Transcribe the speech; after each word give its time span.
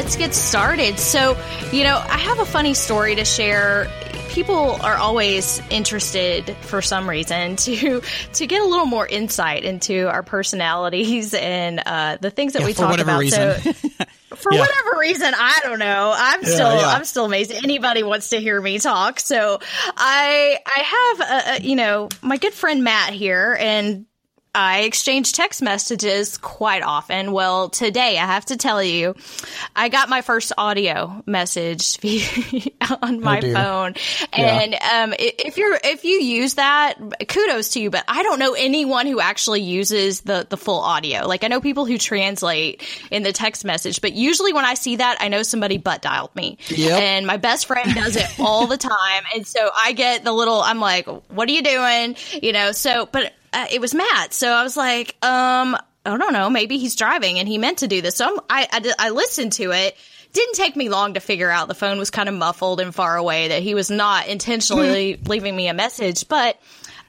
let's 0.00 0.16
get 0.16 0.32
started. 0.34 0.98
So, 0.98 1.36
you 1.72 1.84
know, 1.84 1.98
I 1.98 2.16
have 2.16 2.38
a 2.38 2.46
funny 2.46 2.72
story 2.72 3.16
to 3.16 3.24
share. 3.26 3.86
People 4.30 4.78
are 4.80 4.94
always 4.96 5.60
interested 5.68 6.56
for 6.62 6.80
some 6.80 7.06
reason 7.08 7.56
to 7.66 8.00
to 8.32 8.46
get 8.46 8.62
a 8.62 8.64
little 8.64 8.86
more 8.86 9.06
insight 9.06 9.62
into 9.64 10.08
our 10.08 10.22
personalities 10.22 11.34
and 11.34 11.82
uh, 11.84 12.16
the 12.18 12.30
things 12.30 12.54
that 12.54 12.60
Yeah, 12.60 12.66
we 12.66 12.72
talk 12.72 12.98
about. 12.98 13.20
reason. 13.20 13.60
So, 13.60 13.72
for 14.36 14.54
Yeah. 14.54 14.60
whatever 14.60 14.98
reason, 15.00 15.34
I 15.36 15.60
don't 15.64 15.78
know. 15.78 16.14
I'm 16.16 16.44
still 16.44 16.76
yeah. 16.80 16.86
I'm 16.88 17.04
still 17.04 17.26
amazed. 17.26 17.52
Anybody 17.52 18.02
wants 18.02 18.30
to 18.30 18.38
hear 18.40 18.58
me 18.58 18.78
talk. 18.78 19.20
So 19.20 19.58
I 19.98 20.58
I 20.64 20.80
have 21.18 21.20
a, 21.20 21.62
a, 21.62 21.66
you 21.68 21.76
know 21.76 22.08
my 22.22 22.38
good 22.38 22.54
friend 22.54 22.82
Matt 22.84 23.12
here, 23.12 23.54
and 23.60 24.06
I 24.54 24.80
exchange 24.80 25.32
text 25.32 25.62
messages 25.62 26.36
quite 26.36 26.82
often. 26.82 27.30
Well, 27.30 27.68
today 27.68 28.18
I 28.18 28.26
have 28.26 28.46
to 28.46 28.56
tell 28.56 28.82
you, 28.82 29.14
I 29.76 29.88
got 29.88 30.08
my 30.08 30.22
first 30.22 30.52
audio 30.58 31.22
message 31.24 31.98
on 33.02 33.20
my 33.20 33.38
dear. 33.38 33.54
phone, 33.54 33.94
and 34.32 34.74
um, 34.74 35.14
if 35.16 35.56
you're 35.56 35.78
if 35.84 36.04
you 36.04 36.20
use 36.20 36.54
that, 36.54 36.94
kudos 37.28 37.70
to 37.70 37.80
you. 37.80 37.90
But 37.90 38.04
I 38.08 38.24
don't 38.24 38.40
know 38.40 38.54
anyone 38.54 39.06
who 39.06 39.20
actually 39.20 39.60
uses 39.60 40.22
the 40.22 40.44
the 40.48 40.56
full 40.56 40.80
audio. 40.80 41.28
Like 41.28 41.44
I 41.44 41.46
know 41.46 41.60
people 41.60 41.84
who 41.84 41.96
translate 41.96 42.82
in 43.12 43.22
the 43.22 43.32
text 43.32 43.64
message, 43.64 44.00
but 44.00 44.14
usually 44.14 44.52
when 44.52 44.64
I 44.64 44.74
see 44.74 44.96
that, 44.96 45.18
I 45.20 45.28
know 45.28 45.44
somebody 45.44 45.78
butt 45.78 46.02
dialed 46.02 46.34
me. 46.34 46.58
Yep. 46.70 47.00
And 47.00 47.26
my 47.26 47.36
best 47.36 47.66
friend 47.66 47.94
does 47.94 48.16
it 48.16 48.26
all 48.40 48.66
the 48.66 48.78
time, 48.78 49.22
and 49.32 49.46
so 49.46 49.70
I 49.80 49.92
get 49.92 50.24
the 50.24 50.32
little. 50.32 50.60
I'm 50.60 50.80
like, 50.80 51.06
"What 51.06 51.48
are 51.48 51.52
you 51.52 51.62
doing?" 51.62 52.16
You 52.42 52.52
know. 52.52 52.72
So, 52.72 53.06
but 53.06 53.32
uh, 53.52 53.66
it 53.70 53.80
was 53.80 53.94
Matt. 53.94 54.32
So 54.32 54.48
I 54.48 54.62
was 54.62 54.76
like, 54.76 55.16
um, 55.24 55.76
I 56.04 56.16
don't 56.16 56.32
know, 56.32 56.48
maybe 56.50 56.78
he's 56.78 56.96
driving 56.96 57.38
and 57.38 57.48
he 57.48 57.58
meant 57.58 57.78
to 57.78 57.88
do 57.88 58.00
this. 58.00 58.16
So 58.16 58.26
I'm, 58.26 58.38
I, 58.48 58.68
I, 58.72 59.06
I 59.06 59.10
listened 59.10 59.52
to 59.54 59.72
it. 59.72 59.96
Didn't 60.32 60.54
take 60.54 60.76
me 60.76 60.88
long 60.88 61.14
to 61.14 61.20
figure 61.20 61.50
out 61.50 61.66
the 61.66 61.74
phone 61.74 61.98
was 61.98 62.10
kind 62.10 62.28
of 62.28 62.34
muffled 62.36 62.80
and 62.80 62.94
far 62.94 63.16
away, 63.16 63.48
that 63.48 63.62
he 63.62 63.74
was 63.74 63.90
not 63.90 64.28
intentionally 64.28 65.18
leaving 65.26 65.56
me 65.56 65.66
a 65.66 65.74
message, 65.74 66.28
but 66.28 66.56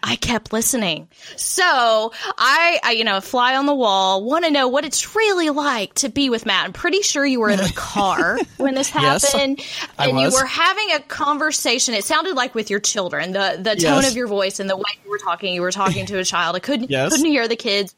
I 0.03 0.15
kept 0.15 0.51
listening. 0.53 1.07
So 1.37 1.63
I, 1.63 2.79
I, 2.83 2.91
you 2.93 3.03
know, 3.03 3.21
fly 3.21 3.55
on 3.55 3.65
the 3.65 3.75
wall, 3.75 4.23
want 4.23 4.45
to 4.45 4.51
know 4.51 4.67
what 4.67 4.85
it's 4.85 5.15
really 5.15 5.49
like 5.49 5.93
to 5.95 6.09
be 6.09 6.29
with 6.29 6.45
Matt. 6.45 6.65
I'm 6.65 6.73
pretty 6.73 7.01
sure 7.01 7.25
you 7.25 7.39
were 7.39 7.49
in 7.49 7.57
the 7.59 7.71
car 7.75 8.37
when 8.57 8.73
this 8.75 8.93
Yes, 8.93 9.31
happened. 9.31 9.61
I 9.99 10.07
and 10.07 10.19
you 10.19 10.29
were 10.31 10.45
having 10.45 10.91
a 10.93 10.99
conversation. 11.01 11.93
It 11.93 12.03
sounded 12.03 12.35
like 12.35 12.55
with 12.55 12.69
your 12.69 12.79
children, 12.79 13.31
the, 13.31 13.57
the 13.61 13.71
tone 13.75 14.01
Yes. 14.01 14.11
of 14.11 14.17
your 14.17 14.27
voice 14.27 14.59
and 14.59 14.69
the 14.69 14.75
way 14.77 14.83
you 15.03 15.09
were 15.09 15.17
talking, 15.19 15.53
you 15.53 15.61
were 15.61 15.71
talking 15.71 16.05
to 16.07 16.17
a 16.19 16.23
child. 16.23 16.55
I 16.55 16.59
couldn't, 16.59 16.89
Yes. 16.89 17.11
couldn't 17.11 17.25
hear 17.25 17.47
the 17.47 17.55
kids. 17.55 17.95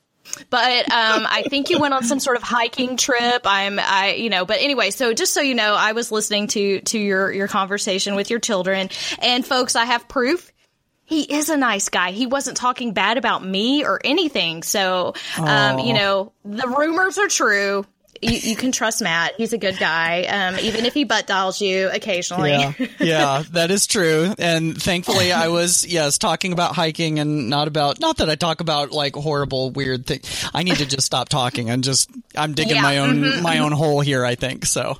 But 0.49 0.89
um, 0.89 1.27
I 1.29 1.43
think 1.49 1.69
you 1.69 1.79
went 1.79 1.93
on 1.93 2.05
some 2.05 2.17
sort 2.19 2.37
of 2.37 2.43
hiking 2.43 2.95
trip. 2.95 3.41
I'm, 3.43 3.77
I, 3.77 4.13
you 4.13 4.29
know. 4.29 4.45
But 4.45 4.61
anyway, 4.61 4.89
so 4.91 5.13
just 5.13 5.33
so 5.33 5.41
you 5.41 5.53
know, 5.53 5.75
I 5.75 5.91
was 5.91 6.13
listening 6.13 6.47
to 6.47 6.79
to 6.79 6.97
your 6.97 7.29
your 7.29 7.49
conversation 7.49 8.15
with 8.15 8.29
your 8.29 8.39
children, 8.39 8.89
and 9.21 9.45
folks, 9.45 9.75
I 9.75 9.83
have 9.83 10.07
proof. 10.07 10.52
He 11.05 11.21
is 11.23 11.49
a 11.49 11.57
nice 11.57 11.89
guy. 11.89 12.11
He 12.11 12.25
wasn't 12.25 12.57
talking 12.57 12.93
bad 12.93 13.17
about 13.17 13.43
me 13.45 13.83
or 13.85 13.99
anything. 14.03 14.63
So, 14.63 15.13
um, 15.37 15.79
you 15.79 15.93
know, 15.93 16.31
the 16.45 16.67
rumors 16.67 17.17
are 17.17 17.27
true. 17.27 17.85
You, 18.21 18.31
you 18.31 18.55
can 18.55 18.71
trust 18.71 19.01
Matt. 19.01 19.33
He's 19.35 19.51
a 19.51 19.57
good 19.57 19.77
guy, 19.77 20.23
um, 20.23 20.57
even 20.59 20.85
if 20.85 20.93
he 20.93 21.03
butt 21.03 21.27
dials 21.27 21.59
you 21.59 21.89
occasionally. 21.91 22.51
Yeah, 22.51 22.73
yeah, 22.99 23.43
that 23.51 23.69
is 23.69 23.85
true. 23.85 24.33
And 24.39 24.81
thankfully, 24.81 25.33
I 25.33 25.49
was 25.49 25.85
yes 25.85 26.17
talking 26.17 26.53
about 26.53 26.73
hiking 26.73 27.19
and 27.19 27.49
not 27.49 27.67
about 27.67 27.99
not 27.99 28.17
that 28.17 28.29
I 28.29 28.35
talk 28.35 28.61
about 28.61 28.91
like 28.91 29.13
horrible 29.15 29.71
weird 29.71 30.05
things. 30.05 30.49
I 30.53 30.63
need 30.63 30.77
to 30.77 30.85
just 30.85 31.05
stop 31.05 31.27
talking 31.27 31.69
and 31.69 31.83
just 31.83 32.09
I'm 32.33 32.53
digging 32.53 32.75
Yeah, 32.77 32.81
my 32.81 32.99
own 32.99 33.41
my 33.43 33.59
own 33.59 33.73
hole 33.73 33.99
here. 33.99 34.23
I 34.23 34.35
think 34.35 34.65
so. 34.67 34.97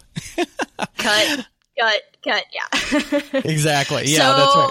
cut, 0.98 1.48
cut, 1.80 2.02
cut. 2.26 2.44
Yeah. 2.52 3.20
Exactly. 3.46 4.04
Yeah, 4.08 4.18
So- 4.18 4.38
that's 4.38 4.56
right. 4.56 4.70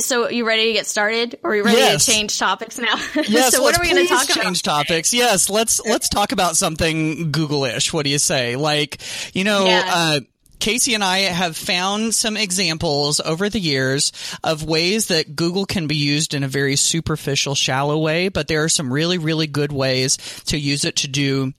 So, 0.00 0.28
you 0.28 0.46
ready 0.46 0.66
to 0.66 0.72
get 0.72 0.86
started? 0.86 1.38
Or 1.42 1.50
are 1.52 1.56
you 1.56 1.64
ready 1.64 1.78
Yes. 1.78 2.04
to 2.06 2.12
change 2.12 2.38
topics 2.38 2.78
now? 2.78 2.94
Yes, 3.28 3.54
so, 3.54 3.62
what 3.62 3.76
are 3.76 3.80
we 3.80 3.90
going 3.90 4.06
to 4.06 4.12
talk 4.12 4.24
about? 4.30 4.42
change 4.44 4.62
topics. 4.62 5.12
Yes, 5.14 5.48
let's 5.48 5.80
let's 5.84 6.08
talk 6.08 6.32
about 6.32 6.56
something 6.56 7.30
Google-ish. 7.32 7.92
What 7.92 8.04
do 8.04 8.10
you 8.10 8.18
say? 8.18 8.56
Like, 8.56 8.98
you 9.32 9.44
know, 9.44 9.66
Yeah. 9.66 9.84
uh, 9.86 10.20
Kasey 10.58 10.94
and 10.94 11.04
I 11.04 11.18
have 11.18 11.54
found 11.56 12.14
some 12.14 12.36
examples 12.36 13.20
over 13.20 13.50
the 13.50 13.60
years 13.60 14.10
of 14.42 14.64
ways 14.64 15.08
that 15.08 15.36
Google 15.36 15.66
can 15.66 15.86
be 15.86 15.96
used 15.96 16.32
in 16.32 16.42
a 16.44 16.48
very 16.48 16.76
superficial, 16.76 17.54
shallow 17.54 17.98
way, 17.98 18.28
but 18.30 18.48
there 18.48 18.64
are 18.64 18.68
some 18.70 18.90
really, 18.90 19.18
really 19.18 19.46
good 19.46 19.70
ways 19.70 20.16
to 20.46 20.58
use 20.58 20.84
it 20.86 20.96
to 20.96 21.08
do 21.08 21.52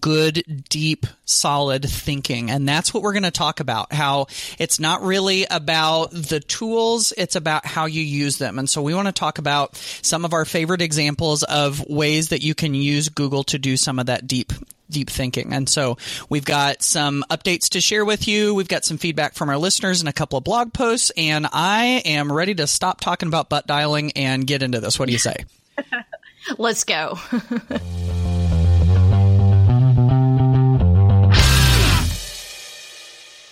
good, 0.00 0.64
deep, 0.68 1.06
solid 1.24 1.88
thinking. 1.88 2.50
And 2.50 2.68
that's 2.68 2.92
what 2.92 3.02
we're 3.02 3.12
going 3.12 3.22
to 3.22 3.30
talk 3.30 3.60
about. 3.60 3.92
How 3.92 4.26
it's 4.58 4.80
not 4.80 5.02
really 5.02 5.46
about 5.50 6.10
the 6.10 6.40
tools. 6.40 7.12
It's 7.16 7.36
about 7.36 7.66
how 7.66 7.86
you 7.86 8.02
use 8.02 8.38
them. 8.38 8.58
And 8.58 8.68
so 8.68 8.82
we 8.82 8.94
want 8.94 9.06
to 9.06 9.12
talk 9.12 9.38
about 9.38 9.76
some 9.76 10.24
of 10.24 10.32
our 10.32 10.44
favorite 10.44 10.82
examples 10.82 11.42
of 11.44 11.86
ways 11.88 12.30
that 12.30 12.42
you 12.42 12.54
can 12.54 12.74
use 12.74 13.08
Google 13.08 13.44
to 13.44 13.58
do 13.58 13.76
some 13.76 13.98
of 13.98 14.06
that 14.06 14.26
deep 14.26 14.52
deep 14.88 15.10
thinking. 15.10 15.52
And 15.52 15.68
so 15.68 15.98
we've 16.28 16.44
got 16.44 16.82
some 16.82 17.24
updates 17.28 17.70
to 17.70 17.80
share 17.80 18.04
with 18.04 18.28
you. 18.28 18.54
We've 18.54 18.68
got 18.68 18.84
some 18.84 18.98
feedback 18.98 19.34
from 19.34 19.48
our 19.48 19.58
listeners 19.58 20.00
and 20.00 20.08
a 20.08 20.12
couple 20.12 20.38
of 20.38 20.44
blog 20.44 20.72
posts. 20.72 21.10
And 21.16 21.46
I 21.52 22.02
am 22.04 22.32
ready 22.32 22.54
to 22.54 22.66
stop 22.66 23.00
talking 23.00 23.26
about 23.26 23.48
butt 23.48 23.66
dialing 23.66 24.12
and 24.12 24.46
get 24.46 24.62
into 24.62 24.80
this. 24.80 24.98
What 24.98 25.06
do 25.06 25.12
you 25.12 25.18
say? 25.18 25.44
Let's 26.58 26.84
go. 26.84 27.18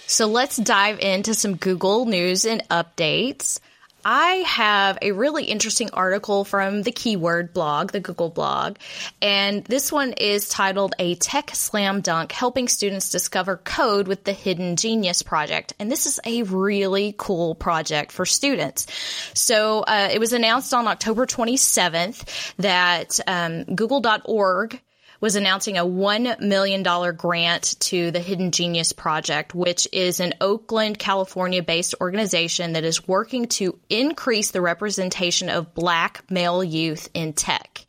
so 0.07 0.27
let's 0.27 0.57
dive 0.57 1.01
into 1.01 1.35
some 1.35 1.57
Google 1.57 2.07
news 2.07 2.45
and 2.45 2.63
updates. 2.69 3.61
I 4.05 4.45
have 4.47 4.99
a 5.01 5.13
really 5.13 5.45
interesting 5.45 5.89
article 5.95 6.45
from 6.45 6.83
the 6.83 6.93
keyword 6.93 7.55
blog, 7.55 7.93
the 7.93 8.01
Google 8.01 8.29
blog, 8.29 8.77
and 9.23 9.65
this 9.65 9.91
one 9.91 10.13
is 10.13 10.49
titled 10.49 10.95
A 10.99 11.15
Tech 11.15 11.53
Slam 11.55 12.03
Dunk 12.03 12.31
Helping 12.31 12.69
Students 12.69 13.09
Discover 13.09 13.59
Code 13.65 14.07
with 14.07 14.25
the 14.25 14.35
Hidden 14.35 14.77
Genius 14.77 15.23
Project. 15.23 15.73
And 15.79 15.91
this 15.91 16.05
is 16.05 16.21
a 16.27 16.43
really 16.43 17.15
cool 17.17 17.55
project 17.55 18.13
for 18.13 18.27
students. 18.27 18.87
So 19.33 19.81
uh, 19.81 20.11
it 20.13 20.21
was 20.21 20.35
announced 20.35 20.75
on 20.75 20.87
October 20.87 21.25
27th 21.25 22.53
that 22.59 23.19
um, 23.27 23.65
Google.org 23.65 24.81
was 25.25 25.37
announcing 25.37 25.79
a 25.79 25.87
$1 25.87 26.41
million 26.41 26.83
grant 27.17 27.81
to 27.81 28.11
the 28.11 28.21
Hidden 28.21 28.51
Genius 28.51 28.93
Project, 28.93 29.55
which 29.55 29.89
is 29.91 30.21
an 30.21 30.35
Oakland, 30.39 30.99
California 30.99 31.63
based 31.63 31.95
organization 31.99 32.75
that 32.75 32.85
is 32.85 33.09
working 33.09 33.47
to 33.47 33.79
increase 33.89 34.51
the 34.51 34.61
representation 34.61 35.49
of 35.49 35.73
black 35.73 36.31
male 36.31 36.63
youth 36.63 37.09
in 37.15 37.33
tech 37.33 37.87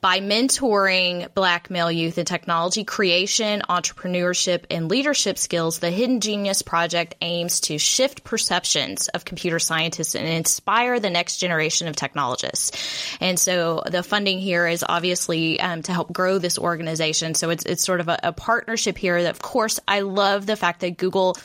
by 0.00 0.20
mentoring 0.20 1.32
black 1.34 1.70
male 1.70 1.90
youth 1.90 2.18
in 2.18 2.24
technology 2.24 2.84
creation, 2.84 3.62
entrepreneurship, 3.68 4.64
and 4.70 4.88
leadership 4.88 5.38
skills, 5.38 5.80
the 5.80 5.90
Hidden 5.90 6.20
Genius 6.20 6.62
Project 6.62 7.16
aims 7.20 7.60
to 7.62 7.78
shift 7.78 8.22
perceptions 8.22 9.08
of 9.08 9.24
computer 9.24 9.58
scientists 9.58 10.14
and 10.14 10.28
inspire 10.28 11.00
the 11.00 11.10
next 11.10 11.38
generation 11.38 11.88
of 11.88 11.96
technologists. 11.96 13.16
And 13.20 13.38
so 13.38 13.82
the 13.86 14.02
funding 14.02 14.38
here 14.38 14.68
is 14.68 14.84
obviously 14.88 15.60
um, 15.60 15.82
to 15.82 15.92
help 15.92 16.12
grow 16.12 16.38
this 16.38 16.58
organization. 16.58 17.34
So 17.34 17.50
it's, 17.50 17.64
it's 17.64 17.84
sort 17.84 18.00
of 18.00 18.08
a, 18.08 18.18
a 18.22 18.32
partnership 18.32 18.96
here 18.96 19.22
that, 19.22 19.30
of 19.30 19.42
course, 19.42 19.80
I 19.88 20.00
love 20.00 20.46
the 20.46 20.56
fact 20.56 20.80
that 20.80 20.96
Google 20.96 21.36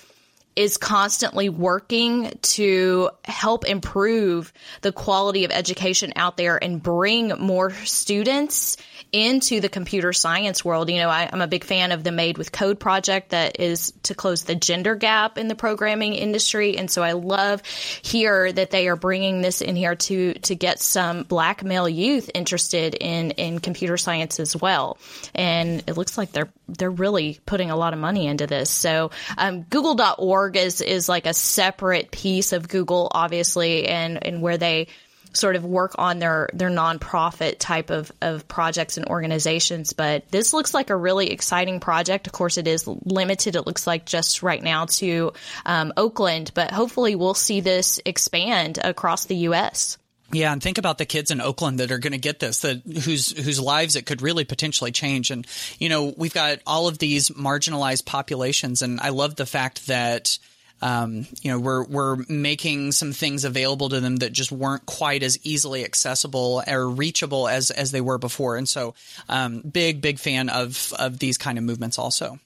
is 0.55 0.77
constantly 0.77 1.49
working 1.49 2.31
to 2.41 3.09
help 3.25 3.65
improve 3.65 4.53
the 4.81 4.91
quality 4.91 5.45
of 5.45 5.51
education 5.51 6.13
out 6.15 6.37
there 6.37 6.61
and 6.61 6.81
bring 6.81 7.29
more 7.39 7.71
students 7.71 8.77
into 9.11 9.59
the 9.59 9.69
computer 9.69 10.11
science 10.11 10.65
world. 10.65 10.89
You 10.89 10.97
know, 10.97 11.09
I, 11.09 11.29
am 11.31 11.41
a 11.41 11.47
big 11.47 11.63
fan 11.63 11.91
of 11.91 12.03
the 12.03 12.11
Made 12.11 12.37
with 12.37 12.51
Code 12.51 12.79
project 12.79 13.29
that 13.29 13.59
is 13.59 13.93
to 14.03 14.15
close 14.15 14.43
the 14.43 14.55
gender 14.55 14.95
gap 14.95 15.37
in 15.37 15.47
the 15.47 15.55
programming 15.55 16.15
industry. 16.15 16.77
And 16.77 16.89
so 16.89 17.03
I 17.03 17.11
love 17.11 17.63
here 17.65 18.51
that 18.51 18.71
they 18.71 18.87
are 18.87 18.95
bringing 18.95 19.41
this 19.41 19.61
in 19.61 19.75
here 19.75 19.95
to, 19.95 20.33
to 20.33 20.55
get 20.55 20.79
some 20.79 21.23
black 21.23 21.63
male 21.63 21.87
youth 21.87 22.29
interested 22.33 22.95
in, 22.95 23.31
in 23.31 23.59
computer 23.59 23.97
science 23.97 24.39
as 24.39 24.55
well. 24.55 24.97
And 25.35 25.83
it 25.87 25.95
looks 25.95 26.17
like 26.17 26.31
they're, 26.31 26.51
they're 26.67 26.89
really 26.89 27.39
putting 27.45 27.69
a 27.69 27.75
lot 27.75 27.93
of 27.93 27.99
money 27.99 28.25
into 28.25 28.47
this. 28.47 28.69
So, 28.71 29.11
um, 29.37 29.61
google.org 29.63 30.42
is, 30.49 30.81
is 30.81 31.09
like 31.09 31.25
a 31.25 31.33
separate 31.33 32.11
piece 32.11 32.53
of 32.53 32.67
Google, 32.67 33.09
obviously, 33.11 33.87
and, 33.87 34.25
and 34.25 34.41
where 34.41 34.57
they, 34.57 34.87
sort 35.33 35.55
of 35.55 35.65
work 35.65 35.95
on 35.97 36.19
their 36.19 36.47
their 36.53 36.69
nonprofit 36.69 37.57
type 37.59 37.89
of 37.89 38.11
of 38.21 38.47
projects 38.47 38.97
and 38.97 39.07
organizations. 39.07 39.93
But 39.93 40.29
this 40.29 40.53
looks 40.53 40.73
like 40.73 40.89
a 40.89 40.95
really 40.95 41.31
exciting 41.31 41.79
project. 41.79 42.27
Of 42.27 42.33
course, 42.33 42.57
it 42.57 42.67
is 42.67 42.87
limited. 42.87 43.55
It 43.55 43.65
looks 43.65 43.85
like 43.85 44.05
just 44.05 44.43
right 44.43 44.61
now 44.61 44.85
to 44.85 45.33
um, 45.65 45.93
Oakland, 45.97 46.51
but 46.53 46.71
hopefully 46.71 47.15
we'll 47.15 47.33
see 47.33 47.59
this 47.59 47.99
expand 48.05 48.79
across 48.83 49.25
the 49.25 49.35
U.S. 49.37 49.97
Yeah, 50.33 50.51
and 50.51 50.61
think 50.61 50.77
about 50.77 50.97
the 50.97 51.05
kids 51.05 51.31
in 51.31 51.41
Oakland 51.41 51.79
that 51.79 51.91
are 51.91 51.99
going 51.99 52.13
to 52.13 52.19
get 52.19 52.39
this, 52.39 52.59
that 52.61 52.81
whose 52.85 53.31
whose 53.31 53.59
lives 53.59 53.95
it 53.95 54.05
could 54.05 54.21
really 54.21 54.45
potentially 54.45 54.91
change. 54.91 55.31
And 55.31 55.45
you 55.79 55.89
know, 55.89 56.13
we've 56.17 56.33
got 56.33 56.59
all 56.65 56.87
of 56.87 56.97
these 56.97 57.29
marginalized 57.29 58.05
populations, 58.05 58.81
and 58.81 58.99
I 58.99 59.09
love 59.09 59.35
the 59.35 59.45
fact 59.45 59.87
that 59.87 60.37
um, 60.83 61.25
you 61.41 61.49
know, 61.49 61.59
we're 61.59 61.85
we're 61.85 62.17
making 62.27 62.91
some 62.91 63.13
things 63.13 63.45
available 63.45 63.87
to 63.87 64.01
them 64.01 64.17
that 64.17 64.33
just 64.33 64.51
weren't 64.51 64.85
quite 64.85 65.23
as 65.23 65.39
easily 65.43 65.85
accessible 65.85 66.61
or 66.67 66.89
reachable 66.89 67.47
as 67.47 67.71
as 67.71 67.91
they 67.91 68.01
were 68.01 68.17
before. 68.17 68.57
And 68.57 68.67
so, 68.67 68.93
um, 69.29 69.61
big 69.61 70.01
big 70.01 70.19
fan 70.19 70.49
of 70.49 70.91
of 70.99 71.19
these 71.19 71.37
kind 71.37 71.57
of 71.57 71.63
movements 71.63 71.97
also. 71.97 72.37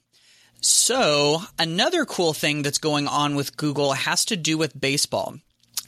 So 0.61 1.41
another 1.57 2.05
cool 2.05 2.33
thing 2.33 2.61
that's 2.61 2.77
going 2.77 3.07
on 3.07 3.35
with 3.35 3.57
Google 3.57 3.93
has 3.93 4.25
to 4.25 4.35
do 4.35 4.57
with 4.57 4.79
baseball. 4.79 5.37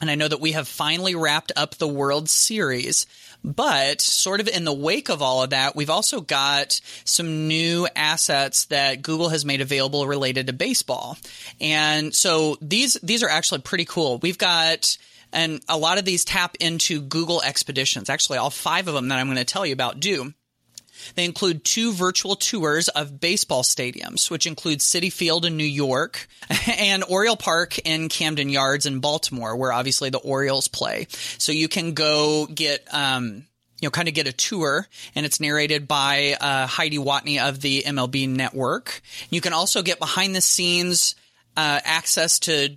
And 0.00 0.10
I 0.10 0.14
know 0.14 0.28
that 0.28 0.40
we 0.40 0.52
have 0.52 0.66
finally 0.66 1.14
wrapped 1.14 1.52
up 1.56 1.74
the 1.74 1.88
World 1.88 2.30
Series, 2.30 3.06
but 3.44 4.00
sort 4.00 4.40
of 4.40 4.48
in 4.48 4.64
the 4.64 4.72
wake 4.72 5.10
of 5.10 5.20
all 5.20 5.42
of 5.42 5.50
that, 5.50 5.76
we've 5.76 5.90
also 5.90 6.20
got 6.20 6.80
some 7.04 7.48
new 7.48 7.86
assets 7.94 8.64
that 8.66 9.02
Google 9.02 9.28
has 9.28 9.44
made 9.44 9.60
available 9.60 10.06
related 10.06 10.46
to 10.46 10.52
baseball. 10.52 11.18
And 11.60 12.14
so 12.14 12.56
these, 12.62 12.94
these 13.02 13.22
are 13.22 13.28
actually 13.28 13.60
pretty 13.60 13.84
cool. 13.84 14.18
We've 14.18 14.38
got, 14.38 14.96
and 15.32 15.60
a 15.68 15.76
lot 15.76 15.98
of 15.98 16.04
these 16.04 16.24
tap 16.24 16.56
into 16.60 17.02
Google 17.02 17.42
expeditions. 17.42 18.08
Actually, 18.08 18.38
all 18.38 18.50
five 18.50 18.88
of 18.88 18.94
them 18.94 19.08
that 19.08 19.18
I'm 19.18 19.26
going 19.26 19.36
to 19.36 19.44
tell 19.44 19.66
you 19.66 19.74
about 19.74 20.00
do. 20.00 20.32
They 21.14 21.24
include 21.24 21.64
two 21.64 21.92
virtual 21.92 22.36
tours 22.36 22.88
of 22.88 23.20
baseball 23.20 23.62
stadiums, 23.62 24.30
which 24.30 24.46
include 24.46 24.80
Citi 24.80 25.12
Field 25.12 25.44
in 25.44 25.56
New 25.56 25.64
York 25.64 26.28
and 26.78 27.04
Oriole 27.04 27.36
Park 27.36 27.78
in 27.80 28.08
Camden 28.08 28.48
Yards 28.48 28.86
in 28.86 29.00
Baltimore, 29.00 29.56
where 29.56 29.72
obviously 29.72 30.10
the 30.10 30.18
Orioles 30.18 30.68
play. 30.68 31.06
So 31.10 31.52
you 31.52 31.68
can 31.68 31.92
go 31.94 32.46
get, 32.46 32.86
um, 32.92 33.44
you 33.80 33.86
know, 33.86 33.90
kind 33.90 34.08
of 34.08 34.14
get 34.14 34.26
a 34.26 34.32
tour, 34.32 34.86
and 35.14 35.24
it's 35.24 35.40
narrated 35.40 35.88
by 35.88 36.36
uh, 36.40 36.66
Heidi 36.66 36.98
Watney 36.98 37.40
of 37.40 37.60
the 37.60 37.82
MLB 37.82 38.28
Network. 38.28 39.00
You 39.30 39.40
can 39.40 39.52
also 39.52 39.82
get 39.82 39.98
behind 39.98 40.34
the 40.34 40.40
scenes 40.40 41.14
uh, 41.56 41.80
access 41.84 42.38
to 42.40 42.76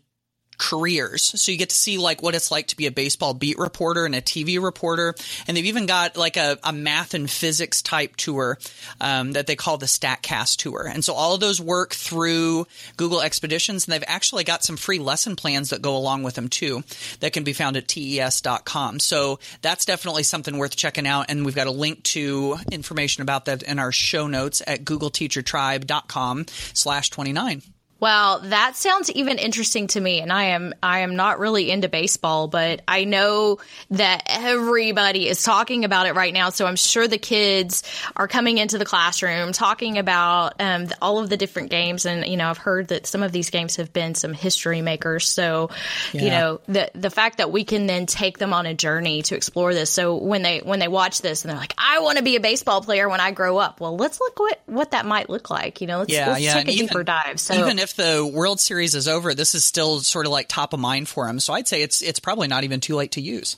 careers. 0.58 1.40
So 1.42 1.52
you 1.52 1.58
get 1.58 1.70
to 1.70 1.76
see 1.76 1.98
like 1.98 2.22
what 2.22 2.36
it's 2.36 2.52
like 2.52 2.68
to 2.68 2.78
be 2.78 2.86
a 2.86 2.92
baseball 2.92 3.34
beat 3.34 3.58
reporter 3.58 4.06
and 4.06 4.16
a 4.16 4.22
TV 4.22 4.62
reporter. 4.62 5.16
And 5.48 5.56
they've 5.56 5.66
even 5.66 5.86
got 5.86 6.18
like 6.18 6.38
a, 6.38 6.58
a 6.64 6.74
math 6.74 7.14
and 7.14 7.30
physics 7.30 7.82
type 7.82 8.16
tour 8.16 8.58
um, 9.02 9.34
that 9.34 9.48
they 9.48 9.56
call 9.56 9.78
the 9.78 9.86
StatCast 9.86 10.58
tour. 10.58 10.88
And 10.88 11.04
so 11.04 11.14
all 11.14 11.34
of 11.34 11.40
those 11.40 11.60
work 11.60 11.94
through 11.94 12.68
Google 12.98 13.22
Expeditions. 13.22 13.86
And 13.86 13.94
they've 13.94 14.04
actually 14.08 14.44
got 14.44 14.64
some 14.64 14.78
free 14.78 15.00
lesson 15.00 15.36
plans 15.36 15.70
that 15.70 15.82
go 15.82 15.96
along 15.96 16.24
with 16.24 16.36
them 16.36 16.50
too 16.50 16.84
that 17.20 17.34
can 17.34 17.44
be 17.44 17.54
found 17.54 17.78
at 17.78 17.88
tes.com. 17.88 19.00
So 19.00 19.40
that's 19.62 19.86
definitely 19.86 20.24
something 20.24 20.58
worth 20.58 20.76
checking 20.76 21.08
out. 21.08 21.28
And 21.30 21.46
we've 21.46 21.56
got 21.56 21.68
a 21.68 21.72
link 21.72 22.04
to 22.04 22.58
information 22.72 23.22
about 23.22 23.46
that 23.46 23.64
in 23.64 23.80
our 23.80 23.92
show 23.92 24.28
notes 24.28 24.62
at 24.66 24.84
googleteachertribe.com 24.84 26.46
slash 26.74 27.10
29. 27.10 27.73
Well, 28.04 28.40
that 28.40 28.76
sounds 28.76 29.10
even 29.12 29.38
interesting 29.38 29.88
to 29.88 30.02
me. 30.02 30.20
And 30.20 30.30
I 30.30 30.44
am 30.48 30.74
I 30.84 31.00
am 31.00 31.16
not 31.16 31.40
really 31.40 31.72
into 31.72 31.88
baseball, 31.88 32.50
but 32.50 32.82
I 32.86 33.06
know 33.06 33.60
that 33.92 34.24
everybody 34.26 35.30
is 35.30 35.42
talking 35.42 35.86
about 35.86 36.08
it 36.08 36.14
right 36.14 36.34
now. 36.34 36.50
So 36.50 36.66
I'm 36.66 36.76
sure 36.76 37.08
the 37.08 37.18
kids 37.18 37.82
are 38.18 38.28
coming 38.28 38.58
into 38.58 38.78
the 38.78 38.84
classroom 38.84 39.54
talking 39.54 40.00
about 40.00 40.56
um, 40.60 40.90
all 41.02 41.20
of 41.20 41.30
the 41.30 41.38
different 41.38 41.70
games. 41.70 42.06
And 42.06 42.28
you 42.28 42.36
know, 42.36 42.50
I've 42.50 42.58
heard 42.58 42.90
that 42.90 43.08
some 43.08 43.24
of 43.24 43.32
these 43.32 43.50
games 43.50 43.78
have 43.78 43.94
been 43.94 44.16
some 44.16 44.34
history 44.34 44.82
makers. 44.82 45.30
So 45.30 45.70
yeah. 46.12 46.22
you 46.24 46.30
know, 46.30 46.60
the 46.68 46.92
the 46.94 47.10
fact 47.10 47.38
that 47.38 47.54
we 47.54 47.64
can 47.64 47.88
then 47.88 48.06
take 48.06 48.38
them 48.38 48.52
on 48.52 48.66
a 48.66 48.74
journey 48.74 49.22
to 49.22 49.36
explore 49.38 49.74
this. 49.74 49.90
So 49.90 50.18
when 50.18 50.42
they 50.42 50.60
when 50.60 50.80
they 50.80 50.90
watch 50.90 51.22
this 51.22 51.46
and 51.46 51.52
they're 51.52 51.58
like, 51.58 51.74
I 51.78 52.00
want 52.00 52.18
to 52.18 52.24
be 52.26 52.36
a 52.36 52.42
baseball 52.42 52.82
player 52.82 53.08
when 53.08 53.22
I 53.22 53.32
grow 53.32 53.60
up. 53.60 53.80
Well, 53.80 53.96
let's 53.96 54.20
look 54.20 54.38
what 54.42 54.60
what 54.66 54.92
that 54.92 55.06
might 55.06 55.30
look 55.30 55.50
like. 55.50 55.80
You 55.80 55.88
know, 55.88 56.00
let's, 56.00 56.12
yeah, 56.12 56.28
let's 56.32 56.42
yeah. 56.42 56.54
take 56.56 56.68
a 56.68 56.72
even, 56.72 56.88
deeper 56.88 57.04
dive. 57.06 57.40
So 57.40 57.54
even 57.54 57.80
if 57.80 57.93
the 57.96 58.26
World 58.26 58.60
Series 58.60 58.96
is 58.96 59.08
over, 59.08 59.34
this 59.34 59.56
is 59.56 59.66
still 59.66 60.00
sort 60.00 60.26
of 60.26 60.32
like 60.32 60.48
top 60.48 60.74
of 60.74 60.80
mind 60.80 61.08
for 61.08 61.28
him. 61.28 61.40
So 61.40 61.54
I'd 61.54 61.68
say 61.68 61.82
it's 61.82 62.02
it's 62.02 62.20
probably 62.20 62.48
not 62.48 62.64
even 62.64 62.80
too 62.80 62.96
late 62.96 63.14
to 63.14 63.22
use. 63.22 63.58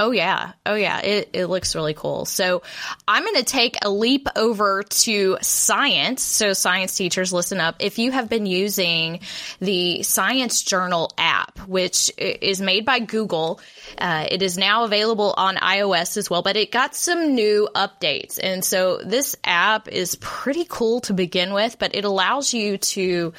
Oh 0.00 0.12
yeah. 0.12 0.52
Oh 0.64 0.76
yeah. 0.76 1.00
It, 1.00 1.28
it 1.34 1.46
looks 1.46 1.74
really 1.74 1.92
cool. 1.92 2.24
So 2.24 2.62
I'm 3.06 3.22
going 3.22 3.36
to 3.36 3.44
take 3.44 3.76
a 3.82 3.90
leap 3.90 4.28
over 4.34 4.82
to 4.82 5.36
science. 5.42 6.22
So 6.22 6.54
science 6.54 6.94
teachers, 6.96 7.34
listen 7.34 7.60
up. 7.60 7.76
If 7.80 7.98
you 7.98 8.10
have 8.10 8.30
been 8.30 8.46
using 8.46 9.20
the 9.60 10.02
Science 10.02 10.62
Journal 10.62 11.12
app, 11.18 11.58
which 11.68 12.10
is 12.16 12.62
made 12.62 12.86
by 12.86 13.00
Google, 13.00 13.60
uh, 13.98 14.26
it 14.30 14.40
is 14.40 14.56
now 14.56 14.84
available 14.84 15.34
on 15.36 15.56
iOS 15.56 16.16
as 16.16 16.30
well, 16.30 16.40
but 16.40 16.56
it 16.56 16.72
got 16.72 16.94
some 16.94 17.34
new 17.34 17.68
updates. 17.74 18.40
And 18.42 18.64
so 18.64 19.02
this 19.04 19.36
app 19.44 19.86
is 19.86 20.16
pretty 20.18 20.64
cool 20.66 21.02
to 21.02 21.12
begin 21.12 21.52
with, 21.52 21.78
but 21.78 21.94
it 21.94 22.06
allows 22.06 22.54
you 22.54 22.78
to 22.78 23.34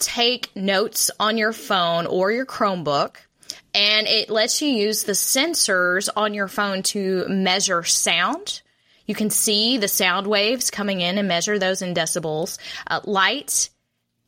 take 0.00 0.56
notes 0.56 1.12
on 1.20 1.38
your 1.38 1.52
phone 1.52 2.06
or 2.06 2.32
your 2.32 2.46
Chromebook 2.46 3.14
and 3.74 4.06
it 4.06 4.30
lets 4.30 4.62
you 4.62 4.68
use 4.68 5.04
the 5.04 5.12
sensors 5.12 6.08
on 6.16 6.34
your 6.34 6.48
phone 6.48 6.82
to 6.84 7.26
measure 7.28 7.84
sound. 7.84 8.62
You 9.06 9.14
can 9.14 9.30
see 9.30 9.78
the 9.78 9.88
sound 9.88 10.26
waves 10.26 10.70
coming 10.70 11.00
in 11.00 11.18
and 11.18 11.28
measure 11.28 11.58
those 11.58 11.80
in 11.80 11.94
decibels, 11.94 12.58
uh, 12.86 13.00
light, 13.04 13.70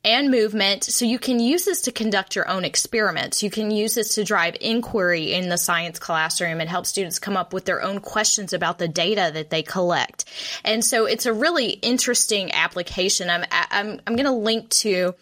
and 0.03 0.31
movement. 0.31 0.83
So 0.83 1.05
you 1.05 1.19
can 1.19 1.39
use 1.39 1.65
this 1.65 1.81
to 1.81 1.91
conduct 1.91 2.35
your 2.35 2.47
own 2.47 2.65
experiments. 2.65 3.43
You 3.43 3.51
can 3.51 3.69
use 3.69 3.93
this 3.95 4.15
to 4.15 4.23
drive 4.23 4.55
inquiry 4.59 5.33
in 5.33 5.49
the 5.49 5.57
science 5.57 5.99
classroom 5.99 6.59
and 6.59 6.69
help 6.69 6.87
students 6.87 7.19
come 7.19 7.37
up 7.37 7.53
with 7.53 7.65
their 7.65 7.81
own 7.81 7.99
questions 7.99 8.53
about 8.53 8.79
the 8.79 8.87
data 8.87 9.29
that 9.33 9.51
they 9.51 9.61
collect. 9.61 10.25
And 10.65 10.83
so 10.83 11.05
it's 11.05 11.27
a 11.27 11.33
really 11.33 11.69
interesting 11.69 12.51
application. 12.51 13.29
I'm 13.29 13.45
I'm 13.51 14.01
I'm 14.07 14.15
going 14.15 14.25
to 14.25 14.31
link 14.31 14.69
to 14.69 15.13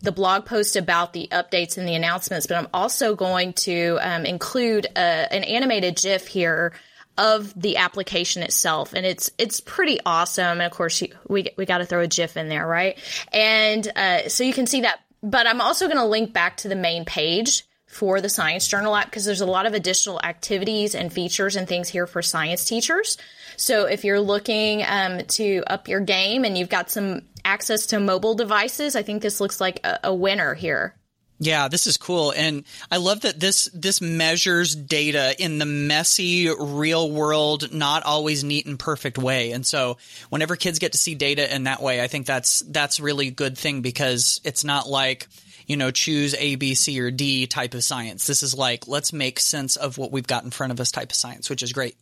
the 0.00 0.12
blog 0.12 0.46
post 0.46 0.76
about 0.76 1.12
the 1.12 1.28
updates 1.32 1.78
and 1.78 1.86
the 1.86 1.94
announcements, 1.94 2.46
but 2.46 2.56
I'm 2.56 2.68
also 2.72 3.14
going 3.14 3.52
to 3.54 3.98
um, 4.00 4.24
include 4.24 4.86
a, 4.96 5.00
an 5.32 5.44
animated 5.44 5.96
GIF 5.96 6.26
here 6.26 6.72
of 7.18 7.52
the 7.60 7.76
application 7.76 8.42
itself, 8.42 8.94
and 8.94 9.04
it's 9.04 9.30
it's 9.38 9.60
pretty 9.60 9.98
awesome. 10.06 10.60
And 10.60 10.62
of 10.62 10.72
course, 10.72 11.02
we 11.28 11.48
we 11.56 11.66
got 11.66 11.78
to 11.78 11.86
throw 11.86 12.00
a 12.00 12.06
GIF 12.06 12.36
in 12.36 12.48
there, 12.48 12.66
right? 12.66 12.98
And 13.32 13.86
uh, 13.96 14.28
so 14.28 14.44
you 14.44 14.52
can 14.52 14.66
see 14.66 14.82
that. 14.82 15.00
But 15.22 15.46
I'm 15.46 15.60
also 15.60 15.86
going 15.86 15.98
to 15.98 16.04
link 16.04 16.32
back 16.32 16.56
to 16.58 16.68
the 16.68 16.74
main 16.74 17.04
page 17.04 17.64
for 17.92 18.22
the 18.22 18.28
Science 18.28 18.66
Journal 18.66 18.96
app 18.96 19.04
because 19.04 19.26
there's 19.26 19.42
a 19.42 19.46
lot 19.46 19.66
of 19.66 19.74
additional 19.74 20.18
activities 20.24 20.94
and 20.94 21.12
features 21.12 21.56
and 21.56 21.68
things 21.68 21.90
here 21.90 22.06
for 22.06 22.22
science 22.22 22.64
teachers. 22.64 23.18
So 23.56 23.84
if 23.84 24.02
you're 24.04 24.20
looking 24.20 24.82
um, 24.86 25.18
to 25.18 25.62
up 25.66 25.88
your 25.88 26.00
game 26.00 26.44
and 26.44 26.56
you've 26.56 26.70
got 26.70 26.90
some 26.90 27.22
access 27.44 27.86
to 27.86 28.00
mobile 28.00 28.34
devices, 28.34 28.96
I 28.96 29.02
think 29.02 29.20
this 29.20 29.40
looks 29.40 29.60
like 29.60 29.80
a, 29.84 30.00
a 30.04 30.14
winner 30.14 30.54
here. 30.54 30.94
Yeah, 31.38 31.68
this 31.68 31.86
is 31.86 31.96
cool. 31.96 32.32
And 32.32 32.64
I 32.90 32.98
love 32.98 33.22
that 33.22 33.38
this 33.38 33.68
this 33.74 34.00
measures 34.00 34.76
data 34.76 35.34
in 35.38 35.58
the 35.58 35.66
messy 35.66 36.48
real 36.56 37.10
world, 37.10 37.74
not 37.74 38.04
always 38.04 38.44
neat 38.44 38.64
and 38.66 38.78
perfect 38.78 39.18
way. 39.18 39.50
And 39.50 39.66
so 39.66 39.98
whenever 40.30 40.54
kids 40.54 40.78
get 40.78 40.92
to 40.92 40.98
see 40.98 41.16
data 41.16 41.52
in 41.52 41.64
that 41.64 41.82
way, 41.82 42.00
I 42.00 42.06
think 42.06 42.26
that's 42.26 42.60
that's 42.60 43.00
really 43.00 43.30
good 43.30 43.58
thing 43.58 43.82
because 43.82 44.40
it's 44.44 44.62
not 44.62 44.88
like 44.88 45.26
you 45.66 45.76
know, 45.76 45.90
choose 45.90 46.34
A, 46.38 46.56
B, 46.56 46.74
C, 46.74 47.00
or 47.00 47.10
D 47.10 47.46
type 47.46 47.74
of 47.74 47.84
science. 47.84 48.26
This 48.26 48.42
is 48.42 48.54
like, 48.54 48.88
let's 48.88 49.12
make 49.12 49.38
sense 49.38 49.76
of 49.76 49.98
what 49.98 50.12
we've 50.12 50.26
got 50.26 50.44
in 50.44 50.50
front 50.50 50.72
of 50.72 50.80
us 50.80 50.90
type 50.90 51.10
of 51.10 51.16
science, 51.16 51.48
which 51.48 51.62
is 51.62 51.72
great. 51.72 51.96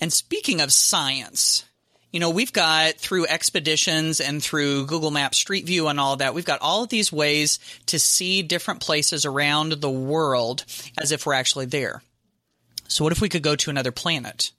And 0.00 0.12
speaking 0.12 0.60
of 0.60 0.72
science, 0.72 1.64
you 2.12 2.18
know, 2.18 2.30
we've 2.30 2.52
got 2.52 2.94
through 2.94 3.26
expeditions 3.26 4.20
and 4.20 4.42
through 4.42 4.86
Google 4.86 5.10
Maps 5.10 5.38
Street 5.38 5.66
View 5.66 5.88
and 5.88 6.00
all 6.00 6.16
that, 6.16 6.34
we've 6.34 6.44
got 6.44 6.60
all 6.60 6.82
of 6.82 6.88
these 6.88 7.12
ways 7.12 7.58
to 7.86 7.98
see 7.98 8.42
different 8.42 8.80
places 8.80 9.24
around 9.24 9.72
the 9.72 9.90
world 9.90 10.64
as 10.98 11.12
if 11.12 11.24
we're 11.24 11.34
actually 11.34 11.66
there. 11.66 12.02
So 12.88 13.04
what 13.04 13.12
if 13.12 13.20
we 13.20 13.28
could 13.28 13.44
go 13.44 13.54
to 13.54 13.70
another 13.70 13.92
planet? 13.92 14.50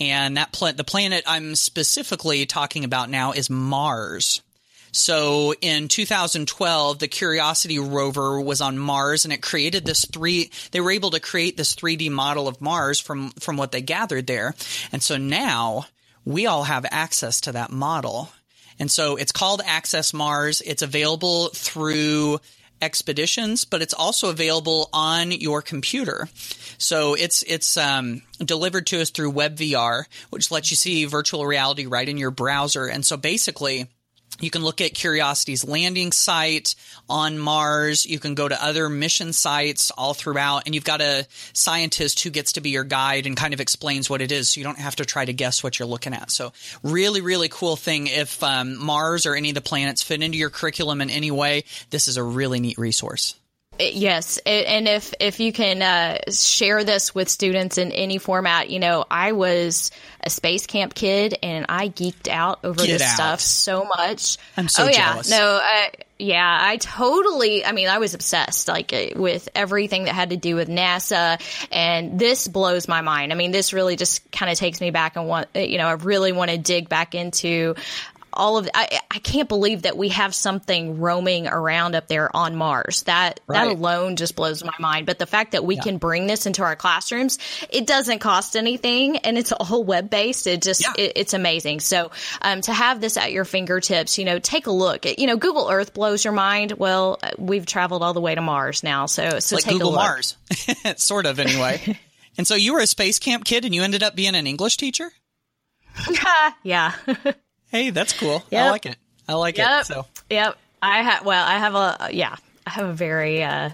And 0.00 0.36
that 0.36 0.52
planet, 0.52 0.76
the 0.76 0.84
planet 0.84 1.22
I'm 1.26 1.54
specifically 1.54 2.46
talking 2.46 2.84
about 2.84 3.10
now 3.10 3.32
is 3.32 3.48
Mars. 3.48 4.42
So 4.92 5.54
in 5.60 5.88
2012, 5.88 6.98
the 6.98 7.08
Curiosity 7.08 7.78
rover 7.78 8.40
was 8.40 8.60
on 8.60 8.78
Mars 8.78 9.24
and 9.24 9.32
it 9.32 9.42
created 9.42 9.84
this 9.84 10.04
three, 10.04 10.50
they 10.70 10.80
were 10.80 10.90
able 10.90 11.10
to 11.10 11.20
create 11.20 11.56
this 11.56 11.74
3D 11.74 12.10
model 12.10 12.46
of 12.46 12.60
Mars 12.60 13.00
from, 13.00 13.30
from 13.30 13.56
what 13.56 13.72
they 13.72 13.80
gathered 13.80 14.26
there. 14.26 14.54
And 14.92 15.02
so 15.02 15.16
now 15.16 15.86
we 16.24 16.46
all 16.46 16.64
have 16.64 16.84
access 16.90 17.40
to 17.42 17.52
that 17.52 17.72
model. 17.72 18.30
And 18.78 18.90
so 18.90 19.16
it's 19.16 19.32
called 19.32 19.62
Access 19.64 20.12
Mars. 20.12 20.60
It's 20.60 20.82
available 20.82 21.48
through 21.48 22.40
expeditions, 22.82 23.64
but 23.64 23.80
it's 23.80 23.94
also 23.94 24.28
available 24.28 24.90
on 24.92 25.30
your 25.30 25.62
computer. 25.62 26.28
So 26.78 27.14
it's 27.14 27.42
it's 27.44 27.76
um, 27.76 28.22
delivered 28.44 28.88
to 28.88 29.00
us 29.00 29.10
through 29.10 29.32
WebVR, 29.32 30.04
which 30.30 30.50
lets 30.50 30.70
you 30.70 30.76
see 30.76 31.04
virtual 31.04 31.46
reality 31.46 31.86
right 31.86 32.08
in 32.08 32.16
your 32.16 32.32
browser. 32.32 32.86
And 32.86 33.06
so 33.06 33.16
basically, 33.16 33.86
you 34.40 34.50
can 34.50 34.62
look 34.62 34.80
at 34.80 34.94
Curiosity's 34.94 35.64
landing 35.64 36.12
site 36.12 36.74
on 37.08 37.38
Mars. 37.38 38.06
You 38.06 38.18
can 38.18 38.34
go 38.34 38.48
to 38.48 38.64
other 38.64 38.88
mission 38.88 39.32
sites 39.32 39.90
all 39.90 40.14
throughout, 40.14 40.62
and 40.66 40.74
you've 40.74 40.84
got 40.84 41.00
a 41.00 41.26
scientist 41.52 42.20
who 42.20 42.30
gets 42.30 42.52
to 42.52 42.60
be 42.60 42.70
your 42.70 42.84
guide 42.84 43.26
and 43.26 43.36
kind 43.36 43.54
of 43.54 43.60
explains 43.60 44.08
what 44.08 44.20
it 44.20 44.32
is, 44.32 44.50
so 44.50 44.60
you 44.60 44.64
don't 44.64 44.78
have 44.78 44.96
to 44.96 45.04
try 45.04 45.24
to 45.24 45.32
guess 45.32 45.62
what 45.62 45.78
you're 45.78 45.88
looking 45.88 46.14
at. 46.14 46.30
So, 46.30 46.52
really, 46.82 47.20
really 47.20 47.48
cool 47.48 47.76
thing. 47.76 48.06
If 48.06 48.42
um, 48.42 48.76
Mars 48.76 49.26
or 49.26 49.34
any 49.34 49.50
of 49.50 49.54
the 49.54 49.60
planets 49.60 50.02
fit 50.02 50.22
into 50.22 50.38
your 50.38 50.50
curriculum 50.50 51.00
in 51.00 51.10
any 51.10 51.30
way, 51.30 51.64
this 51.90 52.08
is 52.08 52.16
a 52.16 52.22
really 52.22 52.60
neat 52.60 52.78
resource. 52.78 53.34
Yes, 53.78 54.38
and 54.44 54.86
if 54.86 55.14
if 55.18 55.40
you 55.40 55.52
can 55.52 55.82
uh, 55.82 56.30
share 56.30 56.84
this 56.84 57.14
with 57.14 57.28
students 57.28 57.78
in 57.78 57.90
any 57.90 58.18
format, 58.18 58.68
you 58.70 58.78
know, 58.78 59.04
I 59.10 59.32
was 59.32 59.90
a 60.20 60.30
space 60.30 60.66
camp 60.66 60.94
kid 60.94 61.36
and 61.42 61.66
I 61.68 61.88
geeked 61.88 62.28
out 62.28 62.60
over 62.64 62.84
Get 62.84 62.98
this 62.98 63.02
out. 63.02 63.14
stuff 63.14 63.40
so 63.40 63.84
much. 63.84 64.36
I'm 64.56 64.68
so 64.68 64.84
oh 64.84 64.88
yeah, 64.88 65.22
no, 65.28 65.60
uh, 65.62 65.88
yeah, 66.18 66.58
I 66.60 66.76
totally. 66.76 67.64
I 67.64 67.72
mean, 67.72 67.88
I 67.88 67.98
was 67.98 68.14
obsessed 68.14 68.68
like 68.68 68.92
uh, 68.92 69.18
with 69.18 69.48
everything 69.54 70.04
that 70.04 70.14
had 70.14 70.30
to 70.30 70.36
do 70.36 70.54
with 70.54 70.68
NASA, 70.68 71.40
and 71.72 72.18
this 72.18 72.46
blows 72.46 72.86
my 72.86 73.00
mind. 73.00 73.32
I 73.32 73.34
mean, 73.34 73.50
this 73.50 73.72
really 73.72 73.96
just 73.96 74.30
kind 74.30 74.52
of 74.52 74.58
takes 74.58 74.80
me 74.80 74.90
back 74.90 75.16
and 75.16 75.26
want 75.26 75.48
you 75.54 75.78
know, 75.78 75.88
I 75.88 75.92
really 75.92 76.30
want 76.30 76.50
to 76.50 76.58
dig 76.58 76.88
back 76.88 77.14
into 77.14 77.74
all 78.32 78.58
of 78.58 78.68
I, 78.74 79.00
I 79.10 79.18
can't 79.18 79.48
believe 79.48 79.82
that 79.82 79.96
we 79.96 80.08
have 80.10 80.34
something 80.34 80.98
roaming 81.00 81.46
around 81.46 81.94
up 81.94 82.08
there 82.08 82.34
on 82.34 82.56
Mars. 82.56 83.02
That 83.04 83.40
that 83.48 83.68
alone 83.68 84.16
just 84.16 84.36
blows 84.36 84.64
my 84.64 84.74
mind. 84.78 85.06
But 85.06 85.18
the 85.18 85.26
fact 85.26 85.52
that 85.52 85.64
we 85.64 85.76
can 85.76 85.98
bring 85.98 86.26
this 86.26 86.46
into 86.46 86.62
our 86.62 86.76
classrooms, 86.76 87.38
it 87.70 87.86
doesn't 87.86 88.20
cost 88.20 88.56
anything, 88.56 89.18
and 89.18 89.38
it's 89.38 89.52
all 89.52 89.84
web 89.84 90.10
based. 90.10 90.46
It 90.46 90.62
just 90.62 90.82
Yeah. 90.82 90.92
it, 90.96 91.12
it's 91.16 91.34
amazing. 91.34 91.80
So 91.80 92.10
um, 92.40 92.60
to 92.62 92.72
have 92.72 93.00
this 93.00 93.16
at 93.16 93.32
your 93.32 93.44
fingertips, 93.44 94.18
you 94.18 94.24
know, 94.24 94.38
take 94.38 94.66
a 94.66 94.72
look. 94.72 95.04
You 95.18 95.26
know, 95.26 95.36
Google 95.36 95.68
Earth 95.70 95.94
blows 95.94 96.24
your 96.24 96.32
mind. 96.32 96.72
Well, 96.72 97.18
uh, 97.22 97.30
we've 97.38 97.66
traveled 97.66 98.02
all 98.02 98.14
the 98.14 98.20
way 98.20 98.34
to 98.34 98.40
Mars 98.40 98.82
now, 98.82 99.06
so 99.06 99.38
so 99.38 99.56
like 99.56 99.64
take 99.64 99.74
Google 99.74 99.90
a 99.90 99.92
look. 99.92 100.00
Mars, 100.00 100.36
sort 100.96 101.26
of 101.26 101.38
anyway. 101.38 101.98
and 102.38 102.46
so 102.46 102.54
you 102.54 102.72
were 102.74 102.80
a 102.80 102.86
space 102.86 103.18
camp 103.18 103.44
kid, 103.44 103.64
and 103.64 103.74
you 103.74 103.82
ended 103.82 104.02
up 104.02 104.14
being 104.16 104.34
an 104.34 104.46
English 104.46 104.76
teacher. 104.76 105.10
yeah. 106.62 106.94
Hey, 107.72 107.90
that's 107.90 108.12
cool. 108.12 108.42
I 108.52 108.68
like 108.70 108.86
it. 108.86 108.96
I 109.26 109.32
like 109.34 109.56
Yep. 109.58 109.80
it. 109.80 109.86
So 109.86 110.06
Yep. 110.30 110.56
I 110.82 111.02
have, 111.02 111.24
well, 111.24 111.44
I 111.44 111.58
have 111.58 111.74
a, 111.74 112.08
yeah, 112.12 112.36
I 112.66 112.70
have 112.70 112.86
a 112.88 112.92
very, 112.92 113.42
uh, 113.42 113.70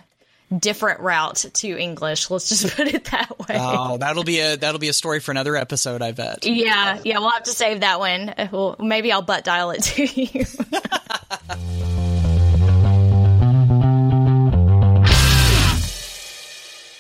different 0.57 1.01
route 1.01 1.45
to 1.55 1.77
English. 1.79 2.31
Let's 2.31 2.49
just 2.49 2.69
put 2.77 2.87
it 2.87 3.07
that 3.07 3.39
way. 3.41 3.57
Oh, 3.59 3.99
that'll 3.99 4.25
be 4.25 4.39
a 4.41 4.57
that'll 4.57 4.79
be 4.79 4.89
a 4.89 4.93
story 4.93 5.21
for 5.21 5.31
another 5.33 5.57
episode, 5.57 6.01
I 6.01 6.13
bet. 6.13 6.47
yeah. 6.47 7.01
Yeah. 7.05 7.19
We'll 7.19 7.31
have 7.31 7.43
to 7.43 7.51
save 7.51 7.81
that 7.81 7.99
one. 7.99 8.29
Uh, 8.31 8.49
Well, 8.53 8.77
maybe 8.79 9.11
I'll 9.13 9.21
butt 9.23 9.43
dial 9.45 9.71
it 9.73 9.83
to 9.83 10.05
you. 10.05 10.45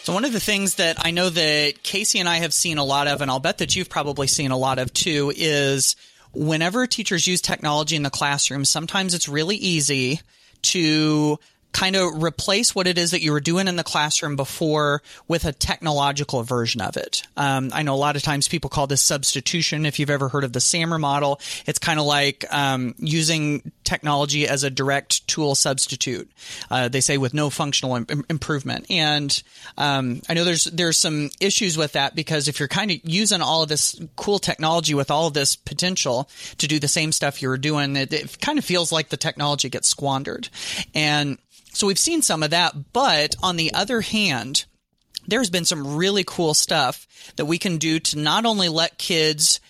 So 0.04 0.14
one 0.14 0.24
of 0.24 0.32
the 0.32 0.40
things 0.40 0.76
that 0.76 0.96
I 1.04 1.10
know 1.10 1.28
that 1.28 1.82
Kasey 1.82 2.18
and 2.20 2.28
I 2.28 2.36
have 2.38 2.54
seen 2.54 2.78
a 2.78 2.84
lot 2.84 3.08
of, 3.08 3.20
and 3.20 3.30
I'll 3.30 3.40
bet 3.40 3.58
that 3.58 3.76
you've 3.76 3.90
probably 3.90 4.26
seen 4.26 4.50
a 4.52 4.56
lot 4.56 4.78
of 4.78 4.90
too, 4.94 5.30
is 5.36 5.96
whenever 6.32 6.86
teachers 6.86 7.26
use 7.26 7.40
technology 7.40 7.96
in 7.96 8.02
the 8.02 8.10
classroom, 8.10 8.64
sometimes 8.64 9.14
it's 9.14 9.28
really 9.28 9.56
easy 9.56 10.20
to 10.62 11.38
kind 11.72 11.96
of 11.96 12.22
replace 12.22 12.74
what 12.74 12.86
it 12.86 12.98
is 12.98 13.10
that 13.10 13.22
you 13.22 13.32
were 13.32 13.40
doing 13.40 13.68
in 13.68 13.76
the 13.76 13.84
classroom 13.84 14.36
before 14.36 15.02
with 15.28 15.44
a 15.44 15.52
technological 15.52 16.42
version 16.42 16.80
of 16.80 16.96
it. 16.96 17.22
Um, 17.36 17.70
I 17.72 17.82
know 17.82 17.94
a 17.94 17.96
lot 17.96 18.16
of 18.16 18.22
times 18.22 18.48
people 18.48 18.70
call 18.70 18.86
this 18.86 19.02
substitution. 19.02 19.86
If 19.86 19.98
you've 19.98 20.10
ever 20.10 20.28
heard 20.28 20.44
of 20.44 20.52
the 20.52 20.60
SAMR 20.60 20.98
model, 20.98 21.40
it's 21.66 21.78
kind 21.78 22.00
of 22.00 22.06
like 22.06 22.44
um, 22.50 22.94
using 22.98 23.72
technology 23.84 24.48
as 24.48 24.64
a 24.64 24.70
direct 24.70 25.26
tool 25.28 25.54
substitute. 25.54 26.30
Uh, 26.70 26.88
they 26.88 27.00
say 27.00 27.18
with 27.18 27.34
no 27.34 27.50
functional 27.50 27.96
Im- 27.96 28.24
improvement. 28.28 28.86
And 28.90 29.42
um, 29.76 30.22
I 30.28 30.34
know 30.34 30.44
there's 30.44 30.64
there's 30.64 30.98
some 30.98 31.30
issues 31.40 31.76
with 31.76 31.92
that 31.92 32.14
because 32.14 32.48
if 32.48 32.58
you're 32.58 32.68
kind 32.68 32.90
of 32.90 32.98
using 33.04 33.42
all 33.42 33.62
of 33.62 33.68
this 33.68 34.00
cool 34.16 34.38
technology 34.38 34.94
with 34.94 35.10
all 35.10 35.26
of 35.26 35.34
this 35.34 35.54
potential 35.54 36.28
to 36.58 36.66
do 36.66 36.78
the 36.78 36.88
same 36.88 37.12
stuff 37.12 37.42
you 37.42 37.48
were 37.48 37.58
doing, 37.58 37.96
it, 37.96 38.12
it 38.12 38.40
kind 38.40 38.58
of 38.58 38.64
feels 38.64 38.90
like 38.90 39.10
the 39.10 39.16
technology 39.16 39.68
gets 39.68 39.88
squandered. 39.88 40.48
And 40.94 41.38
so 41.78 41.86
we've 41.86 41.96
seen 41.96 42.22
some 42.22 42.42
of 42.42 42.50
that, 42.50 42.92
but 42.92 43.36
on 43.40 43.54
the 43.54 43.72
other 43.72 44.00
hand, 44.00 44.64
there's 45.28 45.48
been 45.48 45.64
some 45.64 45.94
really 45.94 46.24
cool 46.26 46.52
stuff 46.52 47.06
that 47.36 47.44
we 47.44 47.56
can 47.56 47.78
do 47.78 48.00
to 48.00 48.18
not 48.18 48.44
only 48.44 48.68
let 48.68 48.98
kids 48.98 49.60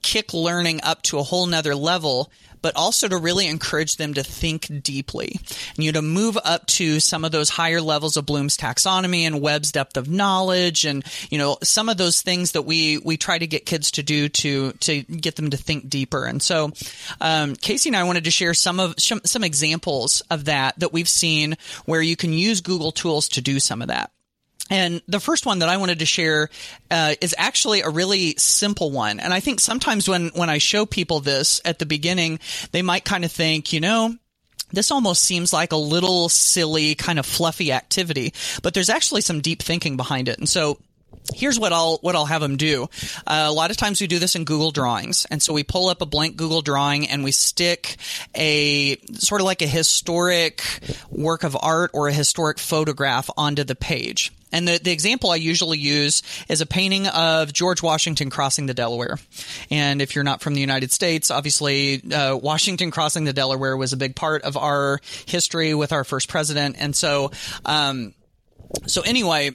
kick 0.00 0.32
learning 0.32 0.78
up 0.84 1.02
to 1.02 1.18
a 1.18 1.24
whole 1.24 1.46
nother 1.46 1.74
level, 1.74 2.30
but 2.64 2.76
also 2.76 3.06
to 3.06 3.18
really 3.18 3.46
encourage 3.46 3.96
them 3.96 4.14
to 4.14 4.22
think 4.22 4.82
deeply 4.82 5.38
and 5.76 5.84
you 5.84 5.92
know, 5.92 6.00
to 6.00 6.02
move 6.02 6.38
up 6.46 6.64
to 6.66 6.98
some 6.98 7.22
of 7.22 7.30
those 7.30 7.50
higher 7.50 7.82
levels 7.82 8.16
of 8.16 8.24
Bloom's 8.24 8.56
taxonomy 8.56 9.24
and 9.24 9.42
Webb's 9.42 9.70
depth 9.70 9.98
of 9.98 10.08
knowledge 10.08 10.86
and, 10.86 11.04
you 11.28 11.36
know, 11.36 11.58
some 11.62 11.90
of 11.90 11.98
those 11.98 12.22
things 12.22 12.52
that 12.52 12.62
we, 12.62 12.96
we 12.96 13.18
try 13.18 13.36
to 13.36 13.46
get 13.46 13.66
kids 13.66 13.90
to 13.90 14.02
do 14.02 14.30
to, 14.30 14.72
to 14.72 15.02
get 15.02 15.36
them 15.36 15.50
to 15.50 15.58
think 15.58 15.90
deeper. 15.90 16.24
And 16.24 16.42
so, 16.42 16.68
um, 17.20 17.54
Kasey 17.54 17.88
and 17.88 17.96
I 17.96 18.04
wanted 18.04 18.24
to 18.24 18.30
share 18.30 18.54
some 18.54 18.80
of, 18.80 18.94
some, 18.96 19.20
some 19.26 19.44
examples 19.44 20.22
of 20.30 20.46
that 20.46 20.78
that 20.78 20.90
we've 20.90 21.06
seen 21.06 21.58
where 21.84 22.00
you 22.00 22.16
can 22.16 22.32
use 22.32 22.62
Google 22.62 22.92
tools 22.92 23.28
to 23.28 23.42
do 23.42 23.60
some 23.60 23.82
of 23.82 23.88
that. 23.88 24.10
And 24.70 25.02
the 25.06 25.20
first 25.20 25.44
one 25.44 25.58
that 25.58 25.68
I 25.68 25.76
wanted 25.76 25.98
to 25.98 26.06
share 26.06 26.48
uh, 26.90 27.14
is 27.20 27.34
actually 27.36 27.82
a 27.82 27.90
really 27.90 28.34
simple 28.38 28.90
one. 28.90 29.20
And 29.20 29.32
I 29.32 29.40
think 29.40 29.60
sometimes 29.60 30.08
when 30.08 30.28
when 30.28 30.48
I 30.48 30.58
show 30.58 30.86
people 30.86 31.20
this 31.20 31.60
at 31.64 31.78
the 31.78 31.86
beginning, 31.86 32.38
they 32.72 32.82
might 32.82 33.04
kind 33.04 33.24
of 33.24 33.32
think, 33.32 33.72
you 33.72 33.80
know, 33.80 34.14
this 34.72 34.90
almost 34.90 35.22
seems 35.22 35.52
like 35.52 35.72
a 35.72 35.76
little 35.76 36.28
silly, 36.28 36.94
kind 36.94 37.18
of 37.18 37.26
fluffy 37.26 37.72
activity, 37.72 38.32
but 38.62 38.74
there's 38.74 38.90
actually 38.90 39.20
some 39.20 39.40
deep 39.40 39.62
thinking 39.62 39.96
behind 39.96 40.28
it. 40.28 40.38
And 40.38 40.48
so 40.48 40.78
here's 41.34 41.58
what 41.58 41.72
I'll 41.72 41.98
what 42.02 42.14
I'll 42.14 42.26
have 42.26 42.42
them 42.42 42.56
do. 42.56 42.88
Uh, 43.26 43.46
a 43.48 43.52
lot 43.52 43.70
of 43.70 43.76
times 43.76 44.00
we 44.00 44.06
do 44.06 44.18
this 44.18 44.34
in 44.34 44.44
Google 44.44 44.70
Drawings, 44.70 45.26
and 45.30 45.42
so 45.42 45.52
we 45.52 45.64
pull 45.64 45.88
up 45.88 46.02
a 46.02 46.06
blank 46.06 46.36
Google 46.36 46.62
drawing 46.62 47.08
and 47.08 47.24
we 47.24 47.32
stick 47.32 47.96
a 48.34 48.96
sort 49.12 49.40
of 49.40 49.46
like 49.46 49.62
a 49.62 49.66
historic 49.66 50.62
work 51.10 51.44
of 51.44 51.56
art 51.60 51.90
or 51.94 52.08
a 52.08 52.12
historic 52.12 52.58
photograph 52.58 53.30
onto 53.36 53.64
the 53.64 53.74
page. 53.74 54.32
And 54.52 54.68
the, 54.68 54.78
the 54.78 54.92
example 54.92 55.30
I 55.30 55.36
usually 55.36 55.78
use 55.78 56.22
is 56.48 56.60
a 56.60 56.66
painting 56.66 57.08
of 57.08 57.52
George 57.52 57.82
Washington 57.82 58.30
crossing 58.30 58.66
the 58.66 58.74
Delaware. 58.74 59.18
And 59.68 60.00
if 60.00 60.14
you're 60.14 60.22
not 60.22 60.42
from 60.42 60.54
the 60.54 60.60
United 60.60 60.92
States, 60.92 61.32
obviously 61.32 62.00
uh, 62.12 62.36
Washington 62.36 62.92
crossing 62.92 63.24
the 63.24 63.32
Delaware 63.32 63.76
was 63.76 63.92
a 63.92 63.96
big 63.96 64.14
part 64.14 64.42
of 64.42 64.56
our 64.56 65.00
history 65.26 65.74
with 65.74 65.92
our 65.92 66.04
first 66.04 66.28
president. 66.28 66.76
And 66.78 66.94
so 66.94 67.32
um, 67.64 68.14
So 68.86 69.02
anyway, 69.02 69.50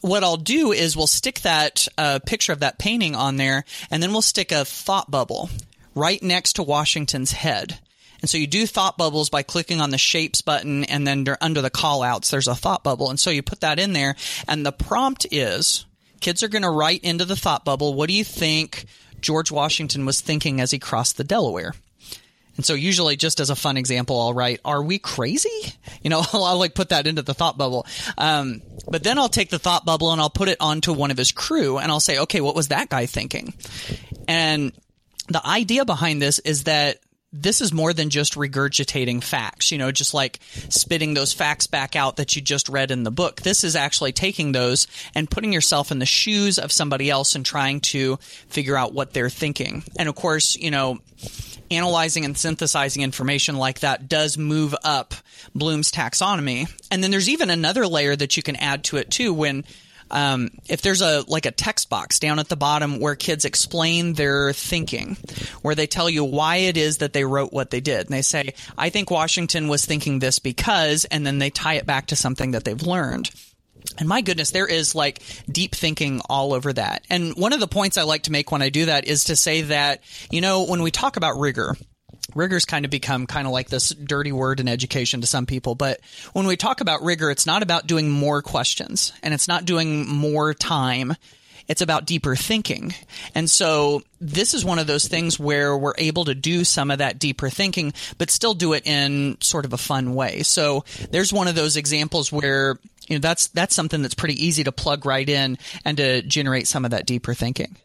what 0.00 0.24
I'll 0.24 0.36
do 0.36 0.72
is 0.72 0.96
we'll 0.96 1.06
stick 1.06 1.40
that 1.40 1.88
uh, 1.96 2.20
picture 2.24 2.52
of 2.52 2.60
that 2.60 2.78
painting 2.78 3.14
on 3.14 3.36
there, 3.36 3.64
and 3.90 4.02
then 4.02 4.12
we'll 4.12 4.22
stick 4.22 4.52
a 4.52 4.64
thought 4.64 5.10
bubble 5.10 5.50
right 5.94 6.22
next 6.22 6.54
to 6.54 6.62
Washington's 6.62 7.32
head. 7.32 7.78
And 8.20 8.28
so 8.28 8.38
you 8.38 8.46
do 8.46 8.66
thought 8.66 8.98
bubbles 8.98 9.30
by 9.30 9.42
clicking 9.42 9.80
on 9.80 9.90
the 9.90 9.98
shapes 9.98 10.42
button 10.42 10.84
and 10.84 11.06
then 11.06 11.24
under 11.40 11.60
the 11.60 11.70
call 11.70 12.02
outs, 12.02 12.30
there's 12.30 12.48
a 12.48 12.54
thought 12.54 12.82
bubble. 12.82 13.10
And 13.10 13.20
so 13.20 13.30
you 13.30 13.42
put 13.42 13.60
that 13.60 13.78
in 13.78 13.92
there 13.92 14.16
and 14.48 14.66
the 14.66 14.72
prompt 14.72 15.26
is 15.30 15.86
kids 16.20 16.42
are 16.42 16.48
going 16.48 16.62
to 16.62 16.70
write 16.70 17.04
into 17.04 17.24
the 17.24 17.36
thought 17.36 17.64
bubble, 17.64 17.94
what 17.94 18.08
do 18.08 18.14
you 18.14 18.24
think 18.24 18.86
George 19.20 19.52
Washington 19.52 20.04
was 20.04 20.20
thinking 20.20 20.60
as 20.60 20.72
he 20.72 20.78
crossed 20.78 21.16
the 21.16 21.24
Delaware? 21.24 21.74
And 22.58 22.66
so 22.66 22.74
usually 22.74 23.14
just 23.14 23.38
as 23.38 23.50
a 23.50 23.56
fun 23.56 23.76
example, 23.76 24.20
I'll 24.20 24.34
write, 24.34 24.60
are 24.64 24.82
we 24.82 24.98
crazy? 24.98 25.48
You 26.00 26.10
know, 26.10 26.22
I'll, 26.32 26.58
like 26.58 26.74
put 26.74 26.90
that 26.90 27.08
into 27.08 27.22
the 27.22 27.34
thought 27.34 27.58
bubble. 27.58 27.84
Um, 28.16 28.62
but 28.88 29.02
then 29.02 29.18
I'll 29.18 29.28
take 29.28 29.50
the 29.50 29.58
thought 29.58 29.84
bubble 29.84 30.12
and 30.12 30.20
I'll 30.20 30.30
put 30.30 30.48
it 30.48 30.56
onto 30.60 30.92
one 30.92 31.10
of 31.10 31.18
his 31.18 31.32
crew 31.32 31.76
and 31.78 31.90
I'll 31.90 31.98
say, 31.98 32.18
okay, 32.20 32.40
what 32.40 32.54
was 32.54 32.68
that 32.68 32.88
guy 32.88 33.06
thinking? 33.06 33.52
And 34.28 34.72
the 35.26 35.44
idea 35.44 35.84
behind 35.84 36.22
this 36.22 36.38
is 36.38 36.64
that 36.64 36.98
this 37.32 37.60
is 37.60 37.72
more 37.72 37.92
than 37.92 38.08
just 38.08 38.34
regurgitating 38.34 39.22
facts, 39.22 39.70
you 39.70 39.78
know, 39.78 39.92
just 39.92 40.14
like 40.14 40.40
spitting 40.70 41.12
those 41.12 41.32
facts 41.32 41.66
back 41.66 41.94
out 41.94 42.16
that 42.16 42.34
you 42.34 42.40
just 42.40 42.68
read 42.68 42.90
in 42.90 43.02
the 43.02 43.10
book. 43.10 43.42
This 43.42 43.64
is 43.64 43.76
actually 43.76 44.12
taking 44.12 44.52
those 44.52 44.86
and 45.14 45.30
putting 45.30 45.52
yourself 45.52 45.92
in 45.92 45.98
the 45.98 46.06
shoes 46.06 46.58
of 46.58 46.72
somebody 46.72 47.10
else 47.10 47.34
and 47.34 47.44
trying 47.44 47.80
to 47.80 48.16
figure 48.48 48.76
out 48.76 48.94
what 48.94 49.12
they're 49.12 49.28
thinking. 49.28 49.84
And 49.98 50.08
of 50.08 50.14
course, 50.14 50.56
you 50.56 50.70
know, 50.70 51.00
analyzing 51.70 52.24
and 52.24 52.36
synthesizing 52.36 53.02
information 53.02 53.56
like 53.56 53.80
that 53.80 54.08
does 54.08 54.38
move 54.38 54.74
up 54.82 55.14
Bloom's 55.54 55.92
taxonomy. 55.92 56.72
And 56.90 57.02
then 57.02 57.10
there's 57.10 57.28
even 57.28 57.50
another 57.50 57.86
layer 57.86 58.16
that 58.16 58.38
you 58.38 58.42
can 58.42 58.56
add 58.56 58.84
to 58.84 58.96
it 58.96 59.10
too 59.10 59.34
when 59.34 59.64
um, 60.10 60.50
if 60.68 60.82
there's 60.82 61.02
a 61.02 61.24
like 61.28 61.46
a 61.46 61.50
text 61.50 61.90
box 61.90 62.18
down 62.18 62.38
at 62.38 62.48
the 62.48 62.56
bottom 62.56 63.00
where 63.00 63.14
kids 63.14 63.44
explain 63.44 64.14
their 64.14 64.52
thinking, 64.52 65.16
where 65.62 65.74
they 65.74 65.86
tell 65.86 66.08
you 66.08 66.24
why 66.24 66.56
it 66.56 66.76
is 66.76 66.98
that 66.98 67.12
they 67.12 67.24
wrote 67.24 67.52
what 67.52 67.70
they 67.70 67.80
did, 67.80 68.06
and 68.06 68.14
they 68.14 68.22
say, 68.22 68.54
"I 68.76 68.90
think 68.90 69.10
Washington 69.10 69.68
was 69.68 69.84
thinking 69.84 70.18
this 70.18 70.38
because," 70.38 71.04
and 71.06 71.26
then 71.26 71.38
they 71.38 71.50
tie 71.50 71.74
it 71.74 71.86
back 71.86 72.06
to 72.06 72.16
something 72.16 72.52
that 72.52 72.64
they've 72.64 72.82
learned. 72.82 73.30
And 73.98 74.08
my 74.08 74.20
goodness, 74.20 74.50
there 74.50 74.66
is 74.66 74.94
like 74.94 75.20
deep 75.50 75.74
thinking 75.74 76.20
all 76.28 76.52
over 76.52 76.72
that. 76.72 77.04
And 77.10 77.34
one 77.36 77.52
of 77.52 77.60
the 77.60 77.66
points 77.66 77.96
I 77.96 78.02
like 78.02 78.24
to 78.24 78.32
make 78.32 78.52
when 78.52 78.62
I 78.62 78.68
do 78.68 78.86
that 78.86 79.06
is 79.06 79.24
to 79.24 79.36
say 79.36 79.62
that, 79.62 80.02
you 80.30 80.40
know, 80.40 80.64
when 80.64 80.82
we 80.82 80.90
talk 80.90 81.16
about 81.16 81.38
rigor, 81.38 81.76
rigor's 82.34 82.64
kind 82.64 82.84
of 82.84 82.90
become 82.90 83.26
kind 83.26 83.46
of 83.46 83.52
like 83.52 83.68
this 83.68 83.90
dirty 83.90 84.32
word 84.32 84.60
in 84.60 84.68
education 84.68 85.20
to 85.20 85.26
some 85.26 85.46
people. 85.46 85.74
But 85.74 86.00
when 86.32 86.46
we 86.46 86.56
talk 86.56 86.80
about 86.80 87.02
rigor, 87.02 87.30
it's 87.30 87.46
not 87.46 87.62
about 87.62 87.86
doing 87.86 88.10
more 88.10 88.42
questions 88.42 89.12
and 89.22 89.32
it's 89.32 89.48
not 89.48 89.64
doing 89.64 90.06
more 90.06 90.54
time. 90.54 91.14
It's 91.68 91.82
about 91.82 92.06
deeper 92.06 92.34
thinking. 92.34 92.94
And 93.34 93.50
so 93.50 94.02
this 94.20 94.54
is 94.54 94.64
one 94.64 94.78
of 94.78 94.86
those 94.86 95.06
things 95.06 95.38
where 95.38 95.76
we're 95.76 95.94
able 95.98 96.24
to 96.24 96.34
do 96.34 96.64
some 96.64 96.90
of 96.90 96.98
that 96.98 97.18
deeper 97.18 97.50
thinking, 97.50 97.92
but 98.16 98.30
still 98.30 98.54
do 98.54 98.72
it 98.72 98.86
in 98.86 99.36
sort 99.42 99.66
of 99.66 99.74
a 99.74 99.78
fun 99.78 100.14
way. 100.14 100.42
So 100.42 100.84
there's 101.10 101.32
one 101.32 101.46
of 101.46 101.54
those 101.54 101.76
examples 101.76 102.32
where, 102.32 102.78
you 103.06 103.16
know, 103.16 103.20
that's, 103.20 103.48
that's 103.48 103.74
something 103.74 104.00
that's 104.00 104.14
pretty 104.14 104.42
easy 104.42 104.64
to 104.64 104.72
plug 104.72 105.04
right 105.04 105.28
in 105.28 105.58
and 105.84 105.98
to 105.98 106.22
generate 106.22 106.66
some 106.66 106.86
of 106.86 106.92
that 106.92 107.06
deeper 107.06 107.34
thinking. 107.34 107.76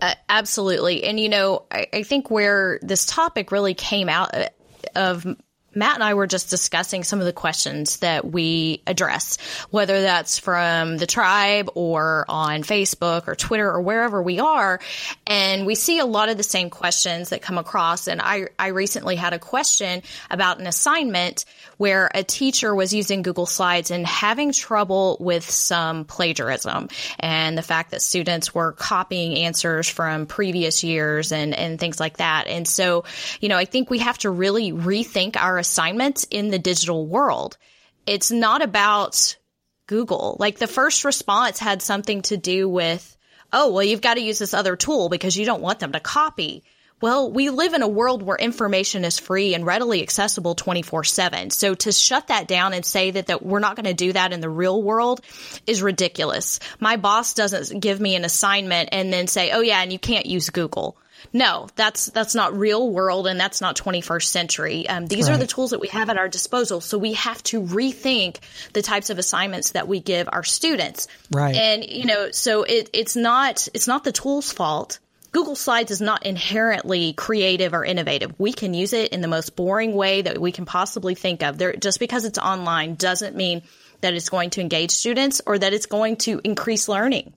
Uh, 0.00 0.14
absolutely. 0.28 1.04
And, 1.04 1.20
you 1.20 1.28
know, 1.28 1.64
I, 1.70 1.86
I, 1.92 2.02
think 2.02 2.30
where 2.30 2.78
this 2.82 3.04
topic 3.04 3.52
really 3.52 3.74
came 3.74 4.08
out 4.08 4.34
uh, 4.34 4.48
of 4.96 5.26
Matt 5.74 5.94
and 5.94 6.04
I 6.04 6.14
were 6.14 6.26
just 6.26 6.50
discussing 6.50 7.04
some 7.04 7.20
of 7.20 7.26
the 7.26 7.32
questions 7.32 7.98
that 7.98 8.24
we 8.24 8.82
address, 8.86 9.38
whether 9.70 10.02
that's 10.02 10.38
from 10.38 10.96
the 10.96 11.06
tribe 11.06 11.70
or 11.74 12.24
on 12.28 12.62
Facebook 12.62 13.28
or 13.28 13.36
Twitter 13.36 13.70
or 13.70 13.80
wherever 13.80 14.22
we 14.22 14.40
are. 14.40 14.80
And 15.26 15.66
we 15.66 15.76
see 15.76 15.98
a 16.00 16.06
lot 16.06 16.28
of 16.28 16.36
the 16.36 16.42
same 16.42 16.70
questions 16.70 17.28
that 17.28 17.40
come 17.40 17.58
across. 17.58 18.08
And 18.08 18.20
I, 18.20 18.48
I 18.58 18.68
recently 18.68 19.14
had 19.14 19.32
a 19.32 19.38
question 19.38 20.02
about 20.28 20.58
an 20.58 20.66
assignment 20.66 21.44
where 21.76 22.10
a 22.14 22.24
teacher 22.24 22.74
was 22.74 22.92
using 22.92 23.22
Google 23.22 23.46
Slides 23.46 23.90
and 23.90 24.06
having 24.06 24.52
trouble 24.52 25.16
with 25.20 25.48
some 25.48 26.04
plagiarism 26.04 26.88
and 27.18 27.56
the 27.56 27.62
fact 27.62 27.92
that 27.92 28.02
students 28.02 28.54
were 28.54 28.72
copying 28.72 29.38
answers 29.38 29.88
from 29.88 30.26
previous 30.26 30.84
years 30.84 31.32
and, 31.32 31.54
and 31.54 31.78
things 31.78 32.00
like 32.00 32.16
that. 32.16 32.48
And 32.48 32.66
so, 32.66 33.04
you 33.40 33.48
know, 33.48 33.56
I 33.56 33.64
think 33.64 33.88
we 33.88 33.98
have 34.00 34.18
to 34.18 34.30
really 34.30 34.72
rethink 34.72 35.36
our 35.36 35.59
assignments 35.60 36.26
in 36.30 36.48
the 36.48 36.58
digital 36.58 37.06
world. 37.06 37.56
It's 38.06 38.32
not 38.32 38.62
about 38.62 39.36
Google. 39.86 40.36
Like 40.38 40.58
the 40.58 40.66
first 40.66 41.04
response 41.04 41.58
had 41.58 41.82
something 41.82 42.22
to 42.22 42.36
do 42.36 42.68
with, 42.68 43.16
oh, 43.52 43.72
well, 43.72 43.84
you've 43.84 44.00
got 44.00 44.14
to 44.14 44.22
use 44.22 44.38
this 44.38 44.54
other 44.54 44.76
tool 44.76 45.08
because 45.08 45.36
you 45.36 45.44
don't 45.44 45.62
want 45.62 45.78
them 45.78 45.92
to 45.92 46.00
copy. 46.00 46.64
Well, 47.00 47.32
we 47.32 47.48
live 47.48 47.72
in 47.72 47.80
a 47.80 47.88
world 47.88 48.22
where 48.22 48.36
information 48.36 49.06
is 49.06 49.18
free 49.18 49.54
and 49.54 49.64
readily 49.64 50.02
accessible 50.02 50.54
24 50.54 51.04
7. 51.04 51.50
So 51.50 51.74
to 51.74 51.92
shut 51.92 52.26
that 52.26 52.46
down 52.46 52.74
and 52.74 52.84
say 52.84 53.10
that, 53.12 53.28
that 53.28 53.42
we're 53.42 53.58
not 53.58 53.74
going 53.74 53.86
to 53.86 53.94
do 53.94 54.12
that 54.12 54.32
in 54.34 54.40
the 54.40 54.50
real 54.50 54.82
world 54.82 55.22
is 55.66 55.82
ridiculous. 55.82 56.60
My 56.78 56.96
boss 56.96 57.32
doesn't 57.32 57.80
give 57.80 58.00
me 58.00 58.16
an 58.16 58.26
assignment 58.26 58.90
and 58.92 59.10
then 59.10 59.28
say, 59.28 59.50
oh 59.50 59.60
yeah, 59.60 59.82
and 59.82 59.92
you 59.92 59.98
can't 59.98 60.26
use 60.26 60.50
Google. 60.50 60.98
No, 61.32 61.68
that's 61.76 62.06
that's 62.06 62.34
not 62.34 62.56
real 62.56 62.90
world 62.90 63.26
and 63.26 63.38
that's 63.38 63.60
not 63.60 63.76
21st 63.76 64.24
century. 64.24 64.88
Um, 64.88 65.06
these 65.06 65.28
right. 65.28 65.34
are 65.34 65.38
the 65.38 65.46
tools 65.46 65.70
that 65.70 65.80
we 65.80 65.88
have 65.88 66.10
at 66.10 66.18
our 66.18 66.28
disposal. 66.28 66.80
So 66.80 66.98
we 66.98 67.14
have 67.14 67.42
to 67.44 67.60
rethink 67.62 68.38
the 68.72 68.82
types 68.82 69.10
of 69.10 69.18
assignments 69.18 69.72
that 69.72 69.88
we 69.88 70.00
give 70.00 70.28
our 70.30 70.44
students. 70.44 71.08
Right. 71.30 71.54
And 71.54 71.84
you 71.84 72.06
know, 72.06 72.30
so 72.30 72.62
it, 72.64 72.90
it's 72.92 73.16
not 73.16 73.68
it's 73.74 73.86
not 73.86 74.04
the 74.04 74.12
tool's 74.12 74.52
fault. 74.52 74.98
Google 75.32 75.54
Slides 75.54 75.92
is 75.92 76.00
not 76.00 76.26
inherently 76.26 77.12
creative 77.12 77.72
or 77.72 77.84
innovative. 77.84 78.34
We 78.38 78.52
can 78.52 78.74
use 78.74 78.92
it 78.92 79.12
in 79.12 79.20
the 79.20 79.28
most 79.28 79.54
boring 79.54 79.94
way 79.94 80.22
that 80.22 80.40
we 80.40 80.50
can 80.50 80.66
possibly 80.66 81.14
think 81.14 81.42
of. 81.44 81.56
There, 81.56 81.72
just 81.74 82.00
because 82.00 82.24
it's 82.24 82.38
online 82.38 82.96
doesn't 82.96 83.36
mean 83.36 83.62
that 84.00 84.14
it's 84.14 84.28
going 84.28 84.50
to 84.50 84.60
engage 84.60 84.90
students 84.90 85.40
or 85.46 85.58
that 85.58 85.72
it's 85.72 85.86
going 85.86 86.16
to 86.16 86.40
increase 86.42 86.88
learning. 86.88 87.32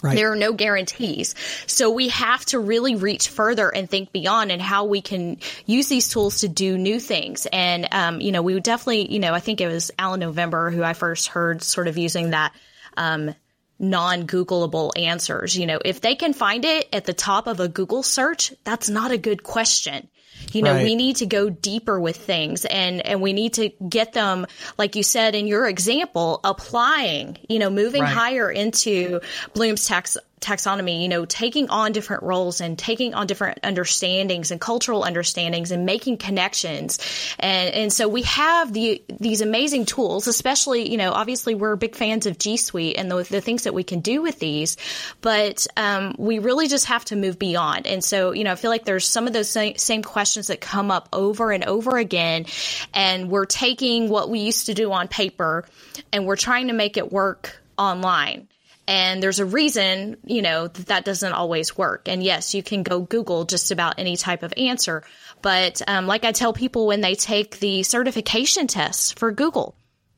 Right. 0.00 0.14
There 0.14 0.30
are 0.30 0.36
no 0.36 0.52
guarantees. 0.52 1.34
So 1.66 1.90
we 1.90 2.08
have 2.10 2.44
to 2.46 2.60
really 2.60 2.94
reach 2.94 3.28
further 3.28 3.68
and 3.68 3.90
think 3.90 4.12
beyond 4.12 4.52
and 4.52 4.62
how 4.62 4.84
we 4.84 5.00
can 5.00 5.38
use 5.66 5.88
these 5.88 6.08
tools 6.08 6.40
to 6.40 6.48
do 6.48 6.78
new 6.78 7.00
things. 7.00 7.46
And, 7.52 7.88
um, 7.90 8.20
you 8.20 8.30
know, 8.30 8.42
we 8.42 8.54
would 8.54 8.62
definitely, 8.62 9.12
you 9.12 9.18
know, 9.18 9.34
I 9.34 9.40
think 9.40 9.60
it 9.60 9.66
was 9.66 9.90
Alan 9.98 10.20
November 10.20 10.70
who 10.70 10.84
I 10.84 10.92
first 10.92 11.28
heard 11.28 11.64
sort 11.64 11.88
of 11.88 11.98
using 11.98 12.30
that, 12.30 12.52
um, 12.96 13.34
non-Googleable 13.80 14.92
answers. 14.96 15.56
You 15.58 15.66
know, 15.66 15.80
if 15.84 16.00
they 16.00 16.14
can 16.14 16.32
find 16.32 16.64
it 16.64 16.88
at 16.92 17.04
the 17.04 17.12
top 17.12 17.48
of 17.48 17.58
a 17.58 17.68
Google 17.68 18.04
search, 18.04 18.52
that's 18.62 18.88
not 18.88 19.10
a 19.10 19.18
good 19.18 19.42
question. 19.42 20.08
You 20.52 20.62
know, 20.62 20.74
right. 20.74 20.84
we 20.84 20.94
need 20.94 21.16
to 21.16 21.26
go 21.26 21.50
deeper 21.50 22.00
with 22.00 22.16
things 22.16 22.64
and, 22.64 23.04
and 23.04 23.20
we 23.20 23.32
need 23.32 23.54
to 23.54 23.70
get 23.88 24.12
them, 24.12 24.46
like 24.78 24.96
you 24.96 25.02
said 25.02 25.34
in 25.34 25.46
your 25.46 25.66
example, 25.68 26.40
applying, 26.44 27.38
you 27.48 27.58
know, 27.58 27.70
moving 27.70 28.02
right. 28.02 28.12
higher 28.12 28.50
into 28.50 29.20
Bloom's 29.54 29.86
tax, 29.86 30.16
taxonomy, 30.40 31.02
you 31.02 31.08
know, 31.08 31.24
taking 31.24 31.70
on 31.70 31.92
different 31.92 32.22
roles 32.22 32.60
and 32.60 32.78
taking 32.78 33.14
on 33.14 33.26
different 33.26 33.58
understandings 33.62 34.50
and 34.50 34.60
cultural 34.60 35.04
understandings 35.04 35.70
and 35.70 35.86
making 35.86 36.18
connections. 36.18 36.98
And, 37.38 37.74
and 37.74 37.92
so 37.92 38.08
we 38.08 38.22
have 38.22 38.72
the, 38.72 39.02
these 39.20 39.40
amazing 39.40 39.86
tools, 39.86 40.26
especially, 40.26 40.90
you 40.90 40.96
know, 40.96 41.12
obviously 41.12 41.54
we're 41.54 41.76
big 41.76 41.94
fans 41.94 42.26
of 42.26 42.38
G 42.38 42.56
Suite 42.56 42.96
and 42.98 43.10
the, 43.10 43.22
the 43.22 43.40
things 43.40 43.64
that 43.64 43.74
we 43.74 43.84
can 43.84 44.00
do 44.00 44.22
with 44.22 44.38
these, 44.38 44.76
but, 45.20 45.66
um, 45.76 46.14
we 46.18 46.38
really 46.38 46.68
just 46.68 46.86
have 46.86 47.04
to 47.06 47.16
move 47.16 47.38
beyond. 47.38 47.86
And 47.86 48.02
so, 48.02 48.32
you 48.32 48.44
know, 48.44 48.52
I 48.52 48.56
feel 48.56 48.70
like 48.70 48.84
there's 48.84 49.06
some 49.06 49.26
of 49.26 49.32
those 49.32 49.48
same, 49.48 49.76
same 49.76 50.02
questions 50.02 50.48
that 50.48 50.60
come 50.60 50.90
up 50.90 51.08
over 51.12 51.52
and 51.52 51.64
over 51.64 51.96
again. 51.96 52.46
And 52.94 53.30
we're 53.30 53.46
taking 53.46 54.08
what 54.08 54.30
we 54.30 54.40
used 54.40 54.66
to 54.66 54.74
do 54.74 54.92
on 54.92 55.08
paper 55.08 55.64
and 56.12 56.26
we're 56.26 56.36
trying 56.36 56.68
to 56.68 56.72
make 56.72 56.96
it 56.96 57.12
work 57.12 57.60
online. 57.76 58.48
And 58.88 59.22
there's 59.22 59.38
a 59.38 59.44
reason, 59.44 60.16
you 60.24 60.40
know, 60.40 60.66
that 60.66 60.86
that 60.86 61.04
doesn't 61.04 61.34
always 61.34 61.76
work. 61.76 62.08
And 62.08 62.22
yes, 62.22 62.54
you 62.54 62.62
can 62.62 62.82
go 62.82 63.00
Google 63.00 63.44
just 63.44 63.70
about 63.70 63.98
any 63.98 64.16
type 64.16 64.42
of 64.42 64.54
answer. 64.56 65.04
But 65.42 65.82
um, 65.86 66.06
like 66.06 66.24
I 66.24 66.32
tell 66.32 66.54
people 66.54 66.86
when 66.86 67.02
they 67.02 67.14
take 67.14 67.60
the 67.60 67.82
certification 67.82 68.66
tests 68.66 69.12
for 69.12 69.30
Google, 69.30 69.76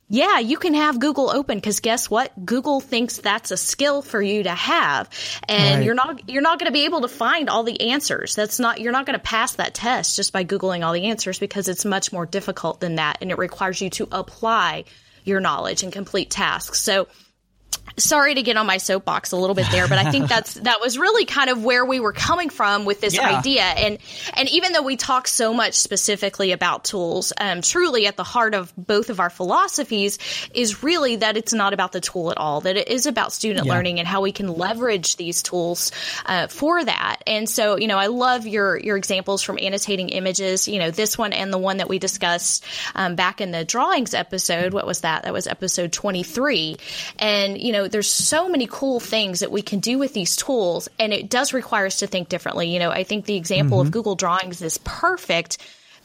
yeah, 0.09 0.39
you 0.39 0.57
can 0.57 0.75
have 0.75 1.01
Google 1.01 1.31
open 1.31 1.59
because 1.59 1.81
guess 1.81 2.09
what? 2.09 2.33
Google 2.45 2.81
thinks 2.81 3.17
that's 3.17 3.51
a 3.51 3.57
skill 3.57 4.03
for 4.03 4.23
you 4.23 4.45
to 4.45 4.51
have, 4.55 5.09
and 5.49 5.77
right. 5.79 5.85
you're 5.85 5.95
not 5.95 6.29
you're 6.29 6.43
not 6.43 6.59
going 6.59 6.67
to 6.67 6.73
be 6.73 6.85
able 6.85 7.03
to 7.03 7.09
find 7.09 7.49
all 7.49 7.63
the 7.63 7.91
answers. 7.91 8.35
That's 8.35 8.59
not 8.59 8.81
you're 8.81 8.91
not 8.91 9.07
going 9.07 9.19
to 9.19 9.25
pass 9.25 9.55
that 9.55 9.75
test 9.75 10.17
just 10.17 10.33
by 10.33 10.45
googling 10.45 10.85
all 10.85 10.93
the 10.93 11.07
answers 11.07 11.39
because 11.39 11.69
it's 11.69 11.85
much 11.85 12.13
more 12.13 12.27
difficult 12.27 12.81
than 12.81 12.97
that, 12.97 13.19
and 13.21 13.31
it 13.31 13.39
requires 13.39 13.81
you 13.81 13.91
to 13.91 14.09
apply 14.11 14.85
your 15.25 15.39
knowledge 15.39 15.85
and 15.85 15.93
complete 15.93 16.29
tasks. 16.29 16.81
So 16.81 17.07
sorry 17.97 18.35
to 18.35 18.43
get 18.43 18.57
on 18.57 18.67
my 18.67 18.79
soapbox 18.79 19.33
a 19.33 19.37
little 19.37 19.55
bit 19.55 19.67
there, 19.71 19.87
but 19.89 19.99
I 19.99 20.11
think 20.11 20.29
that's 20.35 20.55
that 20.55 20.81
was 20.81 20.99
really 20.99 21.25
kind 21.27 21.51
of 21.51 21.63
where 21.65 21.85
we 21.85 22.01
were 22.01 22.13
coming 22.13 22.49
from 22.49 22.85
with 22.85 23.01
this 23.01 23.15
Yeah. 23.15 23.39
idea. 23.39 23.63
And 23.63 23.99
and 24.35 24.49
even 24.51 24.73
though 24.73 24.83
we 24.83 24.97
talk 24.97 25.29
so 25.29 25.53
much 25.53 25.75
specifically 25.75 26.53
about 26.53 26.85
tools, 26.85 27.33
um, 27.39 27.61
truly 27.63 28.07
at 28.07 28.17
the 28.17 28.25
heart 28.25 28.55
of 28.55 28.73
both 28.77 29.11
of 29.11 29.21
our 29.21 29.31
philosophies 29.31 30.19
is 30.55 30.83
really 30.83 31.17
that 31.17 31.37
it's 31.37 31.53
not 31.53 31.73
about 31.75 31.93
the 31.93 32.01
tool 32.01 32.31
at 32.31 32.39
all. 32.39 32.61
That 32.63 32.77
it 32.77 32.89
is 32.89 33.07
about 33.07 33.33
student 33.33 33.67
Yeah. 33.67 33.73
learning 33.75 33.99
and 33.99 34.09
how 34.09 34.21
we 34.23 34.33
can 34.33 34.49
leverage 34.49 35.17
these 35.17 35.43
tools 35.43 35.93
uh, 36.27 36.47
for 36.47 36.83
that. 36.85 37.19
And 37.27 37.49
so, 37.49 37.77
you 37.77 37.87
know, 37.89 37.99
I 37.99 38.07
love 38.07 38.47
your 38.47 38.79
your 38.79 38.97
examples 38.97 39.43
from 39.43 39.59
annotating 39.59 40.09
images. 40.11 40.69
You 40.69 40.79
know, 40.79 40.91
this 40.91 41.19
one 41.19 41.33
and 41.33 41.53
the 41.53 41.59
one 41.59 41.79
that 41.79 41.89
we 41.89 41.99
discussed 41.99 42.65
um, 42.95 43.15
back 43.15 43.41
in 43.41 43.51
the 43.51 43.65
drawings 43.65 44.15
episode. 44.15 44.73
What 44.73 44.87
was 44.87 45.01
that? 45.03 45.25
That 45.25 45.33
was 45.33 45.47
episode 45.47 45.93
twenty 45.93 46.23
three. 46.23 46.77
And 47.19 47.61
you 47.61 47.70
know, 47.73 47.89
there's 47.89 48.11
so 48.11 48.49
many 48.49 48.67
cool 48.71 49.01
things 49.01 49.41
that 49.41 49.51
we 49.51 49.63
can 49.63 49.81
do 49.81 49.99
with 49.99 50.15
these 50.15 50.37
tools, 50.37 50.89
and 50.99 51.13
it 51.13 51.29
does 51.29 51.53
require 51.53 51.87
us 51.87 51.99
to 51.99 52.07
think 52.07 52.29
differently. 52.29 52.73
You 52.73 52.79
know, 52.79 52.91
I 52.91 53.05
think 53.05 53.25
the 53.25 53.37
example 53.37 53.81
of 53.81 53.87
mm-hmm. 53.87 53.93
Google 53.93 54.15
Drawings 54.15 54.63
is 54.63 54.79
perfect 54.79 55.59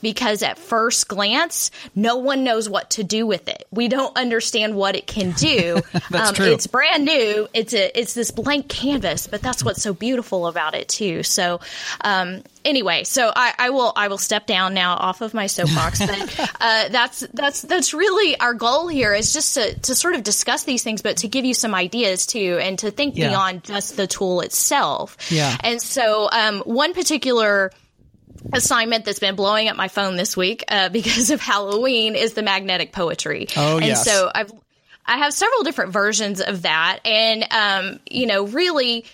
because 0.05 0.43
at 0.43 0.59
first 0.59 1.07
glance, 1.07 1.71
no 1.95 2.17
one 2.17 2.43
knows 2.43 2.69
what 2.69 2.91
to 2.91 3.03
do 3.03 3.25
with 3.25 3.47
it. 3.47 3.65
We 3.71 3.87
don't 3.87 4.15
understand 4.15 4.75
what 4.75 4.95
it 4.95 5.07
can 5.07 5.31
do. 5.31 5.81
That's 6.11 6.29
um, 6.29 6.35
true. 6.35 6.45
It's 6.51 6.67
brand 6.67 7.05
new. 7.05 7.47
It's 7.55 7.73
a 7.73 7.99
it's 7.99 8.13
this 8.13 8.29
blank 8.29 8.69
canvas, 8.69 9.25
but 9.25 9.41
that's 9.41 9.63
what's 9.63 9.81
so 9.81 9.95
beautiful 9.95 10.45
about 10.45 10.75
it 10.75 10.89
too. 10.89 11.23
So, 11.23 11.59
um, 12.01 12.43
anyway, 12.63 13.03
so 13.03 13.31
I, 13.35 13.55
I 13.57 13.69
will 13.71 13.93
I 13.95 14.07
will 14.09 14.19
step 14.19 14.45
down 14.45 14.75
now 14.75 14.93
off 14.93 15.21
of 15.21 15.33
my 15.33 15.47
soapbox. 15.47 16.05
but 16.05 16.39
uh, 16.61 16.89
that's 16.89 17.21
that's 17.33 17.63
that's 17.63 17.95
really 17.95 18.39
our 18.39 18.53
goal 18.53 18.87
here 18.87 19.11
is 19.11 19.33
just 19.33 19.55
to 19.55 19.73
to 19.73 19.95
sort 19.95 20.13
of 20.13 20.21
discuss 20.21 20.65
these 20.65 20.83
things, 20.83 21.01
but 21.01 21.17
to 21.17 21.27
give 21.27 21.45
you 21.45 21.55
some 21.55 21.73
ideas 21.73 22.27
too, 22.27 22.59
and 22.61 22.77
to 22.77 22.91
think 22.91 23.17
Yeah. 23.17 23.29
beyond 23.29 23.63
just 23.63 23.97
the 23.97 24.05
tool 24.05 24.41
itself. 24.41 25.17
Yeah. 25.31 25.57
And 25.63 25.81
so, 25.81 26.29
um, 26.31 26.59
one 26.59 26.93
particular 26.93 27.71
assignment 28.53 29.05
that's 29.05 29.19
been 29.19 29.35
blowing 29.35 29.69
up 29.69 29.75
my 29.75 29.87
phone 29.87 30.15
this 30.15 30.35
week 30.35 30.63
uh, 30.67 30.89
because 30.95 31.29
of 31.31 31.41
Halloween 31.41 32.15
is 32.15 32.33
the 32.33 32.43
magnetic 32.43 32.91
poetry. 32.91 33.47
Oh, 33.55 33.77
and 33.77 33.85
yes. 33.85 34.05
so 34.05 34.29
I've 34.33 34.51
I 35.05 35.17
have 35.19 35.33
several 35.33 35.63
different 35.63 35.93
versions 35.93 36.41
of 36.41 36.63
that, 36.63 36.99
and 37.05 37.45
um, 37.51 37.99
you 38.09 38.25
know, 38.25 38.45
really. 38.45 39.05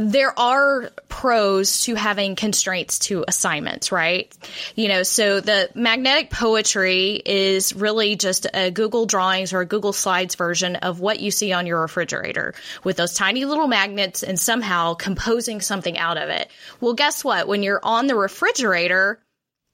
There 0.00 0.38
are 0.38 0.90
pros 1.08 1.82
to 1.82 1.96
having 1.96 2.36
constraints 2.36 3.00
to 3.00 3.24
assignments, 3.26 3.90
right? 3.90 4.32
You 4.76 4.86
know, 4.86 5.02
so 5.02 5.40
the 5.40 5.70
magnetic 5.74 6.30
poetry 6.30 7.20
is 7.26 7.74
really 7.74 8.14
just 8.14 8.46
a 8.54 8.70
Google 8.70 9.06
Drawings 9.06 9.52
or 9.52 9.60
a 9.60 9.66
Google 9.66 9.92
Slides 9.92 10.36
version 10.36 10.76
of 10.76 11.00
what 11.00 11.18
you 11.18 11.32
see 11.32 11.52
on 11.52 11.66
your 11.66 11.80
refrigerator 11.80 12.54
with 12.84 12.96
those 12.96 13.14
tiny 13.14 13.44
little 13.44 13.66
magnets 13.66 14.22
and 14.22 14.38
somehow 14.38 14.94
composing 14.94 15.60
something 15.60 15.98
out 15.98 16.16
of 16.16 16.28
it. 16.28 16.48
Well, 16.80 16.94
guess 16.94 17.24
what? 17.24 17.48
When 17.48 17.64
you're 17.64 17.80
on 17.82 18.06
the 18.06 18.14
refrigerator, 18.14 19.18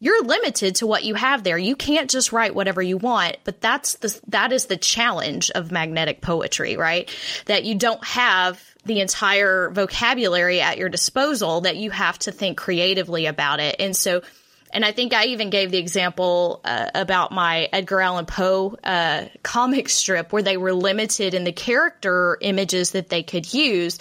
you're 0.01 0.25
limited 0.25 0.77
to 0.77 0.87
what 0.87 1.05
you 1.05 1.17
have 1.17 1.45
there. 1.45 1.59
You 1.59 1.77
can't 1.77 2.09
just 2.09 2.33
write 2.33 2.55
whatever 2.55 2.81
you 2.81 2.97
want, 2.97 3.37
but 3.45 3.61
that's 3.61 3.97
the 3.97 4.19
that 4.29 4.53
is 4.53 4.67
the 4.67 4.79
challenge 4.79 5.51
of 5.51 5.71
magnetic 5.71 6.23
poetry, 6.23 6.79
right? 6.79 7.15
That 7.45 7.65
you 7.65 7.75
don't 7.75 8.03
have 8.05 8.74
the 8.85 9.01
entire 9.01 9.71
vocabulary 9.71 10.61
at 10.61 10.79
your 10.79 10.89
disposal 10.89 11.63
that 11.63 11.77
you 11.77 11.91
have 11.91 12.19
to 12.21 12.33
think 12.33 12.59
creatively 12.59 13.27
about 13.27 13.61
it. 13.61 13.77
And 13.79 13.97
so 13.97 14.23
and 14.71 14.85
I 14.85 14.91
think 14.91 15.15
I 15.15 15.27
even 15.27 15.51
gave 15.51 15.71
the 15.71 15.79
example 15.79 16.61
uh, 16.65 16.91
about 16.97 17.31
my 17.31 17.69
Edgar 17.73 18.01
Allan 18.01 18.27
Poe 18.27 18.77
uh, 18.83 19.27
comic 19.45 19.89
strip 19.89 20.33
where 20.33 20.43
they 20.43 20.57
were 20.57 20.75
limited 20.75 21.33
in 21.33 21.45
the 21.45 21.53
character 21.53 22.37
images 22.41 22.91
that 22.91 23.09
they 23.09 23.23
could 23.23 23.55
use 23.55 24.01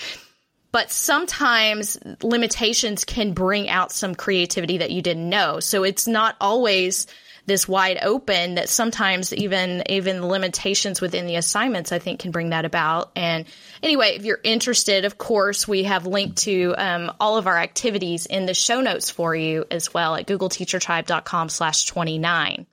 but 0.74 0.90
sometimes 0.90 2.00
limitations 2.24 3.06
can 3.06 3.34
bring 3.34 3.70
out 3.70 3.92
some 3.92 4.16
creativity 4.16 4.80
that 4.80 4.90
you 4.90 5.04
didn't 5.04 5.30
know. 5.30 5.60
So 5.60 5.84
it's 5.84 6.08
not 6.08 6.36
always 6.42 7.06
this 7.46 7.68
wide 7.68 8.00
open 8.02 8.56
that 8.56 8.70
sometimes 8.70 9.34
even 9.34 9.84
even 9.90 10.22
the 10.22 10.28
limitations 10.28 11.02
within 11.02 11.28
the 11.28 11.36
assignments 11.36 11.92
I 11.92 12.00
think 12.00 12.20
can 12.20 12.32
bring 12.32 12.50
that 12.50 12.66
about. 12.66 13.12
And 13.16 13.46
anyway, 13.82 14.16
if 14.16 14.26
you're 14.26 14.40
interested, 14.44 15.06
of 15.06 15.18
course, 15.18 15.68
we 15.68 15.84
have 15.84 16.06
linked 16.06 16.40
to 16.44 16.74
um, 16.78 17.12
all 17.20 17.38
of 17.38 17.48
our 17.48 17.58
activities 17.58 18.26
in 18.26 18.46
the 18.46 18.54
show 18.54 18.82
notes 18.82 19.10
for 19.10 19.36
you 19.36 19.66
as 19.70 19.94
well 19.94 20.16
at 20.16 20.28
googleteachertribe.com 20.28 21.50
slash 21.50 21.86
29. 21.86 22.66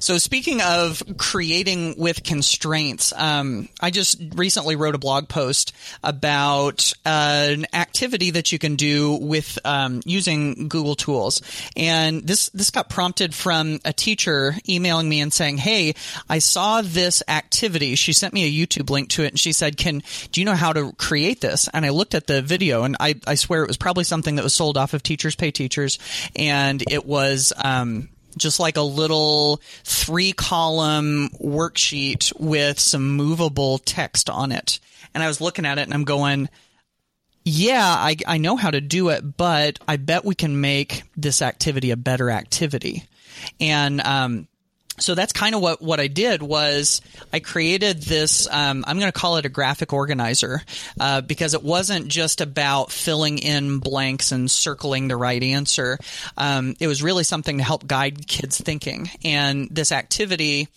So 0.00 0.18
speaking 0.18 0.60
of 0.62 1.02
creating 1.18 1.94
with 1.98 2.22
constraints, 2.22 3.12
um, 3.16 3.68
I 3.80 3.90
just 3.90 4.20
recently 4.34 4.76
wrote 4.76 4.94
a 4.94 4.98
blog 4.98 5.28
post 5.28 5.72
about 6.02 6.92
uh, 7.04 7.48
an 7.50 7.66
activity 7.72 8.30
that 8.30 8.52
you 8.52 8.58
can 8.58 8.76
do 8.76 9.14
with 9.14 9.58
um, 9.64 10.02
using 10.04 10.68
Google 10.68 10.94
Tools, 10.94 11.42
and 11.76 12.26
this 12.26 12.48
this 12.50 12.70
got 12.70 12.88
prompted 12.88 13.34
from 13.34 13.80
a 13.84 13.92
teacher 13.92 14.54
emailing 14.68 15.08
me 15.08 15.20
and 15.20 15.32
saying, 15.32 15.58
"Hey, 15.58 15.94
I 16.28 16.38
saw 16.38 16.82
this 16.82 17.22
activity." 17.28 17.94
She 17.94 18.12
sent 18.12 18.34
me 18.34 18.44
a 18.44 18.66
YouTube 18.66 18.90
link 18.90 19.10
to 19.10 19.24
it, 19.24 19.28
and 19.28 19.38
she 19.38 19.52
said, 19.52 19.76
"Can 19.76 20.02
do 20.32 20.40
you 20.40 20.44
know 20.44 20.54
how 20.54 20.72
to 20.72 20.92
create 20.92 21.40
this?" 21.40 21.68
And 21.72 21.84
I 21.84 21.90
looked 21.90 22.14
at 22.14 22.26
the 22.26 22.42
video, 22.42 22.84
and 22.84 22.96
I 23.00 23.16
I 23.26 23.34
swear 23.34 23.62
it 23.62 23.68
was 23.68 23.76
probably 23.76 24.04
something 24.04 24.36
that 24.36 24.42
was 24.42 24.54
sold 24.54 24.76
off 24.76 24.94
of 24.94 25.02
Teachers 25.02 25.36
Pay 25.36 25.50
Teachers, 25.50 25.98
and 26.34 26.82
it 26.90 27.06
was. 27.06 27.52
Um, 27.56 28.08
just 28.36 28.60
like 28.60 28.76
a 28.76 28.82
little 28.82 29.60
three 29.84 30.32
column 30.32 31.30
worksheet 31.42 32.32
with 32.38 32.78
some 32.78 33.12
movable 33.16 33.78
text 33.78 34.28
on 34.28 34.52
it. 34.52 34.78
And 35.14 35.22
I 35.22 35.28
was 35.28 35.40
looking 35.40 35.66
at 35.66 35.78
it 35.78 35.82
and 35.82 35.94
I'm 35.94 36.04
going, 36.04 36.48
yeah, 37.44 37.86
I, 37.86 38.16
I 38.26 38.38
know 38.38 38.56
how 38.56 38.70
to 38.70 38.80
do 38.80 39.08
it, 39.10 39.36
but 39.36 39.78
I 39.86 39.96
bet 39.96 40.24
we 40.24 40.34
can 40.34 40.60
make 40.60 41.04
this 41.16 41.42
activity 41.42 41.90
a 41.90 41.96
better 41.96 42.30
activity. 42.30 43.04
And, 43.60 44.00
um, 44.00 44.48
so 44.98 45.14
that's 45.14 45.32
kind 45.32 45.54
of 45.54 45.60
what, 45.60 45.82
what 45.82 46.00
I 46.00 46.06
did 46.06 46.42
was 46.42 47.00
I 47.32 47.40
created 47.40 48.02
this, 48.02 48.48
um, 48.50 48.84
I'm 48.86 48.98
going 48.98 49.12
to 49.12 49.18
call 49.18 49.36
it 49.36 49.46
a 49.46 49.48
graphic 49.48 49.92
organizer, 49.92 50.62
uh, 51.00 51.20
because 51.20 51.54
it 51.54 51.62
wasn't 51.62 52.08
just 52.08 52.40
about 52.40 52.90
filling 52.90 53.38
in 53.38 53.78
blanks 53.78 54.32
and 54.32 54.50
circling 54.50 55.08
the 55.08 55.16
right 55.16 55.42
answer. 55.42 55.98
Um, 56.36 56.74
it 56.80 56.86
was 56.86 57.02
really 57.02 57.24
something 57.24 57.58
to 57.58 57.64
help 57.64 57.86
guide 57.86 58.26
kids 58.26 58.58
thinking. 58.58 59.10
And 59.24 59.68
this 59.70 59.92
activity, 59.92 60.68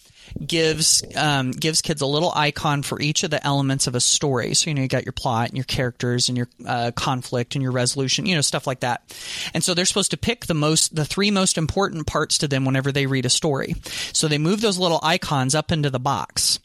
gives 0.46 1.04
um, 1.16 1.52
gives 1.52 1.82
kids 1.82 2.02
a 2.02 2.06
little 2.06 2.32
icon 2.36 2.84
for 2.84 3.02
each 3.02 3.24
of 3.24 3.32
the 3.32 3.46
elements 3.46 3.88
of 3.88 3.96
a 3.96 4.00
story. 4.00 4.54
So 4.54 4.70
you 4.70 4.76
know 4.76 4.82
you 4.82 4.88
got 4.88 5.06
your 5.06 5.14
plot 5.14 5.50
and 5.50 5.58
your 5.58 5.66
characters 5.66 6.30
and 6.30 6.38
your 6.38 6.50
uh, 6.66 6.92
conflict 6.96 7.56
and 7.56 7.62
your 7.62 7.72
resolution, 7.72 8.26
you 8.26 8.36
know 8.36 8.42
stuff 8.42 8.68
like 8.68 8.82
that. 8.82 9.02
And 9.54 9.64
so 9.64 9.74
they're 9.74 9.86
supposed 9.86 10.12
to 10.12 10.18
pick 10.18 10.46
the 10.46 10.54
most 10.54 10.96
the 10.96 11.06
three 11.06 11.32
most 11.32 11.58
important 11.58 12.08
parts 12.08 12.38
to 12.40 12.48
them 12.48 12.66
whenever 12.66 12.92
they 12.92 13.06
read 13.06 13.26
a 13.26 13.30
story. 13.30 13.76
So 14.14 14.28
they 14.28 14.38
move 14.38 14.62
those 14.62 14.78
little 14.78 15.00
icons 15.04 15.56
up 15.56 15.72
into 15.72 15.90
the 15.90 16.00
box. 16.00 16.60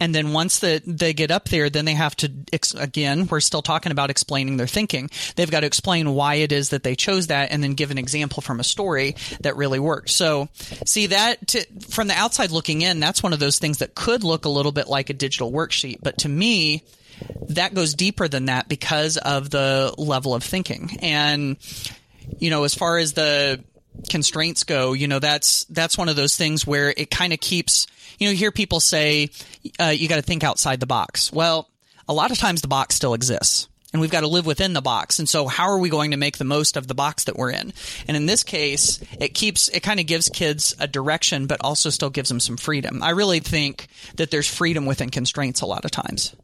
And 0.00 0.14
then 0.14 0.32
once 0.32 0.58
the, 0.58 0.82
they 0.86 1.12
get 1.12 1.30
up 1.30 1.50
there, 1.50 1.68
then 1.68 1.84
they 1.84 1.94
have 1.94 2.16
to, 2.16 2.32
again, 2.76 3.26
we're 3.26 3.40
still 3.40 3.62
talking 3.62 3.92
about 3.92 4.10
explaining 4.10 4.56
their 4.56 4.66
thinking. 4.66 5.10
They've 5.36 5.50
got 5.50 5.60
to 5.60 5.66
explain 5.66 6.14
why 6.14 6.36
it 6.36 6.52
is 6.52 6.70
that 6.70 6.82
they 6.82 6.96
chose 6.96 7.26
that 7.26 7.52
and 7.52 7.62
then 7.62 7.74
give 7.74 7.90
an 7.90 7.98
example 7.98 8.40
from 8.40 8.60
a 8.60 8.64
story 8.64 9.14
that 9.42 9.56
really 9.56 9.78
worked. 9.78 10.08
So 10.08 10.48
see 10.86 11.08
that 11.08 11.46
to, 11.48 11.66
from 11.90 12.08
the 12.08 12.14
outside 12.14 12.50
looking 12.50 12.80
in, 12.80 12.98
that's 12.98 13.22
one 13.22 13.34
of 13.34 13.38
those 13.38 13.58
things 13.58 13.78
that 13.78 13.94
could 13.94 14.24
look 14.24 14.46
a 14.46 14.50
little 14.50 14.72
bit 14.72 14.88
like 14.88 15.10
a 15.10 15.14
digital 15.14 15.52
worksheet. 15.52 15.98
But 16.02 16.18
to 16.18 16.28
me, 16.28 16.82
that 17.50 17.74
goes 17.74 17.94
deeper 17.94 18.26
than 18.26 18.46
that 18.46 18.68
because 18.68 19.18
of 19.18 19.50
the 19.50 19.94
level 19.98 20.34
of 20.34 20.42
thinking. 20.42 20.98
And, 21.02 21.58
you 22.38 22.48
know, 22.48 22.64
as 22.64 22.74
far 22.74 22.96
as 22.96 23.12
the, 23.12 23.62
constraints 24.08 24.64
go, 24.64 24.92
you 24.92 25.08
know, 25.08 25.18
that's, 25.18 25.64
that's 25.64 25.98
one 25.98 26.08
of 26.08 26.16
those 26.16 26.36
things 26.36 26.66
where 26.66 26.94
it 26.96 27.10
kind 27.10 27.32
of 27.32 27.40
keeps, 27.40 27.86
you 28.20 28.26
know, 28.28 28.30
you 28.32 28.36
hear 28.36 28.52
people 28.52 28.78
say, 28.78 29.30
uh, 29.80 29.86
you 29.86 30.08
got 30.08 30.16
to 30.16 30.22
think 30.22 30.44
outside 30.44 30.78
the 30.78 30.86
box. 30.86 31.32
Well, 31.32 31.68
a 32.08 32.12
lot 32.12 32.30
of 32.30 32.38
times 32.38 32.60
the 32.62 32.68
box 32.68 32.94
still 32.94 33.14
exists 33.14 33.66
and 33.92 34.00
we've 34.00 34.10
got 34.10 34.20
to 34.20 34.28
live 34.28 34.46
within 34.46 34.72
the 34.72 34.82
box. 34.82 35.18
And 35.18 35.28
so 35.28 35.48
how 35.48 35.64
are 35.70 35.78
we 35.78 35.88
going 35.88 36.12
to 36.12 36.16
make 36.16 36.38
the 36.38 36.44
most 36.44 36.76
of 36.76 36.86
the 36.86 36.94
box 36.94 37.24
that 37.24 37.36
we're 37.36 37.50
in? 37.50 37.72
And 38.06 38.16
in 38.16 38.26
this 38.26 38.44
case, 38.44 39.00
it 39.18 39.34
keeps, 39.34 39.68
it 39.68 39.80
kind 39.80 39.98
of 39.98 40.06
gives 40.06 40.28
kids 40.28 40.76
a 40.78 40.86
direction, 40.86 41.46
but 41.46 41.60
also 41.62 41.90
still 41.90 42.10
gives 42.10 42.28
them 42.28 42.40
some 42.40 42.56
freedom. 42.56 43.02
I 43.02 43.10
really 43.10 43.40
think 43.40 43.88
that 44.16 44.30
there's 44.30 44.48
freedom 44.48 44.86
within 44.86 45.10
constraints 45.10 45.60
a 45.62 45.66
lot 45.66 45.84
of 45.84 45.90
times. 45.90 46.36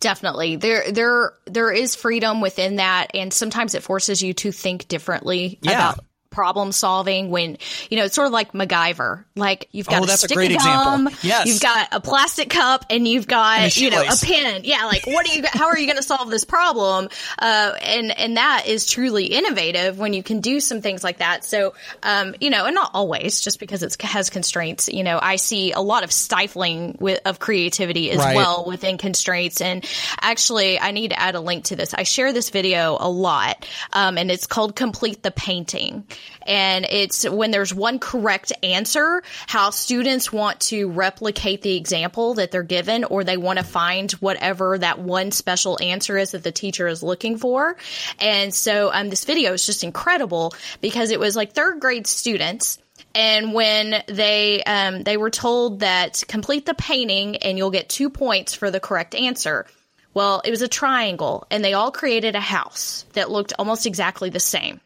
Definitely. 0.00 0.56
There 0.56 0.92
there 0.92 1.32
there 1.46 1.72
is 1.72 1.96
freedom 1.96 2.42
within 2.42 2.76
that 2.76 3.12
and 3.14 3.32
sometimes 3.32 3.74
it 3.74 3.82
forces 3.82 4.22
you 4.22 4.34
to 4.34 4.52
think 4.52 4.86
differently 4.86 5.58
Yeah. 5.62 5.72
about 5.92 6.04
problem 6.34 6.72
solving 6.72 7.30
when, 7.30 7.56
you 7.88 7.96
know, 7.96 8.04
it's 8.04 8.14
sort 8.14 8.26
of 8.26 8.32
like 8.32 8.52
MacGyver. 8.52 9.24
Like 9.36 9.68
you've 9.72 9.86
got 9.86 10.00
Oh, 10.00 10.04
a 10.04 10.06
that's 10.06 10.24
a 10.24 10.28
great 10.34 10.50
of 10.50 10.56
example. 10.56 11.04
gum, 11.04 11.16
Yes. 11.22 11.46
You've 11.46 11.60
got 11.60 11.88
a 11.92 12.00
plastic 12.00 12.50
cup 12.50 12.86
and 12.90 13.06
you've 13.08 13.26
got, 13.26 13.76
you 13.76 13.90
know, 13.90 14.02
a 14.02 14.16
pen. 14.22 14.62
Yeah. 14.64 14.84
Like 14.86 15.06
what 15.06 15.28
are 15.28 15.34
you, 15.34 15.44
how 15.46 15.68
are 15.68 15.78
you 15.78 15.86
going 15.86 15.96
to 15.96 16.02
solve 16.02 16.28
this 16.30 16.44
problem? 16.44 17.08
Uh, 17.38 17.72
and, 17.82 18.16
and 18.18 18.36
that 18.36 18.64
is 18.66 18.86
truly 18.86 19.26
innovative 19.26 19.98
when 19.98 20.12
you 20.12 20.22
can 20.22 20.40
do 20.40 20.60
some 20.60 20.80
things 20.82 21.02
like 21.04 21.18
that. 21.18 21.44
So, 21.44 21.74
um, 22.02 22.34
you 22.40 22.50
know, 22.50 22.66
and 22.66 22.74
not 22.74 22.90
always 22.94 23.40
just 23.40 23.60
because 23.60 23.82
it 23.82 24.00
has 24.02 24.28
constraints. 24.28 24.88
You 24.88 25.04
know, 25.04 25.18
I 25.22 25.36
see 25.36 25.72
a 25.72 25.80
lot 25.80 26.02
of 26.04 26.10
stifling 26.12 26.96
with, 27.00 27.20
of 27.24 27.38
creativity 27.38 28.10
as 28.10 28.18
Right. 28.18 28.34
well 28.36 28.64
within 28.66 28.98
constraints. 28.98 29.60
And 29.60 29.84
actually, 30.20 30.80
I 30.80 30.90
need 30.90 31.08
to 31.10 31.20
add 31.20 31.34
a 31.34 31.40
link 31.40 31.64
to 31.66 31.76
this. 31.76 31.94
I 31.94 32.02
share 32.04 32.32
this 32.32 32.50
video 32.50 32.96
a 32.98 33.08
lot, 33.08 33.66
um, 33.92 34.16
and 34.18 34.30
it's 34.30 34.46
called 34.46 34.74
Complete 34.74 35.22
the 35.22 35.30
Painting. 35.30 36.04
And 36.46 36.86
it's 36.88 37.28
when 37.28 37.50
there's 37.50 37.74
one 37.74 37.98
correct 37.98 38.52
answer, 38.62 39.22
how 39.46 39.70
students 39.70 40.32
want 40.32 40.60
to 40.60 40.90
replicate 40.90 41.62
the 41.62 41.76
example 41.76 42.34
that 42.34 42.50
they're 42.50 42.62
given, 42.62 43.04
or 43.04 43.24
they 43.24 43.36
want 43.36 43.58
to 43.58 43.64
find 43.64 44.12
whatever 44.12 44.78
that 44.78 44.98
one 44.98 45.30
special 45.30 45.78
answer 45.82 46.18
is 46.18 46.32
that 46.32 46.42
the 46.42 46.52
teacher 46.52 46.86
is 46.86 47.02
looking 47.02 47.38
for. 47.38 47.76
And 48.18 48.54
so, 48.54 48.92
um, 48.92 49.10
this 49.10 49.24
video 49.24 49.52
is 49.52 49.66
just 49.66 49.84
incredible 49.84 50.54
because 50.80 51.10
it 51.10 51.20
was 51.20 51.36
like 51.36 51.52
third 51.52 51.80
grade 51.80 52.06
students 52.06 52.78
and 53.14 53.52
when 53.52 54.02
they 54.08 54.62
um, 54.64 55.02
they 55.02 55.16
were 55.16 55.30
told 55.30 55.80
that 55.80 56.24
complete 56.26 56.66
the 56.66 56.74
painting 56.74 57.36
and 57.36 57.56
you'll 57.56 57.70
get 57.70 57.88
two 57.88 58.10
points 58.10 58.54
for 58.54 58.70
the 58.70 58.80
correct 58.80 59.14
answer. 59.14 59.66
Well, 60.14 60.42
it 60.44 60.50
was 60.50 60.62
a 60.62 60.68
triangle, 60.68 61.44
and 61.50 61.64
they 61.64 61.72
all 61.72 61.90
created 61.90 62.36
a 62.36 62.40
house 62.40 63.04
that 63.14 63.30
looked 63.30 63.52
almost 63.58 63.84
exactly 63.84 64.30
the 64.30 64.40
same 64.40 64.80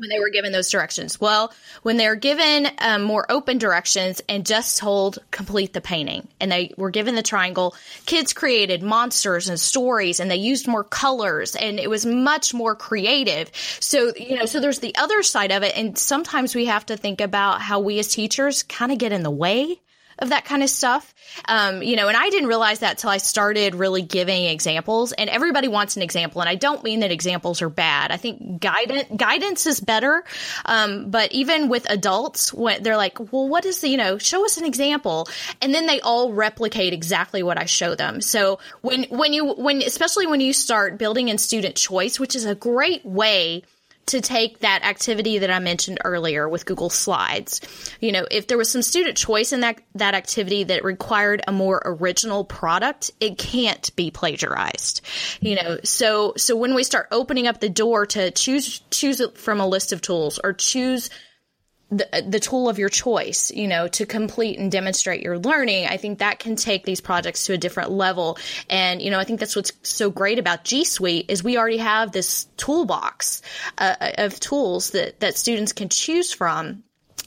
when 0.00 0.08
they 0.08 0.18
were 0.18 0.30
given 0.30 0.50
those 0.50 0.70
directions. 0.70 1.20
Well, 1.20 1.52
when 1.82 1.98
they're 1.98 2.16
given 2.16 2.68
um, 2.78 3.02
more 3.02 3.30
open 3.30 3.58
directions 3.58 4.22
and 4.28 4.46
just 4.46 4.78
told 4.78 5.18
complete 5.30 5.74
the 5.74 5.80
painting, 5.82 6.26
and 6.40 6.50
they 6.50 6.72
were 6.76 6.90
given 6.90 7.14
the 7.14 7.22
triangle, 7.22 7.76
kids 8.06 8.32
created 8.32 8.82
monsters 8.82 9.48
and 9.48 9.60
stories, 9.60 10.18
and 10.18 10.30
they 10.30 10.36
used 10.36 10.66
more 10.66 10.84
colors, 10.84 11.54
and 11.54 11.78
it 11.78 11.90
was 11.90 12.06
much 12.06 12.54
more 12.54 12.74
creative. 12.74 13.50
So 13.80 14.12
you 14.16 14.36
know, 14.36 14.46
so 14.46 14.58
there's 14.58 14.78
the 14.78 14.96
other 14.96 15.22
side 15.22 15.52
of 15.52 15.62
it, 15.62 15.76
and 15.76 15.96
sometimes 15.96 16.54
we 16.54 16.64
have 16.66 16.86
to 16.86 16.96
think 16.96 17.20
about 17.20 17.60
how 17.60 17.80
we 17.80 17.98
as 17.98 18.08
teachers 18.08 18.62
kind 18.62 18.90
of 18.90 18.98
get 18.98 19.12
in 19.12 19.22
the 19.22 19.30
way 19.30 19.78
of 20.20 20.30
that 20.30 20.44
kind 20.44 20.62
of 20.62 20.70
stuff. 20.70 21.14
Um, 21.46 21.82
you 21.82 21.96
know, 21.96 22.08
and 22.08 22.16
I 22.16 22.28
didn't 22.30 22.48
realize 22.48 22.80
that 22.80 22.98
till 22.98 23.10
I 23.10 23.18
started 23.18 23.74
really 23.74 24.02
giving 24.02 24.44
examples. 24.44 25.12
And 25.12 25.30
everybody 25.30 25.68
wants 25.68 25.96
an 25.96 26.02
example, 26.02 26.40
and 26.40 26.48
I 26.48 26.54
don't 26.54 26.82
mean 26.82 27.00
that 27.00 27.10
examples 27.10 27.62
are 27.62 27.68
bad. 27.68 28.10
I 28.10 28.16
think 28.16 28.60
guidance 28.60 29.08
guidance 29.16 29.66
is 29.66 29.80
better. 29.80 30.24
Um, 30.64 31.10
but 31.10 31.32
even 31.32 31.68
with 31.68 31.88
adults, 31.90 32.52
when 32.52 32.82
they're 32.82 32.96
like, 32.96 33.18
"Well, 33.32 33.48
what 33.48 33.64
is 33.64 33.80
the 33.80 33.88
you 33.88 33.96
know? 33.96 34.18
Show 34.18 34.44
us 34.44 34.56
an 34.56 34.64
example," 34.64 35.28
and 35.60 35.74
then 35.74 35.86
they 35.86 36.00
all 36.00 36.32
replicate 36.32 36.92
exactly 36.92 37.42
what 37.42 37.58
I 37.58 37.64
show 37.64 37.94
them. 37.94 38.20
So 38.20 38.58
when 38.82 39.04
when 39.04 39.32
you 39.32 39.52
when 39.54 39.82
especially 39.82 40.26
when 40.26 40.40
you 40.40 40.52
start 40.52 40.98
building 40.98 41.28
in 41.28 41.38
student 41.38 41.76
choice, 41.76 42.18
which 42.18 42.34
is 42.34 42.44
a 42.44 42.54
great 42.54 43.04
way 43.04 43.62
to 44.10 44.20
take 44.20 44.60
that 44.60 44.84
activity 44.84 45.38
that 45.38 45.50
I 45.50 45.58
mentioned 45.58 45.98
earlier 46.04 46.48
with 46.48 46.66
Google 46.66 46.90
Slides. 46.90 47.60
You 48.00 48.12
know, 48.12 48.26
if 48.30 48.46
there 48.46 48.58
was 48.58 48.70
some 48.70 48.82
student 48.82 49.16
choice 49.16 49.52
in 49.52 49.60
that 49.60 49.80
that 49.94 50.14
activity 50.14 50.64
that 50.64 50.84
required 50.84 51.42
a 51.46 51.52
more 51.52 51.80
original 51.84 52.44
product, 52.44 53.10
it 53.20 53.38
can't 53.38 53.94
be 53.96 54.10
plagiarized. 54.10 55.00
You 55.40 55.56
know, 55.56 55.78
so 55.84 56.34
so 56.36 56.56
when 56.56 56.74
we 56.74 56.84
start 56.84 57.08
opening 57.10 57.46
up 57.46 57.60
the 57.60 57.68
door 57.68 58.06
to 58.06 58.30
choose 58.30 58.80
choose 58.90 59.22
from 59.36 59.60
a 59.60 59.66
list 59.66 59.92
of 59.92 60.00
tools 60.00 60.38
or 60.42 60.52
choose 60.52 61.10
the, 61.90 62.24
the 62.26 62.40
tool 62.40 62.68
of 62.68 62.78
your 62.78 62.88
choice, 62.88 63.50
you 63.50 63.66
know, 63.66 63.88
to 63.88 64.06
complete 64.06 64.58
and 64.58 64.70
demonstrate 64.70 65.22
your 65.22 65.38
learning, 65.38 65.86
I 65.86 65.96
think 65.96 66.20
that 66.20 66.38
can 66.38 66.56
take 66.56 66.84
these 66.84 67.00
projects 67.00 67.46
to 67.46 67.52
a 67.52 67.58
different 67.58 67.90
level. 67.90 68.38
And, 68.68 69.02
you 69.02 69.10
know, 69.10 69.18
I 69.18 69.24
think 69.24 69.40
that's 69.40 69.56
what's 69.56 69.72
so 69.82 70.10
great 70.10 70.38
about 70.38 70.64
G 70.64 70.84
Suite 70.84 71.26
is 71.28 71.42
we 71.42 71.58
already 71.58 71.78
have 71.78 72.12
this 72.12 72.46
toolbox 72.56 73.42
uh, 73.78 74.12
of 74.18 74.38
tools 74.38 74.90
that, 74.90 75.20
that 75.20 75.36
students 75.36 75.72
can 75.72 75.88
choose 75.88 76.32
from. 76.32 76.84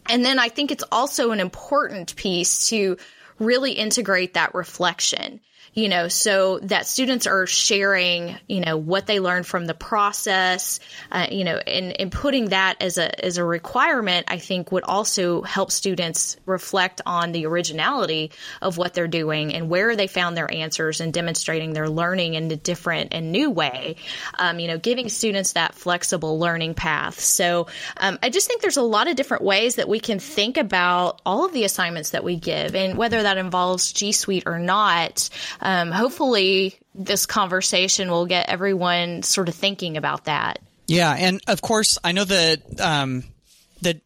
And 0.07 0.23
then 0.23 0.39
I 0.39 0.49
think 0.49 0.71
it's 0.71 0.83
also 0.91 1.31
an 1.31 1.39
important 1.39 2.15
piece 2.15 2.69
to 2.69 2.97
really 3.39 3.73
integrate 3.73 4.35
that 4.35 4.53
reflection 4.53 5.41
you 5.73 5.89
know, 5.89 6.07
so 6.07 6.59
that 6.59 6.85
students 6.85 7.25
are 7.25 7.47
sharing, 7.47 8.37
you 8.47 8.61
know, 8.61 8.77
what 8.77 9.07
they 9.07 9.19
learned 9.19 9.47
from 9.47 9.65
the 9.65 9.73
process, 9.73 10.79
uh, 11.11 11.27
you 11.31 11.43
know, 11.43 11.57
and, 11.57 11.99
and 11.99 12.11
putting 12.11 12.49
that 12.49 12.77
as 12.81 12.97
a 12.97 13.25
as 13.25 13.37
a 13.37 13.43
requirement, 13.43 14.27
I 14.29 14.37
think 14.37 14.71
would 14.71 14.83
also 14.83 15.41
help 15.41 15.71
students 15.71 16.37
reflect 16.45 17.01
on 17.05 17.31
the 17.31 17.47
originality 17.47 18.31
of 18.61 18.77
what 18.77 18.93
they're 18.93 19.07
doing 19.07 19.53
and 19.53 19.69
where 19.69 19.95
they 19.95 20.07
found 20.07 20.37
their 20.37 20.51
answers 20.51 21.01
and 21.01 21.11
demonstrating 21.11 21.73
their 21.73 21.89
learning 21.89 22.35
in 22.35 22.51
a 22.51 22.55
different 22.55 23.13
and 23.13 23.31
new 23.31 23.49
way. 23.49 23.95
Um, 24.37 24.59
you 24.59 24.67
know, 24.67 24.77
giving 24.77 25.09
students 25.09 25.53
that 25.53 25.73
flexible 25.73 26.37
learning 26.37 26.75
path. 26.75 27.19
So 27.19 27.67
um, 27.97 28.19
I 28.21 28.29
just 28.29 28.47
think 28.47 28.61
there's 28.61 28.77
a 28.77 28.83
lot 28.83 29.07
of 29.07 29.15
different 29.15 29.43
ways 29.43 29.75
that 29.75 29.89
we 29.89 29.99
can 29.99 30.19
think 30.19 30.57
about 30.57 31.19
all 31.25 31.45
of 31.45 31.53
the 31.53 31.63
assignments 31.63 32.11
that 32.11 32.23
we 32.23 32.35
give, 32.35 32.75
and 32.75 32.95
whether 32.97 33.23
that 33.23 33.37
involves 33.37 33.91
G 33.91 34.11
Suite 34.11 34.43
or 34.45 34.59
not 34.59 35.29
um, 35.63 35.91
hopefully 35.91 36.75
this 36.93 37.25
conversation 37.25 38.11
will 38.11 38.25
get 38.25 38.49
everyone 38.49 39.23
sort 39.23 39.47
of 39.47 39.55
thinking 39.55 39.97
about 39.97 40.25
that. 40.25 40.59
Yeah, 40.87 41.15
and 41.17 41.41
of 41.47 41.61
course, 41.61 41.97
I 42.03 42.11
know 42.11 42.25
that 42.25 42.81
um, 42.81 43.23
that 43.81 44.01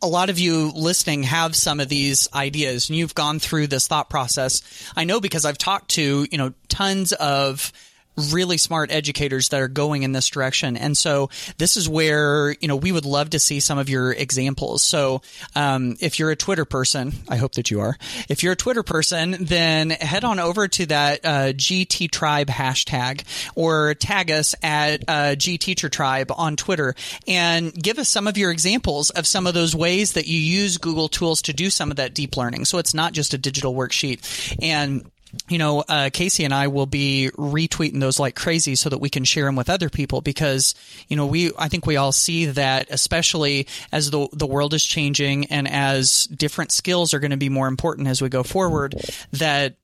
a 0.00 0.08
lot 0.08 0.30
of 0.30 0.38
you 0.38 0.72
listening 0.74 1.24
have 1.24 1.54
some 1.54 1.78
of 1.78 1.90
these 1.90 2.28
ideas, 2.34 2.88
and 2.88 2.98
you've 2.98 3.14
gone 3.14 3.38
through 3.38 3.66
this 3.66 3.86
thought 3.86 4.08
process. 4.08 4.62
I 4.96 5.04
know 5.04 5.20
because 5.20 5.44
I've 5.44 5.58
talked 5.58 5.90
to 5.92 6.26
you 6.30 6.38
know 6.38 6.54
tons 6.68 7.12
of 7.12 7.70
really 8.16 8.58
smart 8.58 8.90
educators 8.92 9.48
that 9.50 9.60
are 9.60 9.68
going 9.68 10.02
in 10.02 10.12
this 10.12 10.28
direction. 10.28 10.76
And 10.76 10.96
so 10.96 11.30
this 11.58 11.76
is 11.76 11.88
where, 11.88 12.54
you 12.60 12.68
know, 12.68 12.76
we 12.76 12.92
would 12.92 13.04
love 13.04 13.30
to 13.30 13.38
see 13.38 13.60
some 13.60 13.78
of 13.78 13.88
your 13.88 14.12
examples. 14.12 14.82
So, 14.82 15.22
um, 15.54 15.96
if 16.00 16.18
you're 16.18 16.30
a 16.30 16.36
Twitter 16.36 16.64
person, 16.64 17.12
I 17.28 17.36
hope 17.36 17.54
that 17.54 17.70
you 17.70 17.80
are. 17.80 17.96
If 18.28 18.42
you're 18.42 18.52
a 18.52 18.56
Twitter 18.56 18.82
person, 18.82 19.36
then 19.40 19.90
head 19.90 20.24
on 20.24 20.38
over 20.38 20.68
to 20.68 20.86
that, 20.86 21.20
uh, 21.24 21.52
GT 21.52 22.10
Tribe 22.10 22.48
hashtag 22.48 23.24
or 23.54 23.94
tag 23.94 24.30
us 24.30 24.54
at, 24.62 25.04
uh, 25.08 25.34
G 25.34 25.58
Teacher 25.58 25.88
Tribe 25.88 26.30
on 26.34 26.56
Twitter 26.56 26.94
and 27.26 27.74
give 27.74 27.98
us 27.98 28.08
some 28.08 28.26
of 28.26 28.38
your 28.38 28.50
examples 28.50 29.10
of 29.10 29.26
some 29.26 29.46
of 29.46 29.54
those 29.54 29.74
ways 29.74 30.12
that 30.12 30.26
you 30.26 30.38
use 30.38 30.78
Google 30.78 31.08
tools 31.08 31.42
to 31.42 31.52
do 31.52 31.70
some 31.70 31.90
of 31.90 31.96
that 31.96 32.14
deep 32.14 32.36
learning. 32.36 32.64
So 32.64 32.78
it's 32.78 32.94
not 32.94 33.12
just 33.12 33.34
a 33.34 33.38
digital 33.38 33.74
worksheet. 33.74 34.56
And 34.62 35.10
you 35.48 35.58
know, 35.58 35.80
uh, 35.80 36.10
Kasey 36.10 36.44
and 36.44 36.54
I 36.54 36.68
will 36.68 36.86
be 36.86 37.30
retweeting 37.36 38.00
those 38.00 38.18
like 38.18 38.34
crazy 38.34 38.74
so 38.74 38.88
that 38.90 38.98
we 38.98 39.10
can 39.10 39.24
share 39.24 39.44
them 39.44 39.56
with 39.56 39.70
other 39.70 39.88
people 39.88 40.20
because, 40.20 40.74
you 41.08 41.16
know, 41.16 41.26
we, 41.26 41.50
I 41.58 41.68
think 41.68 41.86
we 41.86 41.96
all 41.96 42.12
see 42.12 42.46
that 42.46 42.88
especially 42.90 43.66
as 43.92 44.10
the, 44.10 44.28
the 44.32 44.46
world 44.46 44.74
is 44.74 44.84
changing 44.84 45.46
and 45.46 45.68
as 45.68 46.26
different 46.26 46.72
skills 46.72 47.14
are 47.14 47.20
going 47.20 47.30
to 47.30 47.36
be 47.36 47.48
more 47.48 47.68
important 47.68 48.08
as 48.08 48.22
we 48.22 48.28
go 48.28 48.42
forward, 48.42 48.94
that 49.32 49.76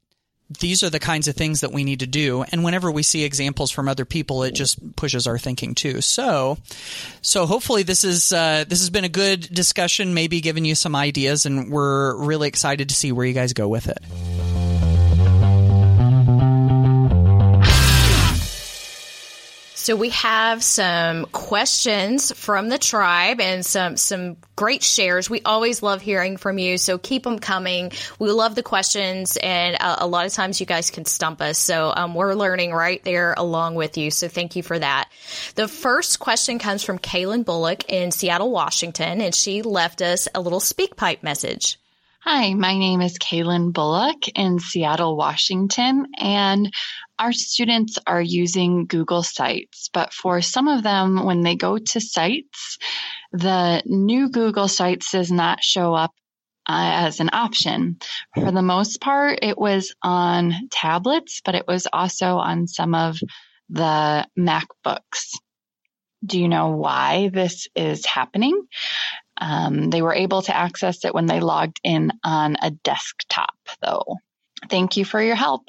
these 0.58 0.82
are 0.82 0.90
the 0.90 0.98
kinds 0.98 1.28
of 1.28 1.36
things 1.36 1.60
that 1.60 1.72
we 1.72 1.84
need 1.84 2.00
to 2.00 2.06
do. 2.06 2.42
And 2.42 2.64
whenever 2.64 2.90
we 2.90 3.04
see 3.04 3.22
examples 3.22 3.70
from 3.70 3.88
other 3.88 4.04
people, 4.04 4.42
it 4.42 4.52
just 4.52 4.96
pushes 4.96 5.28
our 5.28 5.38
thinking 5.38 5.74
too. 5.74 6.00
So, 6.00 6.58
so 7.22 7.46
hopefully 7.46 7.84
this 7.84 8.02
is, 8.02 8.32
uh, 8.32 8.64
this 8.66 8.80
has 8.80 8.90
been 8.90 9.04
a 9.04 9.08
good 9.08 9.42
discussion, 9.42 10.12
maybe 10.12 10.40
giving 10.40 10.64
you 10.64 10.74
some 10.74 10.96
ideas 10.96 11.46
and 11.46 11.70
we're 11.70 12.16
really 12.16 12.48
excited 12.48 12.88
to 12.88 12.94
see 12.94 13.12
where 13.12 13.24
you 13.24 13.34
guys 13.34 13.52
go 13.52 13.68
with 13.68 13.88
it. 13.88 13.98
So 19.80 19.96
we 19.96 20.10
have 20.10 20.62
some 20.62 21.24
questions 21.24 22.32
from 22.32 22.68
the 22.68 22.76
tribe 22.76 23.40
and 23.40 23.64
some 23.64 23.96
some 23.96 24.36
great 24.54 24.82
shares. 24.82 25.30
We 25.30 25.40
always 25.40 25.82
love 25.82 26.02
hearing 26.02 26.36
from 26.36 26.58
you, 26.58 26.76
so 26.76 26.98
keep 26.98 27.22
them 27.22 27.38
coming. 27.38 27.90
We 28.18 28.30
love 28.30 28.54
the 28.54 28.62
questions, 28.62 29.38
and 29.38 29.78
uh, 29.80 29.96
a 30.00 30.06
lot 30.06 30.26
of 30.26 30.34
times 30.34 30.60
you 30.60 30.66
guys 30.66 30.90
can 30.90 31.06
stump 31.06 31.40
us. 31.40 31.58
So 31.58 31.94
um, 31.96 32.14
we're 32.14 32.34
learning 32.34 32.72
right 32.72 33.02
there 33.04 33.32
along 33.38 33.74
with 33.74 33.96
you. 33.96 34.10
So 34.10 34.28
thank 34.28 34.54
you 34.54 34.62
for 34.62 34.78
that. 34.78 35.10
The 35.54 35.66
first 35.66 36.20
question 36.20 36.58
comes 36.58 36.82
from 36.82 36.98
Kaelyn 36.98 37.46
Bullock 37.46 37.88
in 37.88 38.10
Seattle, 38.10 38.50
Washington, 38.50 39.22
and 39.22 39.34
she 39.34 39.62
left 39.62 40.02
us 40.02 40.28
a 40.34 40.42
little 40.42 40.60
SpeakPipe 40.60 41.22
message. 41.22 41.78
Hi, 42.22 42.52
my 42.52 42.76
name 42.76 43.00
is 43.00 43.18
Kaelyn 43.18 43.72
Bullock 43.72 44.28
in 44.34 44.58
Seattle, 44.58 45.16
Washington, 45.16 46.04
and 46.18 46.70
our 47.20 47.32
students 47.32 47.98
are 48.06 48.22
using 48.22 48.86
Google 48.86 49.22
Sites. 49.22 49.90
But 49.92 50.12
for 50.12 50.40
some 50.40 50.68
of 50.68 50.82
them, 50.82 51.24
when 51.24 51.42
they 51.42 51.54
go 51.54 51.78
to 51.78 52.00
sites, 52.00 52.78
the 53.32 53.82
new 53.84 54.30
Google 54.30 54.68
Sites 54.68 55.12
does 55.12 55.30
not 55.30 55.62
show 55.62 55.94
up 55.94 56.12
uh, 56.66 57.04
as 57.06 57.20
an 57.20 57.30
option. 57.32 57.98
For 58.34 58.50
the 58.50 58.62
most 58.62 59.00
part, 59.00 59.40
it 59.42 59.58
was 59.58 59.94
on 60.02 60.54
tablets, 60.70 61.42
but 61.44 61.54
it 61.54 61.66
was 61.68 61.86
also 61.92 62.36
on 62.38 62.66
some 62.66 62.94
of 62.94 63.18
the 63.68 64.26
MacBooks. 64.38 65.30
Do 66.24 66.40
you 66.40 66.48
know 66.48 66.70
why 66.70 67.30
this 67.32 67.68
is 67.74 68.04
happening? 68.06 68.66
Um, 69.36 69.90
they 69.90 70.02
were 70.02 70.14
able 70.14 70.42
to 70.42 70.56
access 70.56 71.04
it 71.04 71.14
when 71.14 71.26
they 71.26 71.40
logged 71.40 71.80
in 71.82 72.12
on 72.24 72.56
a 72.62 72.70
desktop, 72.70 73.54
though. 73.82 74.16
Thank 74.68 74.96
you 74.96 75.04
for 75.04 75.22
your 75.22 75.34
help. 75.34 75.68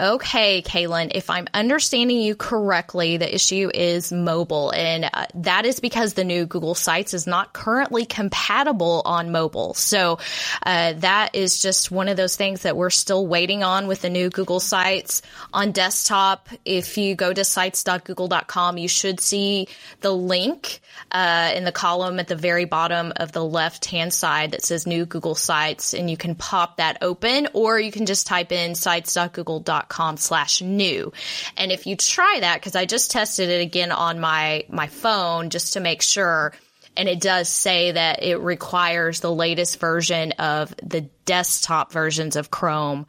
Okay, 0.00 0.62
Kaelyn, 0.62 1.10
if 1.14 1.28
I'm 1.28 1.46
understanding 1.52 2.20
you 2.20 2.34
correctly, 2.34 3.18
the 3.18 3.34
issue 3.34 3.70
is 3.74 4.10
mobile, 4.10 4.70
and 4.70 5.04
uh, 5.12 5.26
that 5.34 5.66
is 5.66 5.78
because 5.80 6.14
the 6.14 6.24
new 6.24 6.46
Google 6.46 6.74
Sites 6.74 7.12
is 7.12 7.26
not 7.26 7.52
currently 7.52 8.06
compatible 8.06 9.02
on 9.04 9.30
mobile. 9.30 9.74
So 9.74 10.18
uh, 10.64 10.94
that 10.94 11.34
is 11.34 11.60
just 11.60 11.90
one 11.90 12.08
of 12.08 12.16
those 12.16 12.34
things 12.34 12.62
that 12.62 12.78
we're 12.78 12.88
still 12.88 13.26
waiting 13.26 13.62
on 13.62 13.88
with 13.88 14.00
the 14.00 14.08
new 14.08 14.30
Google 14.30 14.58
Sites 14.58 15.20
on 15.52 15.70
desktop. 15.70 16.48
If 16.64 16.96
you 16.96 17.14
go 17.14 17.34
to 17.34 17.44
sites.google.com, 17.44 18.78
you 18.78 18.88
should 18.88 19.20
see 19.20 19.68
the 20.00 20.12
link 20.12 20.80
uh, 21.12 21.52
in 21.54 21.64
the 21.64 21.72
column 21.72 22.18
at 22.18 22.28
the 22.28 22.36
very 22.36 22.64
bottom 22.64 23.12
of 23.16 23.32
the 23.32 23.44
left 23.44 23.84
hand 23.84 24.14
side 24.14 24.52
that 24.52 24.62
says 24.62 24.86
new 24.86 25.04
Google 25.04 25.34
Sites, 25.34 25.92
and 25.92 26.10
you 26.10 26.16
can 26.16 26.34
pop 26.36 26.78
that 26.78 26.96
open, 27.02 27.48
or 27.52 27.78
you 27.78 27.92
can 27.92 28.06
just 28.06 28.26
type 28.26 28.50
in 28.50 28.74
sites.google.com 28.74 29.89
com 29.90 30.16
slash 30.16 30.62
new. 30.62 31.12
And 31.58 31.70
if 31.70 31.86
you 31.86 31.96
try 31.96 32.38
that, 32.40 32.60
because 32.60 32.74
I 32.74 32.86
just 32.86 33.10
tested 33.10 33.50
it 33.50 33.60
again 33.60 33.92
on 33.92 34.20
my, 34.20 34.64
my 34.70 34.86
phone 34.86 35.50
just 35.50 35.74
to 35.74 35.80
make 35.80 36.00
sure, 36.00 36.54
and 36.96 37.08
it 37.08 37.20
does 37.20 37.50
say 37.50 37.92
that 37.92 38.22
it 38.22 38.36
requires 38.36 39.20
the 39.20 39.32
latest 39.32 39.78
version 39.78 40.32
of 40.32 40.74
the 40.82 41.02
desktop 41.26 41.92
versions 41.92 42.36
of 42.36 42.50
Chrome 42.50 43.06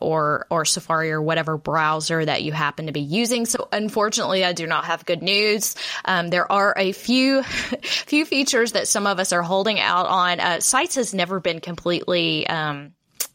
or 0.00 0.46
or 0.50 0.64
Safari 0.64 1.12
or 1.12 1.22
whatever 1.22 1.56
browser 1.56 2.24
that 2.24 2.42
you 2.42 2.52
happen 2.52 2.86
to 2.86 2.92
be 2.92 3.00
using. 3.00 3.46
So 3.46 3.68
unfortunately, 3.72 4.44
I 4.44 4.52
do 4.52 4.66
not 4.66 4.86
have 4.86 5.04
good 5.04 5.22
news. 5.22 5.76
Um, 6.04 6.28
there 6.28 6.50
are 6.50 6.74
a 6.76 6.92
few 6.92 7.42
few 7.82 8.24
features 8.24 8.72
that 8.72 8.88
some 8.88 9.06
of 9.06 9.18
us 9.18 9.32
are 9.32 9.42
holding 9.42 9.80
out 9.80 10.06
on. 10.06 10.40
Uh, 10.40 10.60
Sites 10.60 10.96
has 10.96 11.14
never 11.14 11.40
been 11.40 11.60
completely 11.60 12.46
um, 12.46 12.92